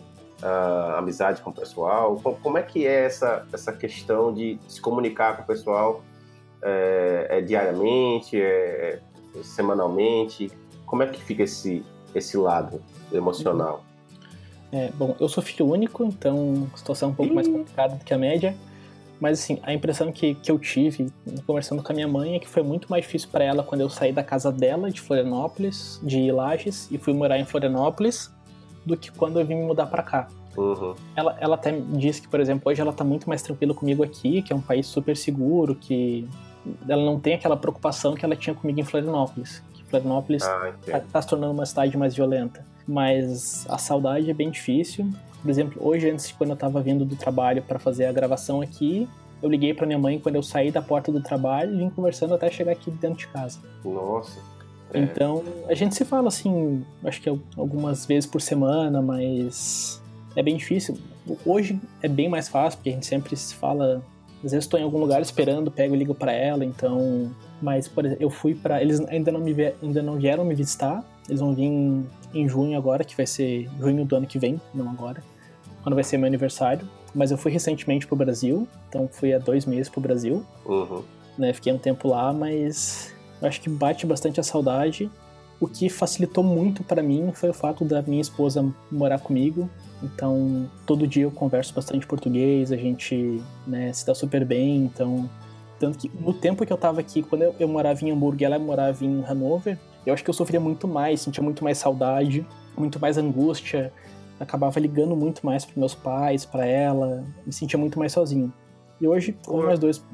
amizade 0.99 1.41
com 1.41 1.51
o 1.51 1.53
pessoal? 1.53 2.21
Como 2.43 2.59
é 2.59 2.63
que 2.63 2.85
é 2.85 3.05
essa 3.05 3.47
essa 3.53 3.73
questão 3.73 4.35
de 4.35 4.59
se 4.67 4.81
comunicar 4.81 5.37
com 5.37 5.45
o 5.45 5.47
pessoal? 5.47 6.03
É, 6.61 7.27
é 7.31 7.41
diariamente? 7.41 8.41
É 8.41 8.99
semanalmente? 9.43 10.51
Como 10.93 11.03
é 11.03 11.07
que 11.07 11.24
fica 11.24 11.43
esse, 11.45 11.82
esse 12.14 12.36
lado 12.36 12.82
emocional? 13.11 13.82
É, 14.70 14.90
bom, 14.90 15.16
eu 15.18 15.26
sou 15.26 15.43
filho 15.43 15.66
único, 15.66 16.05
então 16.05 16.68
a 16.70 16.76
situação 16.76 17.09
é 17.09 17.12
um 17.12 17.14
pouco 17.14 17.34
mais 17.34 17.49
complicada 17.49 17.95
do 17.95 18.05
que 18.05 18.12
a 18.12 18.18
média. 18.18 18.55
Mas 19.18 19.40
assim, 19.40 19.59
a 19.62 19.72
impressão 19.72 20.12
que, 20.12 20.34
que 20.34 20.51
eu 20.51 20.59
tive 20.59 21.11
conversando 21.47 21.82
com 21.82 21.90
a 21.93 21.95
minha 21.95 22.07
mãe 22.07 22.36
é 22.36 22.38
que 22.38 22.47
foi 22.47 22.62
muito 22.62 22.90
mais 22.90 23.07
difícil 23.07 23.30
para 23.32 23.43
ela 23.43 23.62
quando 23.62 23.80
eu 23.80 23.88
saí 23.88 24.12
da 24.12 24.22
casa 24.22 24.53
dela, 24.53 24.90
de 24.90 25.01
Florianópolis, 25.01 25.99
de 26.03 26.30
Lages, 26.30 26.90
e 26.90 26.99
fui 26.99 27.14
morar 27.14 27.38
em 27.38 27.47
Florianópolis, 27.47 28.30
do 28.84 28.95
que 28.95 29.11
quando 29.11 29.40
eu 29.40 29.47
vim 29.47 29.55
me 29.55 29.64
mudar 29.64 29.86
para 29.86 30.03
cá. 30.03 30.28
Uhum. 30.59 30.95
Ela, 31.16 31.38
ela 31.40 31.55
até 31.55 31.72
disse 31.72 32.20
que, 32.20 32.28
por 32.28 32.38
exemplo, 32.38 32.70
hoje 32.70 32.82
ela 32.82 32.93
tá 32.93 33.03
muito 33.03 33.26
mais 33.30 33.40
tranquila 33.40 33.72
comigo 33.72 34.05
aqui, 34.05 34.43
que 34.43 34.53
é 34.53 34.57
um 34.57 34.61
país 34.61 34.88
super 34.88 35.16
seguro, 35.16 35.74
que 35.74 36.28
ela 36.86 37.03
não 37.03 37.18
tem 37.18 37.32
aquela 37.32 37.57
preocupação 37.57 38.14
que 38.14 38.26
ela 38.26 38.36
tinha 38.36 38.55
comigo 38.55 38.78
em 38.78 38.84
Florianópolis. 38.84 39.62
Florianópolis 39.93 40.43
ah, 40.43 40.72
tá, 40.86 41.01
tá 41.01 41.22
se 41.22 41.28
tornando 41.28 41.53
uma 41.53 41.66
cidade 41.66 41.97
mais 41.97 42.14
violenta. 42.14 42.64
Mas 42.88 43.66
a 43.68 43.76
saudade 43.78 44.30
é 44.30 44.34
bem 44.34 44.51
difícil. 44.51 45.09
Por 45.40 45.51
exemplo, 45.51 45.86
hoje, 45.86 46.11
antes, 46.11 46.32
quando 46.32 46.51
eu 46.51 46.57
tava 46.57 46.80
vindo 46.80 47.05
do 47.05 47.14
trabalho 47.14 47.62
para 47.62 47.78
fazer 47.78 48.07
a 48.07 48.12
gravação 48.12 48.61
aqui, 48.61 49.09
eu 49.43 49.51
liguei 49.51 49.74
para 49.74 49.86
minha 49.86 49.99
mãe 49.99 50.18
quando 50.18 50.36
eu 50.36 50.43
saí 50.43 50.70
da 50.70 50.80
porta 50.80 51.12
do 51.12 51.20
trabalho 51.20 51.74
e 51.74 51.78
vim 51.78 51.90
conversando 51.90 52.34
até 52.34 52.51
chegar 52.51 52.72
aqui 52.72 52.90
dentro 52.90 53.18
de 53.18 53.26
casa. 53.28 53.59
Nossa. 53.84 54.40
É. 54.95 54.99
Então, 54.99 55.45
a 55.68 55.74
gente 55.74 55.95
se 55.95 56.05
fala 56.05 56.28
assim, 56.28 56.84
acho 57.05 57.20
que 57.20 57.28
algumas 57.57 58.07
vezes 58.07 58.28
por 58.28 58.40
semana, 58.40 59.03
mas 59.03 60.01
é 60.34 60.43
bem 60.43 60.57
difícil. 60.57 60.97
Hoje 61.45 61.78
é 62.03 62.09
bem 62.09 62.28
mais 62.28 62.49
fácil, 62.49 62.78
porque 62.78 62.90
a 62.90 62.93
gente 62.93 63.07
sempre 63.07 63.36
se 63.36 63.55
fala. 63.55 64.03
Às 64.45 64.51
vezes 64.51 64.64
estou 64.64 64.78
em 64.78 64.82
algum 64.82 64.99
lugar 64.99 65.20
esperando, 65.22 65.70
pego 65.70 65.95
e 65.95 65.99
ligo 65.99 66.14
para 66.14 66.32
ela, 66.32 66.64
então 66.64 67.30
mas, 67.63 67.87
por 67.87 68.05
exemplo, 68.05 68.23
eu 68.23 68.29
fui 68.29 68.55
para 68.57 68.83
Eles 68.83 69.01
ainda 69.09 69.31
não, 69.31 69.41
me, 69.41 69.55
ainda 69.81 70.03
não 70.03 70.17
vieram 70.17 70.45
me 70.45 70.55
visitar. 70.55 71.03
Eles 71.29 71.41
vão 71.41 71.55
vir 71.55 71.67
em, 71.67 72.05
em 72.35 72.49
junho 72.49 72.77
agora, 72.77 73.05
que 73.05 73.17
vai 73.17 73.27
ser 73.27 73.71
junho 73.79 74.05
do 74.05 74.17
ano 74.17 74.27
que 74.27 74.39
vem, 74.39 74.61
não 74.75 74.91
agora. 74.91 75.23
Quando 75.83 75.95
vai 75.95 76.03
ser 76.03 76.19
meu 76.19 76.27
aniversário. 76.27 76.87
Mas 77.15 77.31
eu 77.31 77.39
fui 77.39 77.53
recentemente 77.53 78.07
pro 78.07 78.17
Brasil, 78.17 78.67
então 78.89 79.07
fui 79.07 79.33
há 79.33 79.39
dois 79.39 79.65
meses 79.65 79.89
pro 79.89 80.01
Brasil. 80.01 80.45
Uhum. 80.67 81.03
Né, 81.39 81.53
fiquei 81.53 81.73
um 81.73 81.79
tempo 81.79 82.09
lá, 82.09 82.33
mas 82.33 83.15
eu 83.41 83.47
acho 83.47 83.61
que 83.61 83.69
bate 83.71 84.07
bastante 84.07 84.41
a 84.41 84.43
saudade. 84.43 85.11
O 85.61 85.69
que 85.69 85.89
facilitou 85.89 86.43
muito 86.43 86.83
para 86.83 87.03
mim 87.03 87.31
foi 87.33 87.51
o 87.51 87.55
fato 87.55 87.85
da 87.85 88.03
minha 88.03 88.21
esposa 88.21 88.67
morar 88.91 89.21
comigo. 89.21 89.71
Então, 90.03 90.69
todo 90.85 91.07
dia 91.07 91.23
eu 91.23 91.31
converso 91.31 91.73
bastante 91.73 92.07
português, 92.07 92.73
a 92.73 92.77
gente 92.77 93.41
né, 93.67 93.93
se 93.93 94.05
dá 94.05 94.15
super 94.15 94.45
bem, 94.45 94.79
então 94.79 95.31
tanto 95.83 95.99
que 95.99 96.09
no 96.20 96.33
tempo 96.33 96.64
que 96.64 96.72
eu 96.72 96.76
tava 96.76 97.01
aqui, 97.01 97.24
quando 97.24 97.43
eu, 97.43 97.57
eu 97.59 97.66
morava 97.66 98.05
em 98.05 98.12
Hamburgo 98.12 98.41
e 98.41 98.45
ela 98.45 98.57
morava 98.57 99.05
em 99.05 99.24
Hanover, 99.24 99.76
eu 100.07 100.14
acho 100.14 100.22
que 100.22 100.30
eu 100.30 100.35
sofria 100.35 100.61
muito 100.61 100.87
mais, 100.87 101.22
sentia 101.22 101.43
muito 101.43 101.64
mais 101.64 101.76
saudade, 101.76 102.47
muito 102.78 103.01
mais 103.01 103.18
angústia, 103.18 103.93
acabava 104.39 104.78
ligando 104.78 105.16
muito 105.16 105.45
mais 105.45 105.64
para 105.64 105.74
meus 105.76 105.93
pais, 105.93 106.45
para 106.45 106.64
ela, 106.64 107.26
me 107.45 107.53
sentia 107.53 107.76
muito 107.76 107.99
mais 107.99 108.12
sozinho. 108.12 108.53
E 109.01 109.09
hoje, 109.09 109.37
como 109.45 109.64
nós 109.64 109.76
dois 109.76 110.05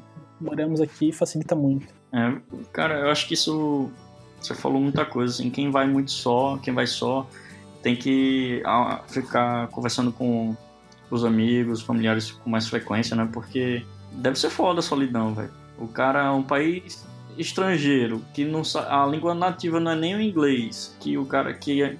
moramos 0.41 0.81
aqui, 0.81 1.11
facilita 1.11 1.55
muito. 1.55 1.93
É, 2.11 2.35
cara, 2.73 3.01
eu 3.01 3.11
acho 3.11 3.27
que 3.27 3.35
isso 3.35 3.91
você 4.41 4.55
falou 4.55 4.81
muita 4.81 5.05
coisa, 5.05 5.35
assim, 5.35 5.51
quem 5.51 5.69
vai 5.69 5.87
muito 5.87 6.09
só, 6.09 6.57
quem 6.57 6.73
vai 6.73 6.87
só, 6.87 7.27
tem 7.83 7.95
que 7.95 8.63
ficar 9.07 9.67
conversando 9.67 10.11
com 10.11 10.57
os 11.11 11.23
amigos, 11.23 11.79
familiares 11.83 12.31
com 12.31 12.49
mais 12.49 12.67
frequência, 12.67 13.15
né? 13.15 13.29
Porque 13.31 13.85
deve 14.13 14.39
ser 14.39 14.49
foda 14.49 14.79
a 14.79 14.83
solidão, 14.83 15.33
velho. 15.33 15.51
O 15.77 15.87
cara 15.87 16.25
é 16.25 16.29
um 16.29 16.43
país 16.43 17.05
estrangeiro, 17.37 18.21
que 18.33 18.43
não 18.43 18.61
a 18.89 19.05
língua 19.05 19.33
nativa 19.33 19.79
não 19.79 19.91
é 19.91 19.95
nem 19.95 20.15
o 20.15 20.21
inglês, 20.21 20.95
que 20.99 21.17
o 21.17 21.25
cara 21.25 21.53
que 21.53 21.81
é, 21.81 21.97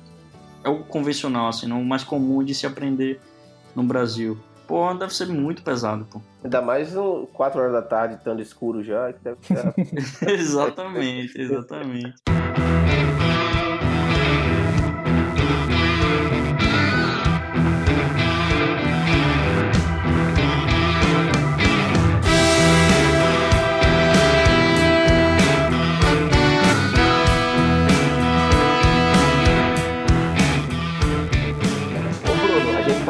é 0.64 0.70
o 0.70 0.80
convencional, 0.80 1.47
assim, 1.47 1.66
não, 1.66 1.82
o 1.82 1.86
mais 1.86 2.03
comum 2.03 2.43
de 2.43 2.53
se 2.53 2.66
aprender 2.66 3.22
no 3.76 3.84
Brasil. 3.84 4.38
Pô, 4.68 4.93
deve 4.93 5.16
ser 5.16 5.28
muito 5.28 5.64
pesado, 5.64 6.05
pô. 6.12 6.22
Ainda 6.43 6.62
mais 6.62 6.93
4 7.34 7.60
horas 7.60 7.74
da 7.74 7.82
tarde, 7.82 8.16
estando 8.16 8.41
escuro 8.41 8.84
já, 8.84 9.12
que 9.12 9.20
deve 9.24 9.38
ser. 9.43 10.30
exatamente, 10.30 11.41
exatamente. 11.41 12.22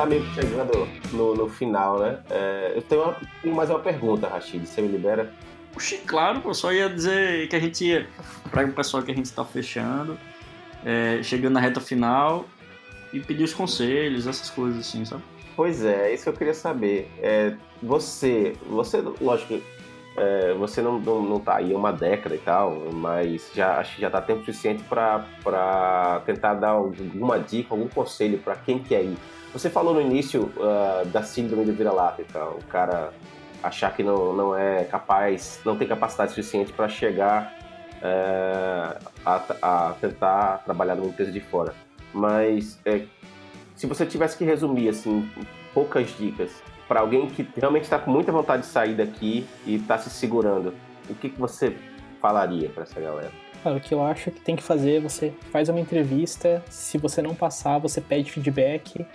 Meio 0.10 0.24
que 0.24 0.34
chegando 0.34 0.88
no, 1.14 1.36
no 1.36 1.48
final, 1.48 2.00
né? 2.00 2.20
É, 2.30 2.74
eu 2.76 2.82
tenho, 2.82 3.04
uma, 3.04 3.16
tenho 3.42 3.56
mais 3.56 3.70
uma 3.70 3.80
pergunta, 3.80 4.28
Rachid. 4.28 4.66
Você 4.66 4.82
me 4.82 4.88
libera? 4.88 5.32
Puxa, 5.72 5.98
claro, 6.06 6.42
eu 6.44 6.54
só 6.54 6.74
ia 6.74 6.90
dizer 6.90 7.48
que 7.48 7.56
a 7.56 7.60
gente 7.60 7.86
ia, 7.86 8.08
para 8.50 8.66
o 8.66 8.74
pessoal 8.74 9.04
que 9.04 9.12
a 9.12 9.16
gente 9.16 9.26
está 9.26 9.46
fechando, 9.46 10.18
é, 10.84 11.22
chegando 11.22 11.54
na 11.54 11.60
reta 11.60 11.80
final 11.80 12.46
e 13.14 13.20
pedir 13.20 13.44
os 13.44 13.54
conselhos, 13.54 14.26
essas 14.26 14.50
coisas 14.50 14.80
assim, 14.80 15.06
sabe? 15.06 15.22
Pois 15.56 15.84
é, 15.86 16.10
é 16.10 16.14
isso 16.14 16.24
que 16.24 16.30
eu 16.30 16.34
queria 16.34 16.54
saber. 16.56 17.12
É, 17.22 17.54
você, 17.84 18.56
você, 18.68 19.04
lógico, 19.22 19.62
é, 20.18 20.54
você 20.56 20.82
não, 20.82 21.00
não, 21.00 21.22
não 21.22 21.40
tá 21.40 21.58
aí 21.58 21.74
uma 21.74 21.94
década 21.94 22.34
e 22.34 22.40
tal, 22.40 22.72
mas 22.94 23.52
já 23.54 23.78
acho 23.78 23.96
que 23.96 24.02
já 24.02 24.10
tá 24.10 24.22
tempo 24.22 24.40
suficiente 24.40 24.84
para 24.84 26.22
tentar 26.26 26.56
dar 26.56 26.70
alguma 26.70 27.38
dica, 27.38 27.76
algum 27.76 27.88
conselho 27.88 28.40
para 28.40 28.56
quem 28.56 28.80
quer 28.80 29.04
ir. 29.04 29.18
Você 29.54 29.70
falou 29.70 29.94
no 29.94 30.02
início 30.02 30.52
uh, 30.58 31.06
da 31.08 31.24
síndrome 31.24 31.66
do 31.66 31.74
vira-lata 31.74 32.22
e 32.22 32.26
tal, 32.26 32.60
o 32.62 32.64
cara 32.66 33.12
achar 33.64 33.96
que 33.96 34.04
não, 34.04 34.34
não 34.34 34.56
é 34.56 34.84
capaz, 34.86 35.60
não 35.66 35.76
tem 35.76 35.88
capacidade 35.88 36.32
suficiente 36.32 36.72
para 36.72 36.88
chegar 36.88 37.58
é, 38.02 38.98
a, 39.26 39.44
a, 39.62 39.94
tentar 40.00 40.60
trabalhar 40.64 40.96
numa 40.96 41.10
empresa 41.10 41.32
de 41.32 41.40
fora. 41.40 41.74
Mas 42.14 42.80
é, 42.86 43.04
se 43.76 43.86
você 43.86 44.06
tivesse 44.06 44.38
que 44.38 44.46
resumir 44.46 44.90
assim 44.90 45.30
poucas 45.74 46.16
dicas 46.18 46.52
para 46.88 47.02
alguém 47.02 47.28
que 47.28 47.48
realmente 47.56 47.84
está 47.84 48.00
com 48.00 48.10
muita 48.10 48.32
vontade 48.32 48.64
de 48.64 48.68
sair 48.68 48.96
daqui 48.96 49.46
e 49.66 49.76
está 49.76 49.98
se 49.98 50.10
segurando, 50.10 50.74
o 51.10 51.16
que, 51.16 51.30
que 51.30 51.40
você 51.40 51.76
falaria 52.22 52.70
para 52.70 52.84
essa 52.84 53.00
galera? 53.00 53.32
Cara, 53.64 53.76
o 53.76 53.82
que 53.82 53.94
eu 53.94 54.02
acho 54.02 54.32
que 54.32 54.40
tem 54.40 54.56
que 54.56 54.64
fazer, 54.64 54.98
é 54.98 55.00
você 55.00 55.34
faz 55.52 55.68
uma 55.68 55.80
entrevista, 55.80 56.64
se 56.70 56.98
você 56.98 57.22
não 57.22 57.36
passar, 57.36 57.78
você 57.78 58.00
pede 58.00 58.32
feedback 58.32 59.06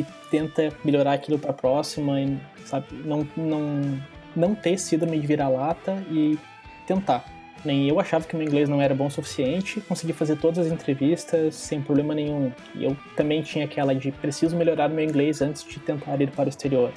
e 0.00 0.06
tenta 0.30 0.72
melhorar 0.84 1.12
aquilo 1.12 1.38
para 1.38 1.50
a 1.50 1.54
próxima, 1.54 2.20
e, 2.20 2.38
sabe? 2.64 2.86
Não, 3.04 3.26
não, 3.36 4.00
não 4.34 4.54
ter 4.54 4.78
síndrome 4.78 5.18
de 5.18 5.26
vira-lata 5.26 6.02
e 6.10 6.38
tentar. 6.86 7.24
Nem 7.64 7.88
eu 7.88 7.98
achava 7.98 8.24
que 8.24 8.36
meu 8.36 8.46
inglês 8.46 8.68
não 8.68 8.80
era 8.80 8.94
bom 8.94 9.06
o 9.06 9.10
suficiente, 9.10 9.80
consegui 9.80 10.12
fazer 10.12 10.36
todas 10.36 10.66
as 10.66 10.72
entrevistas 10.72 11.54
sem 11.56 11.80
problema 11.80 12.14
nenhum. 12.14 12.52
E 12.74 12.84
eu 12.84 12.96
também 13.16 13.42
tinha 13.42 13.64
aquela 13.64 13.94
de 13.94 14.12
preciso 14.12 14.56
melhorar 14.56 14.88
meu 14.88 15.04
inglês 15.04 15.42
antes 15.42 15.64
de 15.64 15.78
tentar 15.80 16.20
ir 16.20 16.30
para 16.30 16.46
o 16.46 16.48
exterior. 16.48 16.92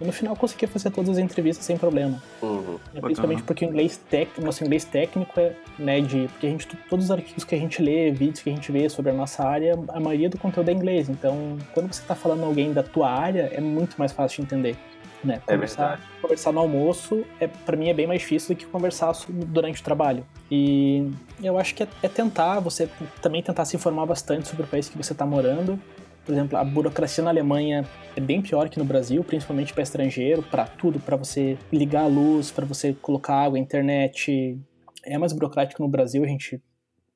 E 0.00 0.04
no 0.04 0.12
final 0.12 0.34
consegui 0.34 0.66
fazer 0.66 0.90
todas 0.90 1.10
as 1.10 1.18
entrevistas 1.18 1.64
sem 1.64 1.76
problema. 1.76 2.20
Uhum, 2.42 2.78
é, 2.94 3.00
principalmente 3.00 3.42
porque 3.42 3.64
o 3.64 3.68
inglês 3.68 3.96
técnico, 4.10 4.42
nosso 4.42 4.64
inglês 4.64 4.84
técnico 4.84 5.38
é, 5.38 5.52
né, 5.78 6.00
de. 6.00 6.28
Porque 6.28 6.46
a 6.46 6.50
gente, 6.50 6.66
todos 6.88 7.06
os 7.06 7.10
artigos 7.10 7.44
que 7.44 7.54
a 7.54 7.58
gente 7.58 7.80
lê, 7.80 8.10
vídeos 8.10 8.40
que 8.40 8.50
a 8.50 8.52
gente 8.52 8.70
vê 8.72 8.88
sobre 8.88 9.12
a 9.12 9.14
nossa 9.14 9.44
área, 9.44 9.78
a 9.88 10.00
maioria 10.00 10.28
do 10.28 10.38
conteúdo 10.38 10.68
é 10.68 10.72
inglês. 10.72 11.08
Então, 11.08 11.56
quando 11.72 11.92
você 11.92 12.02
está 12.02 12.14
falando 12.14 12.44
alguém 12.44 12.72
da 12.72 12.82
tua 12.82 13.08
área, 13.10 13.50
é 13.52 13.60
muito 13.60 13.96
mais 13.96 14.12
fácil 14.12 14.38
de 14.38 14.46
entender. 14.46 14.76
Né? 15.22 15.40
É 15.46 15.54
conversar, 15.54 15.98
é 15.98 16.20
conversar 16.20 16.52
no 16.52 16.60
almoço, 16.60 17.24
é, 17.40 17.46
para 17.46 17.76
mim, 17.76 17.88
é 17.88 17.94
bem 17.94 18.06
mais 18.06 18.20
difícil 18.20 18.54
do 18.54 18.58
que 18.58 18.66
conversar 18.66 19.14
durante 19.28 19.80
o 19.80 19.84
trabalho. 19.84 20.26
E 20.50 21.10
eu 21.42 21.56
acho 21.56 21.74
que 21.74 21.82
é, 21.82 21.88
é 22.02 22.08
tentar, 22.08 22.60
você 22.60 22.88
também 23.22 23.42
tentar 23.42 23.64
se 23.64 23.74
informar 23.74 24.04
bastante 24.04 24.48
sobre 24.48 24.64
o 24.64 24.66
país 24.66 24.88
que 24.88 24.98
você 24.98 25.12
está 25.12 25.24
morando 25.24 25.80
por 26.24 26.32
exemplo, 26.32 26.56
a 26.56 26.64
burocracia 26.64 27.22
na 27.22 27.30
Alemanha 27.30 27.84
é 28.16 28.20
bem 28.20 28.40
pior 28.40 28.68
que 28.68 28.78
no 28.78 28.84
Brasil, 28.84 29.22
principalmente 29.22 29.72
para 29.72 29.82
estrangeiro, 29.82 30.42
para 30.42 30.66
tudo, 30.66 30.98
para 30.98 31.16
você 31.16 31.58
ligar 31.72 32.04
a 32.04 32.06
luz, 32.06 32.50
para 32.50 32.64
você 32.64 32.92
colocar 32.94 33.34
água, 33.34 33.58
internet. 33.58 34.58
É 35.04 35.18
mais 35.18 35.32
burocrático 35.32 35.82
no 35.82 35.88
Brasil, 35.88 36.24
a 36.24 36.26
gente, 36.26 36.62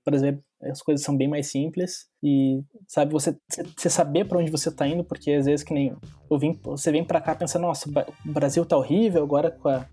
por 0.05 0.15
exemplo, 0.15 0.43
as 0.63 0.83
coisas 0.83 1.05
são 1.05 1.17
bem 1.17 1.29
mais 1.29 1.47
simples 1.47 2.09
e 2.23 2.61
sabe 2.87 3.13
você, 3.13 3.37
você 3.77 3.89
saber 3.89 4.27
para 4.27 4.39
onde 4.39 4.51
você 4.51 4.69
está 4.69 4.87
indo, 4.87 5.05
porque 5.05 5.31
às 5.33 5.47
vezes 5.47 5.65
que 5.65 5.73
nem 5.73 5.95
eu 6.31 6.39
vim, 6.39 6.59
você 6.65 6.91
vem 6.91 7.05
para 7.05 7.21
cá 7.21 7.35
pensando, 7.35 7.63
nossa, 7.63 7.89
o 7.89 8.33
Brasil 8.33 8.67
tá 8.67 8.77
horrível 8.77 9.23
agora 9.23 9.51
com 9.51 9.69
a 9.69 9.87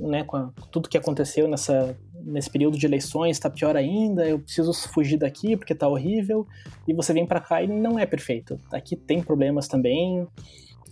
né, 0.00 0.24
com, 0.24 0.36
a, 0.36 0.50
tudo 0.70 0.88
que 0.88 0.96
aconteceu 0.96 1.48
nessa, 1.48 1.96
nesse 2.24 2.50
período 2.50 2.78
de 2.78 2.86
eleições, 2.86 3.36
está 3.36 3.50
pior 3.50 3.76
ainda, 3.76 4.26
eu 4.26 4.38
preciso 4.38 4.72
fugir 4.72 5.18
daqui 5.18 5.56
porque 5.56 5.72
está 5.72 5.88
horrível, 5.88 6.46
e 6.86 6.94
você 6.94 7.12
vem 7.12 7.26
para 7.26 7.40
cá 7.40 7.62
e 7.62 7.66
não 7.66 7.98
é 7.98 8.06
perfeito. 8.06 8.58
Aqui 8.72 8.96
tem 8.96 9.22
problemas 9.22 9.68
também, 9.68 10.26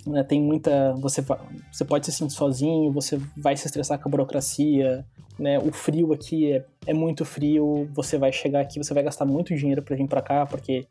né, 0.07 0.23
tem 0.23 0.41
muita. 0.41 0.95
Você, 0.95 1.25
você 1.71 1.85
pode 1.85 2.07
se 2.07 2.13
sentir 2.13 2.35
sozinho, 2.35 2.93
você 2.93 3.21
vai 3.37 3.57
se 3.57 3.67
estressar 3.67 3.99
com 3.99 4.09
a 4.09 4.11
burocracia, 4.11 5.05
né, 5.39 5.59
o 5.59 5.73
frio 5.73 6.13
aqui 6.13 6.53
é, 6.53 6.65
é 6.87 6.95
muito 6.95 7.25
frio, 7.25 7.89
você 7.95 8.19
vai 8.19 8.33
chegar 8.33 8.61
aqui, 8.61 8.83
você 8.83 8.93
vai 8.93 9.03
gastar 9.03 9.25
muito 9.25 9.55
dinheiro 9.55 9.83
para 9.83 9.97
vir 9.97 10.07
para 10.07 10.23
cá, 10.23 10.47
porque 10.47 10.87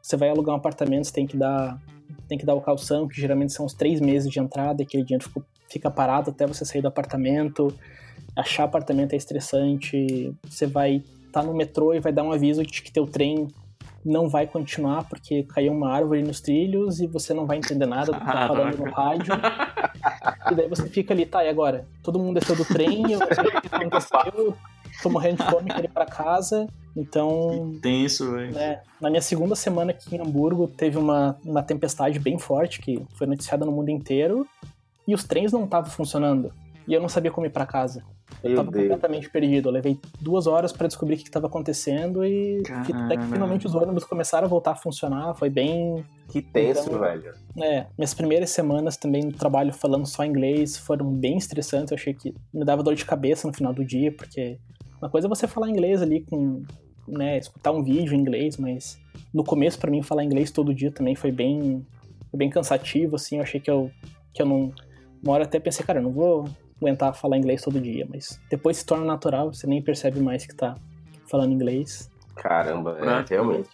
você 0.00 0.16
vai 0.16 0.28
alugar 0.28 0.54
um 0.54 0.58
apartamento, 0.58 1.06
você 1.06 1.12
tem 1.12 1.26
que 1.26 1.36
dar 1.36 1.80
tem 2.28 2.38
que 2.38 2.46
dar 2.46 2.54
o 2.54 2.60
calção, 2.60 3.06
que 3.08 3.20
geralmente 3.20 3.52
são 3.52 3.64
os 3.66 3.74
três 3.74 4.00
meses 4.00 4.30
de 4.30 4.38
entrada, 4.38 4.82
e 4.82 4.84
aquele 4.84 5.04
dinheiro 5.04 5.28
fica 5.68 5.90
parado 5.90 6.30
até 6.30 6.46
você 6.46 6.64
sair 6.64 6.82
do 6.82 6.88
apartamento. 6.88 7.74
Achar 8.36 8.64
apartamento 8.64 9.12
é 9.12 9.16
estressante. 9.16 10.34
Você 10.48 10.66
vai 10.66 10.96
estar 11.26 11.40
tá 11.40 11.42
no 11.42 11.54
metrô 11.54 11.94
e 11.94 12.00
vai 12.00 12.12
dar 12.12 12.22
um 12.22 12.32
aviso 12.32 12.62
de 12.62 12.82
que 12.82 12.92
teu 12.92 13.06
trem 13.06 13.48
não 14.04 14.28
vai 14.28 14.46
continuar 14.46 15.04
porque 15.04 15.44
caiu 15.44 15.72
uma 15.72 15.90
árvore 15.90 16.22
nos 16.22 16.40
trilhos 16.40 17.00
e 17.00 17.06
você 17.06 17.32
não 17.32 17.46
vai 17.46 17.58
entender 17.58 17.86
nada 17.86 18.12
do 18.12 18.18
que 18.18 18.24
tá 18.26 18.48
falando 18.48 18.78
no 18.78 18.90
rádio. 18.90 19.32
e 20.50 20.54
daí 20.54 20.68
você 20.68 20.88
fica 20.88 21.14
ali, 21.14 21.24
tá, 21.24 21.44
e 21.44 21.48
agora? 21.48 21.86
Todo 22.02 22.18
mundo 22.18 22.38
desceu 22.38 22.56
do 22.56 22.64
trem, 22.64 23.12
eu 23.12 23.20
não 23.20 23.28
sei 23.28 23.44
o 23.44 23.60
que 23.60 23.68
aconteceu, 23.70 24.56
tô 25.02 25.08
morrendo 25.08 25.42
de 25.42 25.50
fome, 25.50 25.70
quero 25.70 25.84
ir 25.84 25.90
pra 25.90 26.06
casa. 26.06 26.66
Então. 26.96 27.78
Tenso, 27.80 28.32
velho. 28.32 28.52
Né, 28.52 28.80
na 29.00 29.08
minha 29.08 29.22
segunda 29.22 29.54
semana 29.54 29.92
aqui 29.92 30.14
em 30.14 30.20
Hamburgo, 30.20 30.66
teve 30.66 30.98
uma, 30.98 31.38
uma 31.44 31.62
tempestade 31.62 32.18
bem 32.18 32.38
forte 32.38 32.80
que 32.80 33.04
foi 33.14 33.26
noticiada 33.26 33.64
no 33.64 33.72
mundo 33.72 33.90
inteiro 33.90 34.46
e 35.06 35.14
os 35.14 35.24
trens 35.24 35.52
não 35.52 35.64
estavam 35.64 35.90
funcionando. 35.90 36.52
E 36.86 36.92
eu 36.92 37.00
não 37.00 37.08
sabia 37.08 37.30
como 37.30 37.46
ir 37.46 37.50
para 37.50 37.64
casa. 37.64 38.04
Eu 38.42 38.50
Meu 38.50 38.56
tava 38.56 38.70
Deus. 38.70 38.82
completamente 38.84 39.30
perdido. 39.30 39.68
Eu 39.68 39.72
levei 39.72 39.98
duas 40.20 40.46
horas 40.46 40.72
para 40.72 40.86
descobrir 40.88 41.14
o 41.14 41.18
que 41.18 41.24
estava 41.24 41.46
acontecendo 41.46 42.24
e 42.24 42.62
Caramba. 42.62 43.04
até 43.04 43.16
que 43.16 43.26
finalmente 43.26 43.66
os 43.66 43.74
ônibus 43.74 44.04
começaram 44.04 44.46
a 44.46 44.48
voltar 44.48 44.72
a 44.72 44.74
funcionar. 44.74 45.34
Foi 45.34 45.48
bem. 45.48 46.04
Que 46.28 46.42
tenso, 46.42 46.88
então, 46.88 46.98
velho. 46.98 47.32
É, 47.60 47.86
minhas 47.96 48.14
primeiras 48.14 48.50
semanas 48.50 48.96
também 48.96 49.22
no 49.24 49.32
trabalho 49.32 49.72
falando 49.72 50.06
só 50.06 50.24
inglês 50.24 50.76
foram 50.76 51.12
bem 51.12 51.36
estressantes. 51.36 51.92
Eu 51.92 51.96
achei 51.96 52.14
que 52.14 52.34
me 52.52 52.64
dava 52.64 52.82
dor 52.82 52.94
de 52.94 53.04
cabeça 53.04 53.46
no 53.46 53.54
final 53.54 53.72
do 53.72 53.84
dia, 53.84 54.10
porque 54.10 54.58
uma 55.00 55.10
coisa 55.10 55.26
é 55.26 55.28
você 55.28 55.46
falar 55.46 55.68
inglês 55.68 56.02
ali 56.02 56.22
com. 56.22 56.62
né, 57.06 57.38
escutar 57.38 57.70
um 57.72 57.82
vídeo 57.82 58.14
em 58.14 58.20
inglês, 58.20 58.56
mas 58.56 58.98
no 59.32 59.44
começo 59.44 59.78
para 59.78 59.90
mim 59.90 60.02
falar 60.02 60.24
inglês 60.24 60.50
todo 60.50 60.74
dia 60.74 60.90
também 60.90 61.14
foi 61.14 61.30
bem, 61.30 61.86
foi 62.30 62.38
bem 62.38 62.50
cansativo, 62.50 63.16
assim. 63.16 63.36
Eu 63.36 63.42
achei 63.42 63.60
que 63.60 63.70
eu, 63.70 63.90
que 64.32 64.40
eu 64.42 64.46
não 64.46 64.72
uma 65.22 65.34
hora 65.34 65.44
até 65.44 65.60
pensei, 65.60 65.86
cara, 65.86 66.00
eu 66.00 66.02
não 66.02 66.12
vou 66.12 66.48
aguentar 66.82 67.14
falar 67.14 67.36
inglês 67.36 67.62
todo 67.62 67.80
dia, 67.80 68.06
mas 68.08 68.40
depois 68.50 68.78
se 68.78 68.86
torna 68.86 69.04
natural, 69.04 69.52
você 69.52 69.66
nem 69.66 69.80
percebe 69.80 70.20
mais 70.20 70.44
que 70.44 70.54
tá 70.54 70.74
falando 71.26 71.52
inglês. 71.52 72.10
Caramba, 72.34 72.98
é, 72.98 73.24
realmente. 73.28 73.68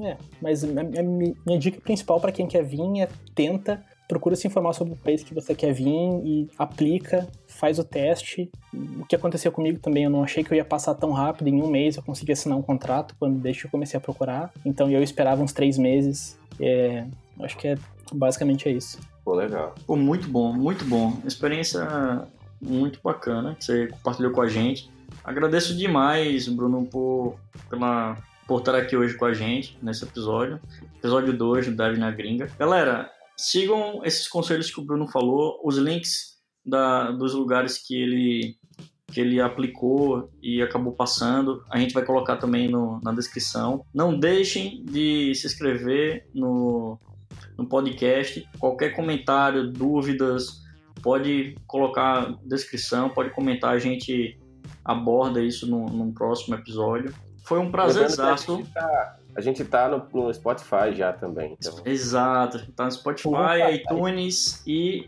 É, 0.00 0.16
mas 0.40 0.64
a 0.64 0.66
minha, 0.66 1.34
minha 1.46 1.58
dica 1.58 1.80
principal 1.80 2.20
para 2.20 2.32
quem 2.32 2.46
quer 2.46 2.62
vir 2.62 3.00
é 3.00 3.08
tenta, 3.34 3.84
procura 4.10 4.34
se 4.34 4.46
informar 4.46 4.72
sobre 4.72 4.94
o 4.94 4.96
país 4.96 5.22
que 5.22 5.34
você 5.34 5.54
quer 5.54 5.72
vir 5.72 5.88
e 6.24 6.48
aplica, 6.58 7.28
faz 7.46 7.78
o 7.78 7.84
teste. 7.84 8.50
O 8.98 9.04
que 9.06 9.14
aconteceu 9.14 9.52
comigo 9.52 9.78
também, 9.78 10.04
eu 10.04 10.10
não 10.10 10.22
achei 10.22 10.42
que 10.42 10.52
eu 10.52 10.56
ia 10.56 10.64
passar 10.64 10.94
tão 10.94 11.12
rápido, 11.12 11.48
em 11.48 11.62
um 11.62 11.68
mês 11.68 11.96
eu 11.96 12.02
consegui 12.02 12.32
assinar 12.32 12.58
um 12.58 12.62
contrato 12.62 13.14
quando 13.18 13.38
desde 13.38 13.62
que 13.62 13.66
eu 13.66 13.70
comecei 13.70 13.98
a 13.98 14.00
procurar. 14.00 14.52
Então 14.64 14.90
eu 14.90 15.02
esperava 15.02 15.42
uns 15.42 15.52
três 15.52 15.78
meses. 15.78 16.38
É, 16.58 17.04
acho 17.40 17.56
que 17.56 17.68
é 17.68 17.78
basicamente 18.12 18.68
é 18.68 18.72
isso. 18.72 18.98
Pô, 19.24 19.34
legal. 19.34 19.74
Pô, 19.86 19.96
muito 19.96 20.28
bom, 20.28 20.52
muito 20.52 20.84
bom. 20.84 21.20
Experiência 21.24 22.28
muito 22.60 23.00
bacana 23.02 23.54
que 23.54 23.64
você 23.64 23.86
compartilhou 23.88 24.32
com 24.32 24.42
a 24.42 24.48
gente. 24.48 24.90
Agradeço 25.24 25.76
demais, 25.76 26.48
Bruno, 26.48 26.86
por, 26.86 27.38
pela, 27.68 28.16
por 28.46 28.60
estar 28.60 28.74
aqui 28.74 28.96
hoje 28.96 29.16
com 29.16 29.24
a 29.24 29.34
gente 29.34 29.78
nesse 29.82 30.04
episódio. 30.04 30.60
Episódio 30.96 31.36
2 31.36 31.66
do 31.66 31.76
Dev 31.76 31.98
na 31.98 32.10
Gringa. 32.10 32.50
Galera, 32.58 33.10
sigam 33.36 34.02
esses 34.04 34.28
conselhos 34.28 34.70
que 34.70 34.80
o 34.80 34.84
Bruno 34.84 35.08
falou, 35.08 35.60
os 35.64 35.76
links 35.76 36.38
da, 36.64 37.10
dos 37.10 37.34
lugares 37.34 37.78
que 37.78 37.94
ele 37.94 38.56
que 39.10 39.20
ele 39.20 39.40
aplicou 39.40 40.30
e 40.40 40.62
acabou 40.62 40.92
passando. 40.92 41.64
A 41.68 41.80
gente 41.80 41.92
vai 41.92 42.04
colocar 42.04 42.36
também 42.36 42.68
no, 42.68 43.00
na 43.02 43.12
descrição. 43.12 43.84
Não 43.92 44.16
deixem 44.16 44.84
de 44.84 45.34
se 45.34 45.48
inscrever 45.48 46.28
no, 46.32 46.96
no 47.60 47.66
podcast. 47.66 48.48
Qualquer 48.58 48.90
comentário, 48.94 49.70
dúvidas, 49.70 50.62
pode 51.02 51.56
colocar 51.66 52.34
descrição, 52.44 53.10
pode 53.10 53.30
comentar, 53.30 53.74
a 53.74 53.78
gente 53.78 54.38
aborda 54.84 55.42
isso 55.42 55.66
no, 55.66 55.86
num 55.86 56.12
próximo 56.12 56.54
episódio. 56.54 57.14
Foi 57.44 57.58
um 57.58 57.70
prazer. 57.70 58.14
Tá, 58.16 59.16
a 59.36 59.40
gente 59.40 59.64
tá 59.64 59.88
no, 59.88 60.06
no, 60.12 60.32
Spotify 60.32 60.94
já 60.94 61.12
também. 61.12 61.56
Então. 61.58 61.82
Exato, 61.84 62.70
tá 62.72 62.84
no 62.84 62.92
Spotify, 62.92 63.74
iTunes 63.74 64.62
e 64.66 65.06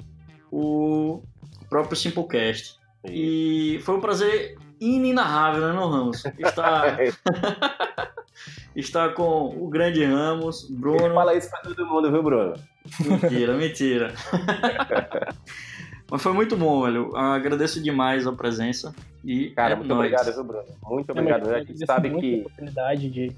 o 0.51 1.23
próprio 1.69 1.97
Simplecast. 1.97 2.79
E 3.05 3.81
foi 3.83 3.97
um 3.97 4.01
prazer 4.01 4.59
inenarrável, 4.83 5.69
né, 5.69 5.73
não, 5.73 5.89
Ramos? 5.91 6.25
Está... 6.39 6.97
Está 8.75 9.11
com 9.11 9.55
o 9.61 9.69
grande 9.69 10.03
Ramos, 10.05 10.67
Bruno. 10.71 11.15
Fala 11.15 11.35
isso 11.37 11.51
pra 11.51 11.61
todo 11.61 11.87
mundo, 11.87 12.11
viu, 12.11 12.23
Bruno? 12.23 12.55
Mentira, 13.01 13.55
mentira. 13.55 14.15
Mas 16.11 16.23
foi 16.23 16.33
muito 16.33 16.57
bom, 16.57 16.83
velho. 16.83 17.15
Agradeço 17.17 17.83
demais 17.83 18.27
a 18.27 18.33
presença. 18.33 18.95
E 19.25 19.51
Cara, 19.51 19.73
é 19.75 19.77
muito 19.77 19.89
nóis. 19.89 19.99
obrigado, 20.13 20.35
viu, 20.35 20.45
Bruno? 20.45 20.65
Muito 20.83 21.09
É, 21.11 21.13
obrigado. 21.13 21.41
mas 21.43 21.49
A 21.49 21.53
eu 21.53 21.59
gente 21.67 21.83
agradeço 21.85 21.87
sabe 21.87 22.21
que. 22.21 22.41
oportunidade 22.41 23.09
de, 23.11 23.29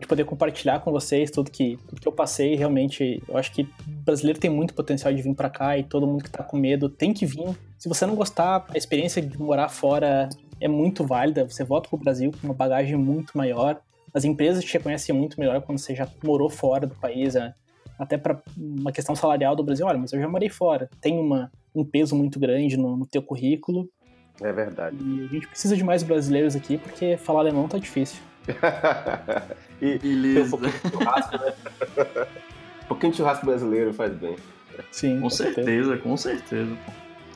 de 0.00 0.06
poder 0.06 0.24
compartilhar 0.24 0.80
com 0.80 0.90
vocês 0.90 1.30
tudo 1.30 1.50
que, 1.50 1.78
tudo 1.88 2.00
que 2.00 2.08
eu 2.08 2.12
passei. 2.12 2.54
Realmente, 2.56 3.22
eu 3.28 3.36
acho 3.36 3.52
que 3.52 3.62
o 3.62 3.68
brasileiro 4.04 4.40
tem 4.40 4.50
muito 4.50 4.74
potencial 4.74 5.12
de 5.14 5.22
vir 5.22 5.34
pra 5.34 5.48
cá 5.50 5.76
e 5.78 5.84
todo 5.84 6.06
mundo 6.06 6.24
que 6.24 6.30
tá 6.30 6.42
com 6.42 6.56
medo 6.56 6.88
tem 6.88 7.12
que 7.12 7.24
vir. 7.26 7.54
Se 7.78 7.88
você 7.88 8.04
não 8.06 8.14
gostar, 8.16 8.64
a 8.68 8.76
experiência 8.78 9.20
de 9.22 9.38
morar 9.40 9.68
fora 9.68 10.28
é 10.60 10.68
muito 10.68 11.04
válida. 11.04 11.44
Você 11.44 11.64
volta 11.64 11.88
pro 11.88 11.98
Brasil 11.98 12.30
com 12.32 12.46
uma 12.46 12.54
bagagem 12.54 12.96
muito 12.96 13.36
maior. 13.36 13.80
As 14.12 14.24
empresas 14.24 14.64
te 14.64 14.72
reconhecem 14.72 15.14
muito 15.14 15.38
melhor 15.38 15.60
quando 15.62 15.78
você 15.78 15.94
já 15.94 16.08
morou 16.22 16.48
fora 16.48 16.86
do 16.86 16.94
país. 16.94 17.34
né? 17.34 17.54
Até 17.98 18.16
para 18.16 18.40
uma 18.56 18.92
questão 18.92 19.14
salarial 19.14 19.54
do 19.56 19.62
Brasil. 19.62 19.86
Olha, 19.86 19.98
mas 19.98 20.12
eu 20.12 20.20
já 20.20 20.28
morei 20.28 20.48
fora. 20.48 20.88
Tem 21.00 21.18
uma, 21.18 21.50
um 21.74 21.84
peso 21.84 22.14
muito 22.14 22.38
grande 22.38 22.76
no, 22.76 22.96
no 22.96 23.06
teu 23.06 23.22
currículo. 23.22 23.88
É 24.40 24.52
verdade. 24.52 24.96
E 25.00 25.24
a 25.24 25.28
gente 25.28 25.46
precisa 25.48 25.76
de 25.76 25.84
mais 25.84 26.02
brasileiros 26.02 26.56
aqui 26.56 26.78
porque 26.78 27.16
falar 27.16 27.40
alemão 27.40 27.68
tá 27.68 27.78
difícil. 27.78 28.20
e 29.80 29.94
um 29.94 29.98
Beleza. 29.98 30.50
pouquinho 30.50 30.72
de 30.72 30.90
churrasco, 30.90 31.38
né? 31.38 31.54
um 32.82 32.86
pouquinho 32.88 33.12
de 33.12 33.16
churrasco 33.18 33.46
brasileiro 33.46 33.92
faz 33.94 34.12
bem. 34.14 34.36
Sim, 34.90 35.20
Com 35.20 35.30
certeza, 35.30 35.96
com 35.98 36.16
certeza. 36.16 36.76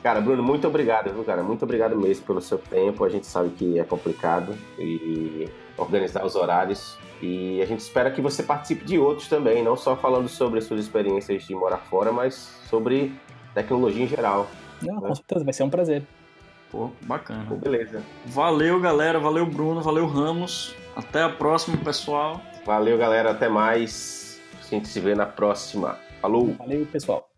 Cara, 0.01 0.21
Bruno, 0.21 0.41
muito 0.41 0.67
obrigado, 0.67 1.13
viu, 1.13 1.23
cara? 1.23 1.43
Muito 1.43 1.63
obrigado 1.63 1.95
mesmo 1.95 2.25
pelo 2.25 2.41
seu 2.41 2.57
tempo. 2.57 3.03
A 3.03 3.09
gente 3.09 3.27
sabe 3.27 3.49
que 3.49 3.79
é 3.79 3.83
complicado 3.83 4.55
e 4.77 5.49
organizar 5.77 6.25
os 6.25 6.35
horários. 6.35 6.97
E 7.21 7.61
a 7.61 7.65
gente 7.65 7.81
espera 7.81 8.09
que 8.09 8.21
você 8.21 8.41
participe 8.41 8.85
de 8.85 8.97
outros 8.97 9.27
também, 9.27 9.61
não 9.63 9.75
só 9.75 9.95
falando 9.95 10.29
sobre 10.29 10.59
as 10.59 10.65
suas 10.65 10.79
experiências 10.79 11.43
de 11.43 11.53
morar 11.53 11.79
fora, 11.79 12.11
mas 12.13 12.33
sobre 12.69 13.13
tecnologia 13.53 14.03
em 14.03 14.07
geral. 14.07 14.47
Não, 14.81 15.01
com 15.01 15.13
certeza, 15.13 15.43
vai 15.43 15.53
ser 15.53 15.63
um 15.63 15.69
prazer. 15.69 16.03
Pô, 16.71 16.91
bacana. 17.01 17.45
Pô, 17.49 17.55
beleza. 17.55 18.01
Valeu, 18.25 18.79
galera. 18.79 19.19
Valeu, 19.19 19.45
Bruno. 19.45 19.81
Valeu, 19.81 20.05
Ramos. 20.05 20.75
Até 20.95 21.23
a 21.23 21.29
próxima, 21.29 21.75
pessoal. 21.77 22.39
Valeu, 22.65 22.97
galera. 22.97 23.31
Até 23.31 23.49
mais. 23.49 24.39
A 24.61 24.67
gente 24.69 24.87
se 24.87 24.99
vê 24.99 25.15
na 25.15 25.25
próxima. 25.25 25.97
Falou! 26.21 26.53
Valeu, 26.59 26.85
pessoal. 26.85 27.28